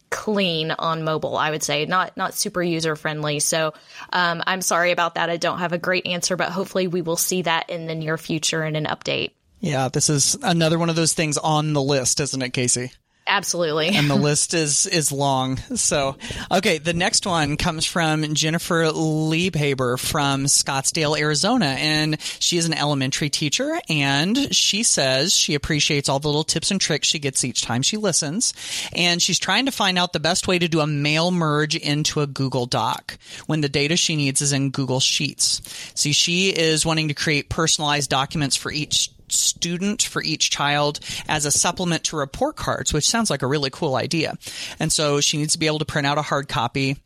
clean 0.10 0.72
on 0.72 1.04
mobile. 1.04 1.38
I 1.38 1.52
would 1.52 1.64
say 1.64 1.86
not 1.86 2.16
not 2.18 2.34
super 2.34 2.62
user 2.62 2.96
friendly. 2.96 3.40
So 3.40 3.74
um, 4.12 4.44
I'm 4.46 4.62
sorry 4.62 4.92
about 4.92 5.16
that. 5.16 5.30
I 5.30 5.38
don't 5.38 5.60
have 5.60 5.74
a 5.74 5.78
great 5.78 6.06
answer, 6.06 6.36
but 6.36 6.50
hopefully 6.50 6.88
we 6.88 7.02
will 7.02 7.18
see 7.18 7.44
that 7.44 7.70
in 7.70 7.88
the 7.88 7.96
near 7.96 8.18
future 8.18 8.64
in 8.64 8.76
an 8.76 8.86
update. 8.86 9.32
Yeah, 9.60 9.90
this 9.90 10.10
is 10.10 10.38
another 10.42 10.80
one 10.80 10.90
of 10.90 10.96
those 10.96 11.14
things 11.14 11.38
on 11.38 11.74
the 11.74 11.82
list, 11.82 12.20
isn't 12.20 12.42
it, 12.42 12.54
Kasey? 12.54 12.92
Absolutely. 13.30 13.90
and 13.90 14.10
the 14.10 14.16
list 14.16 14.54
is 14.54 14.86
is 14.88 15.12
long. 15.12 15.58
So, 15.76 16.18
okay, 16.52 16.80
the 16.80 16.94
next 16.94 17.26
one 17.26 17.56
comes 17.56 17.86
from 17.86 18.34
Jennifer 18.34 18.86
Liebhaber 18.86 20.00
from 20.00 20.46
Scottsdale, 20.46 21.18
Arizona, 21.18 21.68
and 21.68 22.20
she 22.22 22.58
is 22.58 22.66
an 22.66 22.74
elementary 22.74 23.30
teacher 23.30 23.80
and 23.88 24.54
she 24.54 24.84
says 24.84 25.34
she 25.34 25.54
appreciates 25.56 26.10
all 26.10 26.20
the 26.20 26.28
little 26.28 26.44
tips 26.44 26.72
and 26.72 26.82
tricks 26.82 27.08
she 27.08 27.20
gets 27.20 27.46
each 27.46 27.62
time 27.62 27.82
she 27.82 27.98
listens, 27.98 28.54
and 28.94 29.22
she's 29.22 29.40
trying 29.40 29.66
to 29.68 29.72
find 29.72 29.98
out 29.98 30.12
the 30.12 30.20
best 30.20 30.48
way 30.48 30.58
to 30.60 30.68
do 30.68 30.80
a 30.80 30.88
mail 30.88 31.32
merge 31.32 31.76
into 31.76 32.22
a 32.22 32.28
Google 32.28 32.66
Doc 32.66 33.18
when 33.46 33.62
the 33.62 33.70
data 33.70 33.96
she 33.96 34.16
needs 34.16 34.42
is 34.42 34.52
in 34.52 34.72
Google 34.72 35.00
Sheets. 35.00 35.62
See, 35.96 36.14
she 36.14 36.50
is 36.50 36.86
wanting 36.86 37.10
to 37.10 37.14
create 37.14 37.50
personalized 37.50 38.10
documents 38.10 38.56
for 38.56 38.72
each 38.72 39.12
student 39.32 40.02
for 40.02 40.22
each 40.22 40.50
child 40.50 41.00
as 41.28 41.46
a 41.46 41.52
supplement 41.52 42.04
to 42.06 42.18
report 42.18 42.56
cards, 42.56 42.94
which 42.94 43.10
sounds 43.10 43.30
like 43.30 43.42
a 43.42 43.48
really 43.48 43.70
cool 43.70 43.96
idea. 43.96 44.38
And 44.80 44.92
so 44.92 45.22
she 45.22 45.38
needs 45.38 45.54
to 45.54 45.60
be 45.60 45.68
able 45.68 45.80
to 45.80 45.86
print 45.86 46.08
out 46.08 46.18
a 46.18 46.24
hard 46.24 46.48
copy 46.48 46.98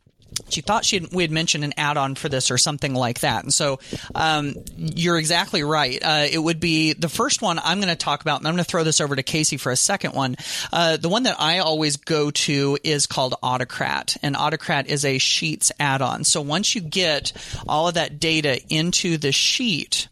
she 0.50 0.62
thought 0.62 0.86
she 0.86 1.08
we 1.12 1.24
had 1.24 1.32
mentioned 1.32 1.64
an 1.64 1.74
add-on 1.78 2.16
for 2.16 2.30
this 2.30 2.52
or 2.52 2.58
something 2.58 2.94
like 2.94 3.22
that. 3.22 3.44
And 3.44 3.54
so 3.54 3.80
um, 4.16 4.56
you're 4.76 5.18
exactly 5.18 5.64
right. 5.64 6.00
Uh, 6.02 6.26
it 6.30 6.38
would 6.38 6.60
be 6.60 6.94
the 6.94 7.10
first 7.10 7.42
one 7.42 7.60
I'm 7.60 7.80
going 7.80 7.90
to 7.90 7.96
talk 7.96 8.22
about, 8.22 8.40
and 8.40 8.48
I'm 8.48 8.54
going 8.54 8.64
to 8.64 8.70
throw 8.70 8.84
this 8.84 9.02
over 9.02 9.16
to 9.16 9.24
Kasey 9.24 9.60
for 9.60 9.72
a 9.72 9.76
second 9.76 10.14
one. 10.14 10.36
Uh, 10.72 10.98
the 10.98 11.10
one 11.10 11.24
that 11.24 11.40
I 11.40 11.60
always 11.60 11.98
go 11.98 12.32
to 12.32 12.78
is 12.84 13.08
called 13.08 13.36
Autocrat, 13.44 14.18
and 14.24 14.36
Autocrat 14.36 14.88
is 14.88 15.06
a 15.06 15.18
Sheets 15.18 15.72
add-on. 15.80 16.24
So 16.24 16.42
once 16.42 16.76
you 16.76 16.82
get 16.82 17.34
all 17.68 17.88
of 17.88 17.96
that 17.96 18.20
data 18.20 18.62
into 18.70 19.18
the 19.18 19.32
sheet, 19.32 20.08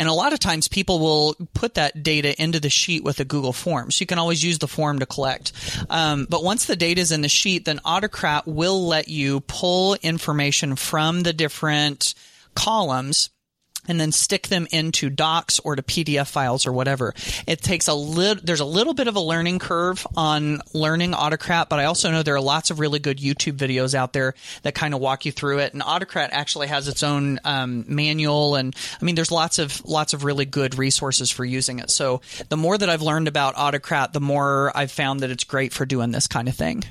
and 0.00 0.08
a 0.08 0.14
lot 0.14 0.32
of 0.32 0.38
times 0.38 0.66
people 0.66 0.98
will 0.98 1.36
put 1.52 1.74
that 1.74 2.02
data 2.02 2.34
into 2.42 2.58
the 2.58 2.70
sheet 2.70 3.04
with 3.04 3.20
a 3.20 3.24
Google 3.26 3.52
form. 3.52 3.90
So 3.90 4.00
you 4.00 4.06
can 4.06 4.18
always 4.18 4.42
use 4.42 4.58
the 4.58 4.66
form 4.66 4.98
to 5.00 5.04
collect. 5.06 5.52
Um, 5.90 6.26
but 6.30 6.42
once 6.42 6.64
the 6.64 6.74
data 6.74 7.02
is 7.02 7.12
in 7.12 7.20
the 7.20 7.28
sheet, 7.28 7.66
then 7.66 7.80
Autocrat 7.84 8.46
will 8.46 8.86
let 8.86 9.08
you 9.08 9.40
pull 9.40 9.96
information 9.96 10.74
from 10.74 11.20
the 11.20 11.34
different 11.34 12.14
columns 12.54 13.28
and 13.90 14.00
then 14.00 14.12
stick 14.12 14.48
them 14.48 14.66
into 14.70 15.10
docs 15.10 15.58
or 15.60 15.76
to 15.76 15.82
PDF 15.82 16.28
files 16.28 16.66
or 16.66 16.72
whatever. 16.72 17.14
It 17.46 17.60
takes 17.60 17.88
a 17.88 17.94
little, 17.94 18.42
there's 18.42 18.60
a 18.60 18.64
little 18.64 18.94
bit 18.94 19.08
of 19.08 19.16
a 19.16 19.20
learning 19.20 19.58
curve 19.58 20.06
on 20.16 20.60
learning 20.72 21.14
Autocrat, 21.14 21.68
but 21.68 21.80
I 21.80 21.84
also 21.84 22.10
know 22.10 22.22
there 22.22 22.36
are 22.36 22.40
lots 22.40 22.70
of 22.70 22.78
really 22.78 22.98
good 22.98 23.18
YouTube 23.18 23.56
videos 23.56 23.94
out 23.94 24.12
there 24.12 24.34
that 24.62 24.74
kind 24.74 24.94
of 24.94 25.00
walk 25.00 25.26
you 25.26 25.32
through 25.32 25.58
it. 25.58 25.72
And 25.72 25.82
Autocrat 25.82 26.30
actually 26.32 26.68
has 26.68 26.88
its 26.88 27.02
own 27.02 27.40
um, 27.44 27.84
manual, 27.88 28.54
and 28.54 28.74
I 29.00 29.04
mean, 29.04 29.14
there's 29.14 29.32
lots 29.32 29.58
of 29.58 29.84
lots 29.84 30.12
of 30.12 30.24
really 30.24 30.44
good 30.44 30.78
resources 30.78 31.30
for 31.30 31.44
using 31.44 31.78
it. 31.80 31.90
So 31.90 32.20
the 32.48 32.56
more 32.56 32.78
that 32.78 32.88
I've 32.88 33.02
learned 33.02 33.28
about 33.28 33.56
Autocrat, 33.56 34.12
the 34.12 34.20
more 34.20 34.72
I've 34.74 34.92
found 34.92 35.20
that 35.20 35.30
it's 35.30 35.44
great 35.44 35.72
for 35.72 35.84
doing 35.84 36.10
this 36.10 36.26
kind 36.26 36.48
of 36.48 36.54
thing. 36.54 36.84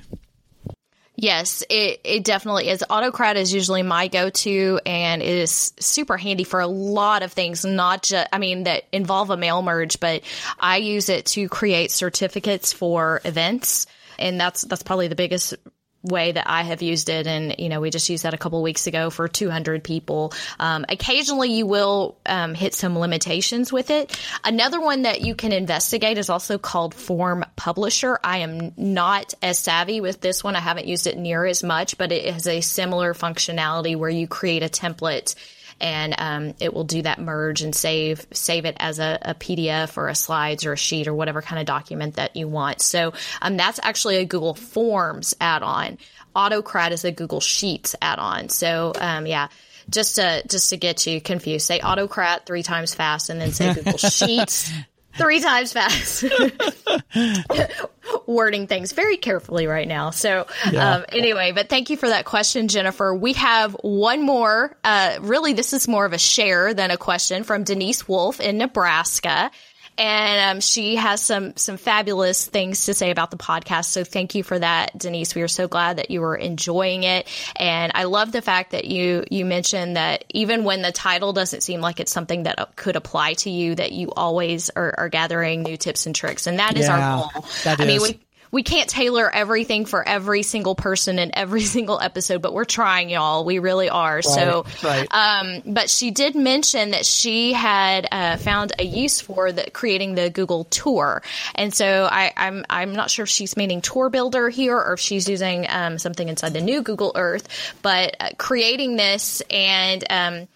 Yes, 1.21 1.65
it, 1.69 1.99
it 2.05 2.23
definitely 2.23 2.69
is. 2.69 2.81
Autocrat 2.89 3.35
is 3.35 3.53
usually 3.53 3.83
my 3.83 4.07
go 4.07 4.29
to 4.29 4.79
and 4.85 5.21
it 5.21 5.27
is 5.27 5.73
super 5.77 6.15
handy 6.15 6.45
for 6.45 6.61
a 6.61 6.67
lot 6.67 7.23
of 7.23 7.33
things, 7.33 7.65
not 7.65 8.03
just, 8.03 8.29
I 8.31 8.37
mean, 8.37 8.63
that 8.63 8.85
involve 8.93 9.29
a 9.29 9.35
mail 9.35 9.61
merge, 9.61 9.99
but 9.99 10.21
I 10.57 10.77
use 10.77 11.09
it 11.09 11.25
to 11.27 11.49
create 11.49 11.91
certificates 11.91 12.71
for 12.71 13.19
events. 13.25 13.85
And 14.17 14.39
that's, 14.39 14.61
that's 14.61 14.81
probably 14.81 15.09
the 15.09 15.15
biggest 15.15 15.55
way 16.01 16.31
that 16.31 16.49
I 16.49 16.63
have 16.63 16.81
used 16.81 17.09
it. 17.09 17.27
And, 17.27 17.55
you 17.59 17.69
know, 17.69 17.81
we 17.81 17.89
just 17.89 18.09
used 18.09 18.23
that 18.23 18.33
a 18.33 18.37
couple 18.37 18.61
weeks 18.61 18.87
ago 18.87 19.09
for 19.09 19.27
200 19.27 19.83
people. 19.83 20.33
Um, 20.59 20.85
occasionally 20.87 21.53
you 21.53 21.65
will 21.65 22.17
um, 22.25 22.53
hit 22.53 22.73
some 22.73 22.97
limitations 22.97 23.71
with 23.71 23.89
it. 23.89 24.17
Another 24.43 24.79
one 24.79 25.01
that 25.01 25.21
you 25.21 25.35
can 25.35 25.51
investigate 25.51 26.17
is 26.17 26.29
also 26.29 26.57
called 26.57 26.93
Form 26.93 27.45
Publisher. 27.55 28.19
I 28.23 28.39
am 28.39 28.73
not 28.77 29.33
as 29.41 29.59
savvy 29.59 29.99
with 29.99 30.21
this 30.21 30.43
one. 30.43 30.55
I 30.55 30.61
haven't 30.61 30.87
used 30.87 31.07
it 31.07 31.17
near 31.17 31.45
as 31.45 31.63
much, 31.63 31.97
but 31.97 32.11
it 32.11 32.33
has 32.33 32.47
a 32.47 32.61
similar 32.61 33.13
functionality 33.13 33.95
where 33.97 34.09
you 34.09 34.27
create 34.27 34.63
a 34.63 34.69
template 34.69 35.35
and 35.81 36.15
um, 36.17 36.53
it 36.59 36.73
will 36.73 36.83
do 36.83 37.01
that 37.01 37.19
merge 37.19 37.61
and 37.61 37.75
save 37.75 38.25
save 38.31 38.65
it 38.65 38.75
as 38.79 38.99
a, 38.99 39.17
a, 39.21 39.33
PDF 39.33 39.97
or 39.97 40.07
a 40.07 40.15
slides 40.15 40.65
or 40.65 40.73
a 40.73 40.77
sheet 40.77 41.07
or 41.07 41.13
whatever 41.13 41.41
kind 41.41 41.59
of 41.59 41.65
document 41.65 42.15
that 42.15 42.35
you 42.35 42.47
want. 42.47 42.81
So 42.81 43.13
um, 43.41 43.57
that's 43.57 43.79
actually 43.81 44.17
a 44.17 44.25
Google 44.25 44.53
Forms 44.53 45.35
add-on. 45.39 45.97
Autocrat 46.35 46.91
is 46.91 47.05
a 47.05 47.11
Google 47.11 47.39
Sheets 47.39 47.95
add-on. 48.01 48.49
So 48.49 48.93
um, 48.99 49.25
yeah 49.25 49.47
just 49.89 50.15
to 50.15 50.43
just 50.47 50.69
to 50.69 50.77
get 50.77 51.05
you 51.07 51.19
confused, 51.19 51.65
say 51.65 51.79
autocrat 51.79 52.45
three 52.45 52.63
times 52.63 52.93
fast, 52.93 53.29
and 53.29 53.41
then 53.41 53.51
say 53.51 53.73
Google 53.73 53.97
Sheets 53.97 54.71
three 55.19 55.39
times 55.39 55.73
fast. 55.73 56.25
Wording 58.27 58.67
things 58.67 58.91
very 58.91 59.17
carefully 59.17 59.67
right 59.67 59.87
now. 59.87 60.09
So, 60.09 60.47
yeah. 60.71 60.95
um, 60.95 61.05
anyway, 61.09 61.51
but 61.51 61.69
thank 61.69 61.89
you 61.89 61.97
for 61.97 62.09
that 62.09 62.25
question, 62.25 62.67
Jennifer. 62.67 63.13
We 63.13 63.33
have 63.33 63.73
one 63.81 64.23
more. 64.23 64.75
Uh, 64.83 65.17
really, 65.21 65.53
this 65.53 65.73
is 65.73 65.87
more 65.87 66.05
of 66.05 66.13
a 66.13 66.17
share 66.17 66.73
than 66.73 66.89
a 66.89 66.97
question 66.97 67.43
from 67.43 67.63
Denise 67.63 68.07
Wolfe 68.07 68.39
in 68.39 68.57
Nebraska 68.57 69.51
and 69.99 70.55
um, 70.55 70.61
she 70.61 70.95
has 70.95 71.21
some 71.21 71.55
some 71.57 71.75
fabulous 71.75 72.47
things 72.47 72.85
to 72.85 72.93
say 72.93 73.11
about 73.11 73.31
the 73.31 73.37
podcast. 73.37 73.85
So 73.85 74.05
thank 74.05 74.33
you 74.33 74.43
for 74.43 74.57
that, 74.57 74.97
Denise. 74.97 75.35
We 75.35 75.41
are 75.41 75.49
so 75.49 75.67
glad 75.67 75.97
that 75.97 76.09
you 76.09 76.21
were 76.21 76.37
enjoying 76.37 77.03
it, 77.03 77.27
and 77.57 77.91
I 77.93 78.05
love 78.05 78.31
the 78.31 78.41
fact 78.41 78.71
that 78.71 78.85
you 78.85 79.25
you 79.29 79.45
mentioned 79.45 79.97
that 79.97 80.23
even 80.29 80.63
when 80.63 80.81
the 80.81 80.93
title 80.93 81.33
doesn't 81.33 81.61
seem 81.61 81.81
like 81.81 81.99
it's 81.99 82.13
something 82.13 82.43
that 82.43 82.77
could 82.77 82.95
apply 82.95 83.33
to 83.33 83.49
you, 83.49 83.75
that 83.75 83.91
you 83.91 84.11
always 84.15 84.69
are, 84.69 84.95
are 84.97 85.09
gathering 85.09 85.63
new 85.63 85.75
tips 85.75 86.05
and 86.05 86.15
tricks, 86.15 86.47
and 86.47 86.59
that 86.59 86.77
is 86.77 86.87
yeah, 86.87 87.17
our 87.17 87.31
goal. 87.33 87.43
I 87.65 87.73
is. 87.73 87.79
mean, 87.79 88.01
we 88.01 88.19
we 88.51 88.63
can't 88.63 88.89
tailor 88.89 89.29
everything 89.33 89.85
for 89.85 90.07
every 90.07 90.43
single 90.43 90.75
person 90.75 91.19
in 91.19 91.31
every 91.33 91.61
single 91.75 91.99
episode, 91.99 92.41
but 92.41 92.53
we're 92.53 92.65
trying, 92.65 93.09
y'all. 93.09 93.45
We 93.45 93.59
really 93.59 93.89
are. 93.89 94.15
Right, 94.15 94.23
so, 94.23 94.65
right. 94.83 95.07
Um, 95.11 95.61
but 95.65 95.89
she 95.89 96.11
did 96.11 96.35
mention 96.35 96.91
that 96.91 97.05
she 97.05 97.53
had 97.53 98.07
uh, 98.11 98.37
found 98.37 98.73
a 98.79 98.83
use 98.83 99.21
for 99.21 99.51
the, 99.51 99.69
creating 99.71 100.15
the 100.15 100.29
Google 100.29 100.65
Tour, 100.65 101.21
and 101.55 101.73
so 101.73 102.07
I, 102.11 102.33
am 102.35 102.65
I'm, 102.69 102.89
I'm 102.89 102.95
not 102.95 103.09
sure 103.09 103.23
if 103.23 103.29
she's 103.29 103.55
meaning 103.55 103.81
Tour 103.81 104.09
Builder 104.09 104.49
here 104.49 104.77
or 104.77 104.93
if 104.93 104.99
she's 104.99 105.29
using 105.29 105.65
um, 105.69 105.97
something 105.99 106.27
inside 106.27 106.53
the 106.53 106.61
new 106.61 106.81
Google 106.81 107.11
Earth, 107.15 107.47
but 107.81 108.15
uh, 108.19 108.29
creating 108.37 108.95
this 108.95 109.41
and 109.49 110.03
um, 110.09 110.47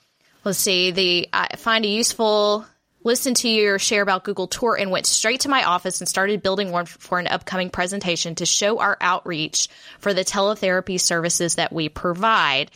let's 0.43 0.59
see 0.59 0.91
the 0.91 1.29
I 1.31 1.55
find 1.55 1.85
a 1.85 1.87
useful 1.87 2.65
listened 3.03 3.37
to 3.37 3.49
your 3.49 3.79
share 3.79 4.01
about 4.01 4.23
Google 4.23 4.47
Tour 4.47 4.75
and 4.75 4.91
went 4.91 5.05
straight 5.05 5.41
to 5.41 5.49
my 5.49 5.63
office 5.63 6.01
and 6.01 6.07
started 6.07 6.43
building 6.43 6.71
one 6.71 6.85
for 6.85 7.19
an 7.19 7.27
upcoming 7.27 7.69
presentation 7.69 8.35
to 8.35 8.45
show 8.45 8.79
our 8.79 8.97
outreach 9.01 9.67
for 9.99 10.13
the 10.13 10.23
teletherapy 10.23 10.99
services 10.99 11.55
that 11.55 11.73
we 11.73 11.89
provide. 11.89 12.71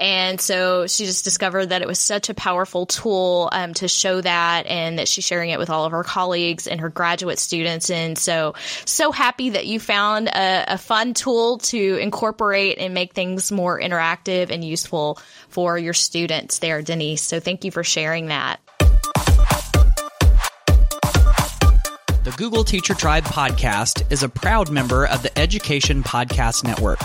And 0.00 0.40
so 0.40 0.86
she 0.86 1.04
just 1.04 1.24
discovered 1.24 1.66
that 1.66 1.82
it 1.82 1.88
was 1.88 1.98
such 1.98 2.30
a 2.30 2.34
powerful 2.34 2.86
tool 2.86 3.50
um, 3.52 3.74
to 3.74 3.86
show 3.86 4.22
that 4.22 4.64
and 4.66 4.98
that 4.98 5.08
she's 5.08 5.26
sharing 5.26 5.50
it 5.50 5.58
with 5.58 5.68
all 5.68 5.84
of 5.84 5.92
her 5.92 6.02
colleagues 6.02 6.66
and 6.66 6.80
her 6.80 6.88
graduate 6.88 7.38
students. 7.38 7.90
And 7.90 8.16
so, 8.16 8.54
so 8.86 9.12
happy 9.12 9.50
that 9.50 9.66
you 9.66 9.78
found 9.78 10.28
a, 10.28 10.64
a 10.74 10.78
fun 10.78 11.12
tool 11.12 11.58
to 11.58 11.98
incorporate 11.98 12.78
and 12.78 12.94
make 12.94 13.12
things 13.12 13.52
more 13.52 13.78
interactive 13.78 14.50
and 14.50 14.64
useful 14.64 15.18
for 15.50 15.76
your 15.76 15.92
students 15.92 16.60
there, 16.60 16.80
Denise. 16.80 17.20
So 17.20 17.38
thank 17.38 17.66
you 17.66 17.70
for 17.70 17.84
sharing 17.84 18.28
that. 18.28 18.58
The 22.22 22.32
Google 22.32 22.64
Teacher 22.64 22.94
Tribe 22.94 23.24
podcast 23.24 24.12
is 24.12 24.22
a 24.22 24.28
proud 24.28 24.70
member 24.70 25.06
of 25.06 25.22
the 25.22 25.38
Education 25.38 26.02
Podcast 26.02 26.64
Network. 26.64 27.00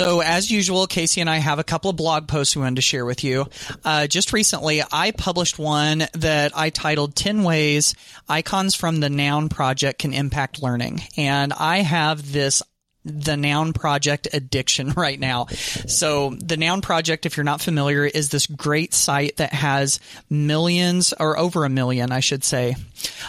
So, 0.00 0.20
as 0.20 0.50
usual, 0.50 0.86
Kasey 0.86 1.20
and 1.20 1.28
I 1.28 1.36
have 1.36 1.58
a 1.58 1.62
couple 1.62 1.90
of 1.90 1.96
blog 1.96 2.26
posts 2.26 2.56
we 2.56 2.62
wanted 2.62 2.76
to 2.76 2.80
share 2.80 3.04
with 3.04 3.22
you. 3.22 3.46
Uh, 3.84 4.06
just 4.06 4.32
recently, 4.32 4.82
I 4.90 5.10
published 5.10 5.58
one 5.58 6.06
that 6.14 6.56
I 6.56 6.70
titled 6.70 7.14
10 7.14 7.42
Ways 7.42 7.94
Icons 8.26 8.74
from 8.74 9.00
the 9.00 9.10
Noun 9.10 9.50
Project 9.50 9.98
Can 9.98 10.14
Impact 10.14 10.62
Learning. 10.62 11.02
And 11.18 11.52
I 11.52 11.82
have 11.82 12.32
this 12.32 12.62
the 13.04 13.36
Noun 13.36 13.74
Project 13.74 14.26
addiction 14.32 14.88
right 14.96 15.20
now. 15.20 15.48
So 15.48 16.30
the 16.30 16.56
Noun 16.56 16.80
Project, 16.80 17.26
if 17.26 17.36
you're 17.36 17.44
not 17.44 17.60
familiar, 17.60 18.06
is 18.06 18.30
this 18.30 18.46
great 18.46 18.94
site 18.94 19.36
that 19.36 19.52
has 19.52 20.00
millions 20.30 21.12
or 21.12 21.38
over 21.38 21.66
a 21.66 21.68
million, 21.68 22.10
I 22.10 22.20
should 22.20 22.42
say, 22.42 22.74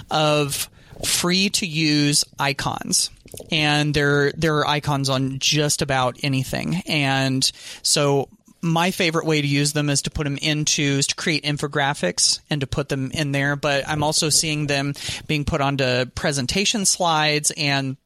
of 0.09 0.69
free 1.03 1.49
to 1.49 1.65
use 1.65 2.23
icons 2.39 3.09
and 3.51 3.93
there 3.93 4.31
there 4.33 4.57
are 4.57 4.67
icons 4.67 5.09
on 5.09 5.39
just 5.39 5.81
about 5.81 6.17
anything. 6.23 6.81
And 6.87 7.49
so 7.81 8.29
my 8.61 8.91
favorite 8.91 9.25
way 9.25 9.41
to 9.41 9.47
use 9.47 9.73
them 9.73 9.89
is 9.89 10.03
to 10.03 10.11
put 10.11 10.23
them 10.23 10.37
into 10.37 10.81
is 10.81 11.07
to 11.07 11.15
create 11.15 11.43
infographics 11.43 12.39
and 12.49 12.61
to 12.61 12.67
put 12.67 12.89
them 12.89 13.11
in 13.11 13.31
there. 13.31 13.55
But 13.55 13.87
I'm 13.87 14.03
also 14.03 14.29
seeing 14.29 14.67
them 14.67 14.93
being 15.27 15.45
put 15.45 15.61
onto 15.61 16.05
presentation 16.05 16.85
slides 16.85 17.51
and 17.57 17.97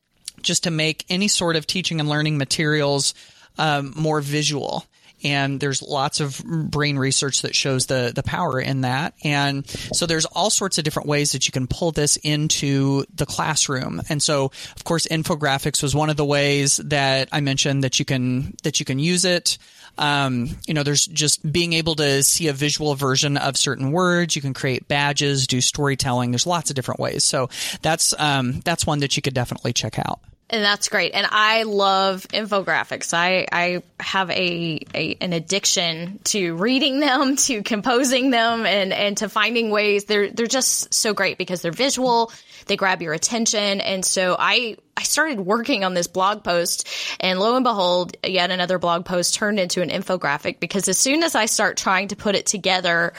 just 0.41 0.63
to 0.63 0.71
make 0.71 1.05
any 1.09 1.27
sort 1.27 1.55
of 1.55 1.67
teaching 1.67 1.99
and 1.99 2.09
learning 2.09 2.37
materials 2.37 3.13
um, 3.57 3.93
more 3.95 4.21
visual 4.21 4.85
and 5.25 5.59
there's 5.59 5.81
lots 5.81 6.19
of 6.19 6.41
brain 6.45 6.97
research 6.97 7.41
that 7.41 7.55
shows 7.55 7.87
the 7.87 8.11
the 8.15 8.23
power 8.23 8.59
in 8.59 8.81
that 8.81 9.13
and 9.23 9.67
so 9.67 10.05
there's 10.05 10.25
all 10.25 10.49
sorts 10.49 10.77
of 10.77 10.83
different 10.83 11.09
ways 11.09 11.31
that 11.31 11.47
you 11.47 11.51
can 11.51 11.67
pull 11.67 11.91
this 11.91 12.17
into 12.17 13.03
the 13.15 13.25
classroom 13.25 14.01
and 14.07 14.21
so 14.21 14.45
of 14.75 14.83
course 14.83 15.07
infographics 15.07 15.81
was 15.81 15.95
one 15.95 16.09
of 16.09 16.17
the 16.17 16.25
ways 16.25 16.77
that 16.77 17.27
I 17.31 17.41
mentioned 17.41 17.83
that 17.83 17.99
you 17.99 18.05
can 18.05 18.53
that 18.63 18.79
you 18.79 18.85
can 18.85 18.99
use 18.99 19.25
it 19.25 19.57
um, 19.97 20.49
you 20.67 20.73
know, 20.73 20.83
there's 20.83 21.05
just 21.05 21.49
being 21.49 21.73
able 21.73 21.95
to 21.95 22.23
see 22.23 22.47
a 22.47 22.53
visual 22.53 22.95
version 22.95 23.37
of 23.37 23.55
certain 23.55 23.91
words. 23.91 24.35
You 24.35 24.41
can 24.41 24.53
create 24.53 24.87
badges, 24.87 25.47
do 25.47 25.61
storytelling. 25.61 26.31
There's 26.31 26.45
lots 26.45 26.69
of 26.69 26.75
different 26.75 26.99
ways. 26.99 27.23
So 27.23 27.49
that's 27.81 28.13
um, 28.19 28.59
that's 28.65 28.85
one 28.85 28.99
that 28.99 29.15
you 29.15 29.21
could 29.21 29.33
definitely 29.33 29.73
check 29.73 29.97
out. 29.97 30.19
And 30.47 30.63
that's 30.63 30.89
great. 30.89 31.13
And 31.15 31.25
I 31.29 31.63
love 31.63 32.27
infographics. 32.27 33.15
I, 33.15 33.47
I 33.51 33.81
have 33.99 34.29
a, 34.29 34.79
a, 34.93 35.17
an 35.19 35.33
addiction 35.33 36.19
to 36.25 36.55
reading 36.55 36.99
them, 37.01 37.35
to 37.37 37.63
composing 37.63 38.29
them 38.29 38.65
and, 38.65 38.93
and 38.93 39.17
to 39.17 39.29
finding 39.29 39.71
ways. 39.71 40.05
They're, 40.05 40.29
they're 40.29 40.45
just 40.45 40.93
so 40.93 41.13
great 41.13 41.39
because 41.39 41.61
they're 41.61 41.71
visual. 41.71 42.31
They 42.67 42.77
grab 42.77 43.01
your 43.01 43.13
attention. 43.13 43.81
And 43.81 44.05
so 44.05 44.35
I, 44.37 44.77
I 44.95 45.03
started 45.03 45.39
working 45.39 45.83
on 45.83 45.95
this 45.95 46.07
blog 46.07 46.43
post 46.43 46.87
and 47.19 47.39
lo 47.39 47.55
and 47.55 47.63
behold, 47.63 48.15
yet 48.23 48.51
another 48.51 48.77
blog 48.77 49.05
post 49.05 49.35
turned 49.35 49.59
into 49.59 49.81
an 49.81 49.89
infographic 49.89 50.59
because 50.59 50.87
as 50.87 50.97
soon 50.97 51.23
as 51.23 51.33
I 51.33 51.47
start 51.47 51.77
trying 51.77 52.09
to 52.09 52.15
put 52.15 52.35
it 52.35 52.45
together, 52.45 53.13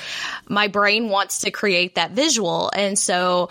my 0.48 0.68
brain 0.68 1.08
wants 1.08 1.40
to 1.40 1.50
create 1.50 1.96
that 1.96 2.12
visual. 2.12 2.70
And 2.74 2.96
so 2.96 3.50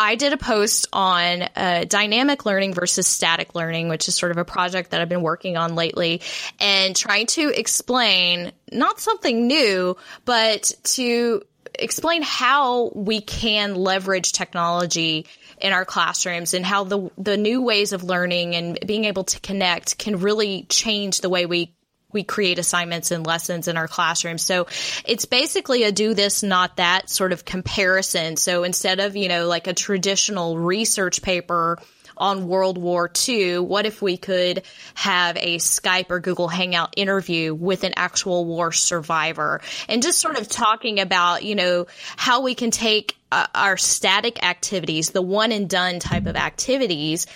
I 0.00 0.14
did 0.14 0.32
a 0.32 0.38
post 0.38 0.88
on 0.94 1.42
uh, 1.42 1.84
dynamic 1.86 2.46
learning 2.46 2.72
versus 2.72 3.06
static 3.06 3.54
learning, 3.54 3.88
which 3.90 4.08
is 4.08 4.14
sort 4.14 4.32
of 4.32 4.38
a 4.38 4.46
project 4.46 4.92
that 4.92 5.02
I've 5.02 5.10
been 5.10 5.20
working 5.20 5.58
on 5.58 5.74
lately, 5.74 6.22
and 6.58 6.96
trying 6.96 7.26
to 7.26 7.50
explain 7.50 8.50
not 8.72 8.98
something 8.98 9.46
new, 9.46 9.98
but 10.24 10.72
to 10.84 11.42
explain 11.74 12.22
how 12.22 12.88
we 12.94 13.20
can 13.20 13.74
leverage 13.74 14.32
technology 14.32 15.26
in 15.60 15.74
our 15.74 15.84
classrooms 15.84 16.54
and 16.54 16.64
how 16.64 16.84
the 16.84 17.10
the 17.18 17.36
new 17.36 17.60
ways 17.60 17.92
of 17.92 18.02
learning 18.02 18.54
and 18.54 18.78
being 18.86 19.04
able 19.04 19.24
to 19.24 19.38
connect 19.40 19.98
can 19.98 20.18
really 20.20 20.64
change 20.70 21.20
the 21.20 21.28
way 21.28 21.44
we 21.44 21.74
we 22.12 22.24
create 22.24 22.58
assignments 22.58 23.10
and 23.10 23.26
lessons 23.26 23.68
in 23.68 23.76
our 23.76 23.88
classrooms. 23.88 24.42
So 24.42 24.66
it's 25.04 25.24
basically 25.24 25.84
a 25.84 25.92
do 25.92 26.14
this, 26.14 26.42
not 26.42 26.76
that 26.76 27.08
sort 27.08 27.32
of 27.32 27.44
comparison. 27.44 28.36
So 28.36 28.64
instead 28.64 29.00
of, 29.00 29.16
you 29.16 29.28
know, 29.28 29.46
like 29.46 29.66
a 29.66 29.74
traditional 29.74 30.58
research 30.58 31.22
paper 31.22 31.78
on 32.20 32.46
World 32.46 32.76
War 32.76 33.10
II, 33.28 33.60
what 33.60 33.86
if 33.86 34.02
we 34.02 34.18
could 34.18 34.62
have 34.94 35.36
a 35.38 35.56
Skype 35.56 36.10
or 36.10 36.20
Google 36.20 36.48
Hangout 36.48 36.92
interview 36.96 37.54
with 37.54 37.82
an 37.82 37.94
actual 37.96 38.44
war 38.44 38.72
survivor 38.72 39.62
and 39.88 40.02
just 40.02 40.20
sort 40.20 40.38
of 40.38 40.46
talking 40.46 41.00
about, 41.00 41.42
you 41.42 41.54
know, 41.54 41.86
how 42.16 42.42
we 42.42 42.54
can 42.54 42.70
take 42.70 43.16
uh, 43.32 43.46
our 43.54 43.76
static 43.78 44.44
activities, 44.44 45.10
the 45.10 45.22
one 45.22 45.50
and 45.50 45.68
done 45.68 45.98
type 45.98 46.26
of 46.26 46.36
activities, 46.36 47.26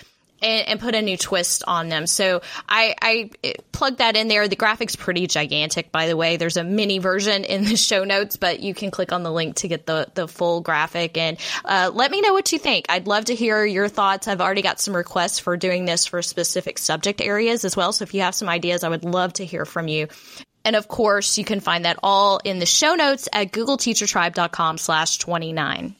and, 0.44 0.68
and, 0.68 0.80
put 0.80 0.94
a 0.94 1.02
new 1.02 1.16
twist 1.16 1.64
on 1.66 1.88
them. 1.88 2.06
So 2.06 2.42
I, 2.68 2.94
I 3.00 3.54
plugged 3.72 3.98
that 3.98 4.16
in 4.16 4.28
there. 4.28 4.46
The 4.46 4.56
graphic's 4.56 4.96
pretty 4.96 5.26
gigantic, 5.26 5.90
by 5.90 6.06
the 6.06 6.16
way. 6.16 6.36
There's 6.36 6.56
a 6.56 6.64
mini 6.64 6.98
version 6.98 7.44
in 7.44 7.64
the 7.64 7.76
show 7.76 8.04
notes, 8.04 8.36
but 8.36 8.60
you 8.60 8.74
can 8.74 8.90
click 8.90 9.12
on 9.12 9.22
the 9.22 9.32
link 9.32 9.56
to 9.56 9.68
get 9.68 9.86
the, 9.86 10.08
the 10.14 10.28
full 10.28 10.60
graphic. 10.60 11.16
And 11.16 11.38
uh, 11.64 11.90
let 11.94 12.10
me 12.10 12.20
know 12.20 12.34
what 12.34 12.52
you 12.52 12.58
think. 12.58 12.86
I'd 12.88 13.06
love 13.06 13.26
to 13.26 13.34
hear 13.34 13.64
your 13.64 13.88
thoughts. 13.88 14.28
I've 14.28 14.40
already 14.40 14.62
got 14.62 14.80
some 14.80 14.94
requests 14.94 15.38
for 15.38 15.56
doing 15.56 15.86
this 15.86 16.06
for 16.06 16.20
specific 16.22 16.78
subject 16.78 17.20
areas 17.20 17.64
as 17.64 17.76
well. 17.76 17.92
So 17.92 18.02
if 18.02 18.14
you 18.14 18.20
have 18.20 18.34
some 18.34 18.48
ideas, 18.48 18.84
I 18.84 18.88
would 18.88 19.04
love 19.04 19.32
to 19.34 19.44
hear 19.44 19.64
from 19.64 19.88
you. 19.88 20.08
And 20.64 20.76
of 20.76 20.88
course, 20.88 21.36
you 21.36 21.44
can 21.44 21.60
find 21.60 21.84
that 21.84 21.98
all 22.02 22.40
in 22.42 22.58
the 22.58 22.66
show 22.66 22.94
notes 22.94 23.28
at 23.32 23.52
googleteachertribe.com 23.52 24.78
slash 24.78 25.18
29. 25.18 25.96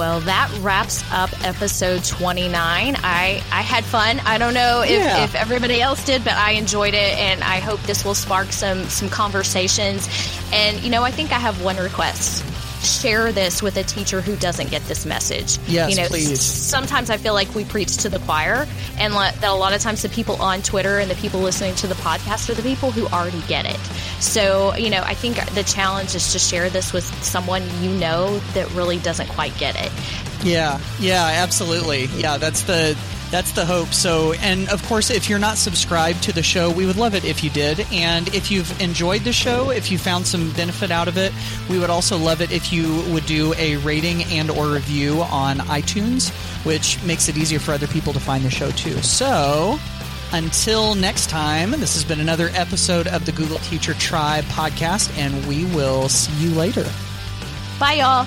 Well, 0.00 0.20
that 0.20 0.50
wraps 0.62 1.04
up 1.12 1.28
episode 1.44 2.02
29. 2.02 2.96
I, 2.96 3.42
I 3.52 3.60
had 3.60 3.84
fun. 3.84 4.18
I 4.20 4.38
don't 4.38 4.54
know 4.54 4.80
if, 4.80 4.92
yeah. 4.92 5.24
if 5.24 5.34
everybody 5.34 5.82
else 5.82 6.02
did, 6.06 6.24
but 6.24 6.32
I 6.32 6.52
enjoyed 6.52 6.94
it, 6.94 7.18
and 7.18 7.44
I 7.44 7.56
hope 7.56 7.82
this 7.82 8.02
will 8.02 8.14
spark 8.14 8.50
some 8.50 8.84
some 8.84 9.10
conversations. 9.10 10.08
And 10.54 10.82
you 10.82 10.88
know, 10.88 11.02
I 11.02 11.10
think 11.10 11.32
I 11.32 11.38
have 11.38 11.62
one 11.62 11.76
request 11.76 12.42
share 12.82 13.32
this 13.32 13.62
with 13.62 13.76
a 13.76 13.82
teacher 13.82 14.20
who 14.20 14.36
doesn't 14.36 14.70
get 14.70 14.82
this 14.82 15.04
message. 15.06 15.58
Yes, 15.66 15.90
you 15.90 15.96
know, 15.96 16.06
please. 16.08 16.40
Sometimes 16.40 17.10
I 17.10 17.16
feel 17.16 17.34
like 17.34 17.54
we 17.54 17.64
preach 17.64 17.98
to 17.98 18.08
the 18.08 18.18
choir, 18.20 18.66
and 18.98 19.12
that 19.14 19.42
a 19.44 19.52
lot 19.52 19.74
of 19.74 19.80
times 19.80 20.02
the 20.02 20.08
people 20.08 20.36
on 20.36 20.62
Twitter 20.62 20.98
and 20.98 21.10
the 21.10 21.14
people 21.16 21.40
listening 21.40 21.74
to 21.76 21.86
the 21.86 21.94
podcast 21.94 22.48
are 22.50 22.54
the 22.54 22.62
people 22.62 22.90
who 22.90 23.06
already 23.08 23.42
get 23.42 23.66
it. 23.66 23.78
So, 24.20 24.74
you 24.76 24.90
know, 24.90 25.02
I 25.02 25.14
think 25.14 25.36
the 25.54 25.64
challenge 25.64 26.14
is 26.14 26.32
to 26.32 26.38
share 26.38 26.68
this 26.70 26.92
with 26.92 27.04
someone 27.22 27.62
you 27.80 27.90
know 27.90 28.38
that 28.54 28.70
really 28.72 28.98
doesn't 28.98 29.28
quite 29.28 29.56
get 29.58 29.76
it. 29.76 29.92
Yeah, 30.44 30.80
yeah, 30.98 31.42
absolutely. 31.42 32.06
Yeah, 32.16 32.38
that's 32.38 32.62
the 32.62 32.96
that's 33.30 33.52
the 33.52 33.64
hope. 33.64 33.88
So, 33.94 34.32
and 34.34 34.68
of 34.68 34.82
course, 34.86 35.10
if 35.10 35.28
you're 35.28 35.38
not 35.38 35.56
subscribed 35.56 36.22
to 36.24 36.32
the 36.32 36.42
show, 36.42 36.70
we 36.70 36.86
would 36.86 36.96
love 36.96 37.14
it 37.14 37.24
if 37.24 37.44
you 37.44 37.50
did. 37.50 37.86
And 37.92 38.28
if 38.34 38.50
you've 38.50 38.80
enjoyed 38.80 39.22
the 39.22 39.32
show, 39.32 39.70
if 39.70 39.90
you 39.90 39.98
found 39.98 40.26
some 40.26 40.52
benefit 40.52 40.90
out 40.90 41.08
of 41.08 41.16
it, 41.16 41.32
we 41.68 41.78
would 41.78 41.90
also 41.90 42.18
love 42.18 42.40
it 42.40 42.50
if 42.50 42.72
you 42.72 43.02
would 43.12 43.26
do 43.26 43.54
a 43.54 43.76
rating 43.78 44.24
and 44.24 44.50
or 44.50 44.68
review 44.68 45.22
on 45.22 45.58
iTunes, 45.58 46.30
which 46.64 47.02
makes 47.04 47.28
it 47.28 47.36
easier 47.36 47.58
for 47.58 47.72
other 47.72 47.86
people 47.86 48.12
to 48.12 48.20
find 48.20 48.44
the 48.44 48.50
show 48.50 48.70
too. 48.72 49.00
So, 49.02 49.78
until 50.32 50.94
next 50.94 51.28
time, 51.30 51.72
this 51.72 51.94
has 51.94 52.04
been 52.04 52.20
another 52.20 52.50
episode 52.54 53.06
of 53.08 53.26
the 53.26 53.32
Google 53.32 53.58
Teacher 53.58 53.94
Tribe 53.94 54.44
podcast, 54.44 55.16
and 55.16 55.46
we 55.46 55.64
will 55.66 56.08
see 56.08 56.32
you 56.44 56.54
later. 56.54 56.86
Bye, 57.78 57.94
y'all. 57.94 58.26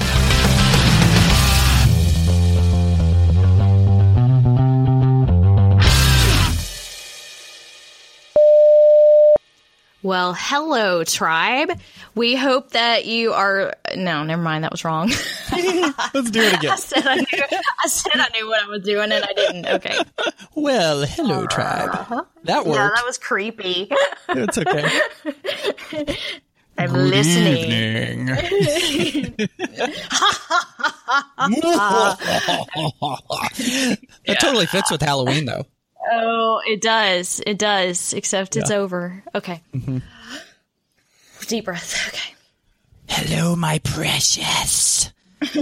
Well, 10.03 10.33
hello, 10.35 11.03
tribe. 11.03 11.79
We 12.15 12.35
hope 12.35 12.71
that 12.71 13.05
you 13.05 13.33
are. 13.33 13.75
No, 13.95 14.23
never 14.23 14.41
mind. 14.41 14.63
That 14.63 14.71
was 14.71 14.83
wrong. 14.83 15.09
Let's 16.13 16.31
do 16.31 16.41
it 16.41 16.53
again. 16.55 16.71
I 16.73 16.75
said 16.77 17.05
I 17.05 17.15
knew. 17.17 17.25
I 17.83 17.87
said 17.87 18.13
I 18.15 18.27
knew 18.33 18.47
what 18.47 18.63
I 18.63 18.67
was 18.67 18.81
doing, 18.83 19.11
and 19.11 19.23
I 19.23 19.33
didn't. 19.33 19.67
Okay. 19.67 19.99
Well, 20.55 21.03
hello, 21.05 21.45
tribe. 21.45 21.89
Uh-huh. 21.93 22.23
That 22.45 22.65
Yeah, 22.65 22.71
worked. 22.71 22.95
that 22.95 23.05
was 23.05 23.17
creepy. 23.19 23.91
it's 24.29 24.57
okay. 24.57 24.89
I'm 26.79 26.91
Good 26.93 27.09
listening. 27.09 27.57
evening. 27.71 29.37
That 34.25 34.37
totally 34.39 34.65
fits 34.65 34.91
with 34.91 35.01
Halloween, 35.01 35.45
though. 35.45 35.65
Oh, 36.11 36.61
it 36.67 36.81
does. 36.81 37.41
It 37.45 37.57
does. 37.57 38.13
Except 38.13 38.55
it's 38.57 38.69
Yeah. 38.69 38.77
over. 38.77 39.23
Okay. 39.33 39.61
Mm-hmm. 39.73 39.99
Deep 41.47 41.65
breath. 41.65 42.07
Okay. 42.09 42.35
Hello, 43.07 43.55
my 43.55 43.79
precious. 43.79 45.11
yeah, 45.41 45.59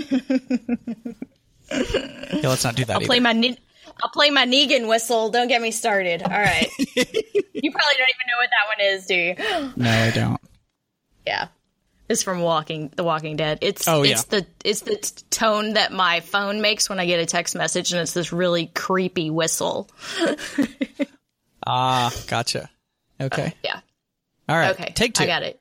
let's 2.43 2.63
not 2.63 2.75
do 2.75 2.85
that. 2.85 2.95
I'll 2.95 3.01
play 3.01 3.19
my. 3.19 3.33
Ne- 3.33 3.57
I'll 4.03 4.09
play 4.11 4.29
my 4.29 4.45
Negan 4.45 4.87
whistle. 4.87 5.29
Don't 5.29 5.47
get 5.47 5.61
me 5.61 5.71
started. 5.71 6.21
All 6.23 6.29
right. 6.29 6.69
you 6.79 7.71
probably 7.71 7.95
don't 7.97 8.09
even 8.09 8.27
know 8.27 8.37
what 8.37 8.49
that 8.49 8.67
one 8.67 8.81
is, 8.81 9.05
do 9.05 9.15
you? 9.15 9.35
no, 9.75 9.89
I 9.91 10.11
don't. 10.11 10.41
Yeah. 11.25 11.47
It's 12.09 12.23
from 12.23 12.41
Walking 12.41 12.91
The 12.95 13.03
Walking 13.03 13.35
Dead. 13.37 13.59
It's 13.61 13.87
Oh, 13.87 14.01
it's 14.03 14.25
yeah. 14.31 14.39
the 14.39 14.47
it's 14.65 14.81
the 14.81 14.95
tone 15.29 15.73
that 15.73 15.91
my 15.93 16.21
phone 16.21 16.59
makes 16.59 16.89
when 16.89 16.99
I 16.99 17.05
get 17.05 17.19
a 17.19 17.25
text 17.27 17.55
message 17.55 17.91
and 17.93 18.01
it's 18.01 18.13
this 18.13 18.33
really 18.33 18.65
creepy 18.65 19.29
whistle. 19.29 19.89
Ah, 21.67 22.11
gotcha. 22.27 22.69
Okay. 23.21 23.53
Yeah. 23.63 23.79
All 24.47 24.57
right. 24.57 24.71
Okay. 24.71 24.91
Take 24.95 25.13
two. 25.13 25.23
I 25.23 25.27
got 25.27 25.43
it. 25.43 25.59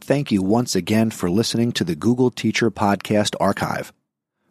Thank 0.00 0.32
you 0.32 0.42
once 0.42 0.74
again 0.74 1.10
for 1.10 1.30
listening 1.30 1.72
to 1.72 1.84
the 1.84 1.94
Google 1.94 2.30
Teacher 2.30 2.70
Podcast 2.70 3.34
Archive. 3.38 3.92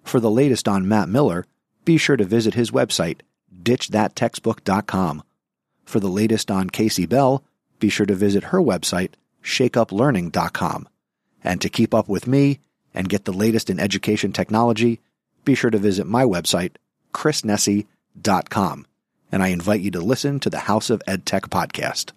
For 0.04 0.20
the 0.20 0.32
latest 0.32 0.68
on 0.68 0.88
Matt 0.88 1.10
Miller, 1.10 1.46
be 1.86 1.98
sure 1.98 2.16
to 2.18 2.24
visit 2.24 2.54
his 2.54 2.72
website, 2.72 3.22
ditchthattextbook.com. 3.64 5.24
For 5.90 6.00
the 6.00 6.08
latest 6.08 6.52
on 6.52 6.70
Kasey 6.70 7.10
Bell, 7.10 7.44
be 7.80 7.90
sure 7.90 8.06
to 8.06 8.14
visit 8.14 8.44
her 8.44 8.60
website, 8.60 9.14
shakeuplearning.com. 9.44 10.88
And 11.44 11.60
to 11.62 11.68
keep 11.68 11.96
up 11.96 12.08
with 12.08 12.28
me 12.28 12.60
and 12.94 13.10
get 13.10 13.26
the 13.26 13.34
latest 13.34 13.72
in 13.72 13.80
education 13.80 14.32
technology, 14.32 15.00
be 15.46 15.56
sure 15.56 15.72
to 15.72 15.80
visit 15.80 16.06
my 16.06 16.26
website, 16.26 16.76
chrisnesi.com. 17.12 18.86
And 19.32 19.42
I 19.42 19.48
invite 19.48 19.82
you 19.82 19.90
to 19.90 20.00
listen 20.00 20.40
to 20.42 20.52
the 20.52 20.60
House 20.60 20.92
of 20.92 21.02
EdTech 21.08 21.50
podcast. 21.50 22.12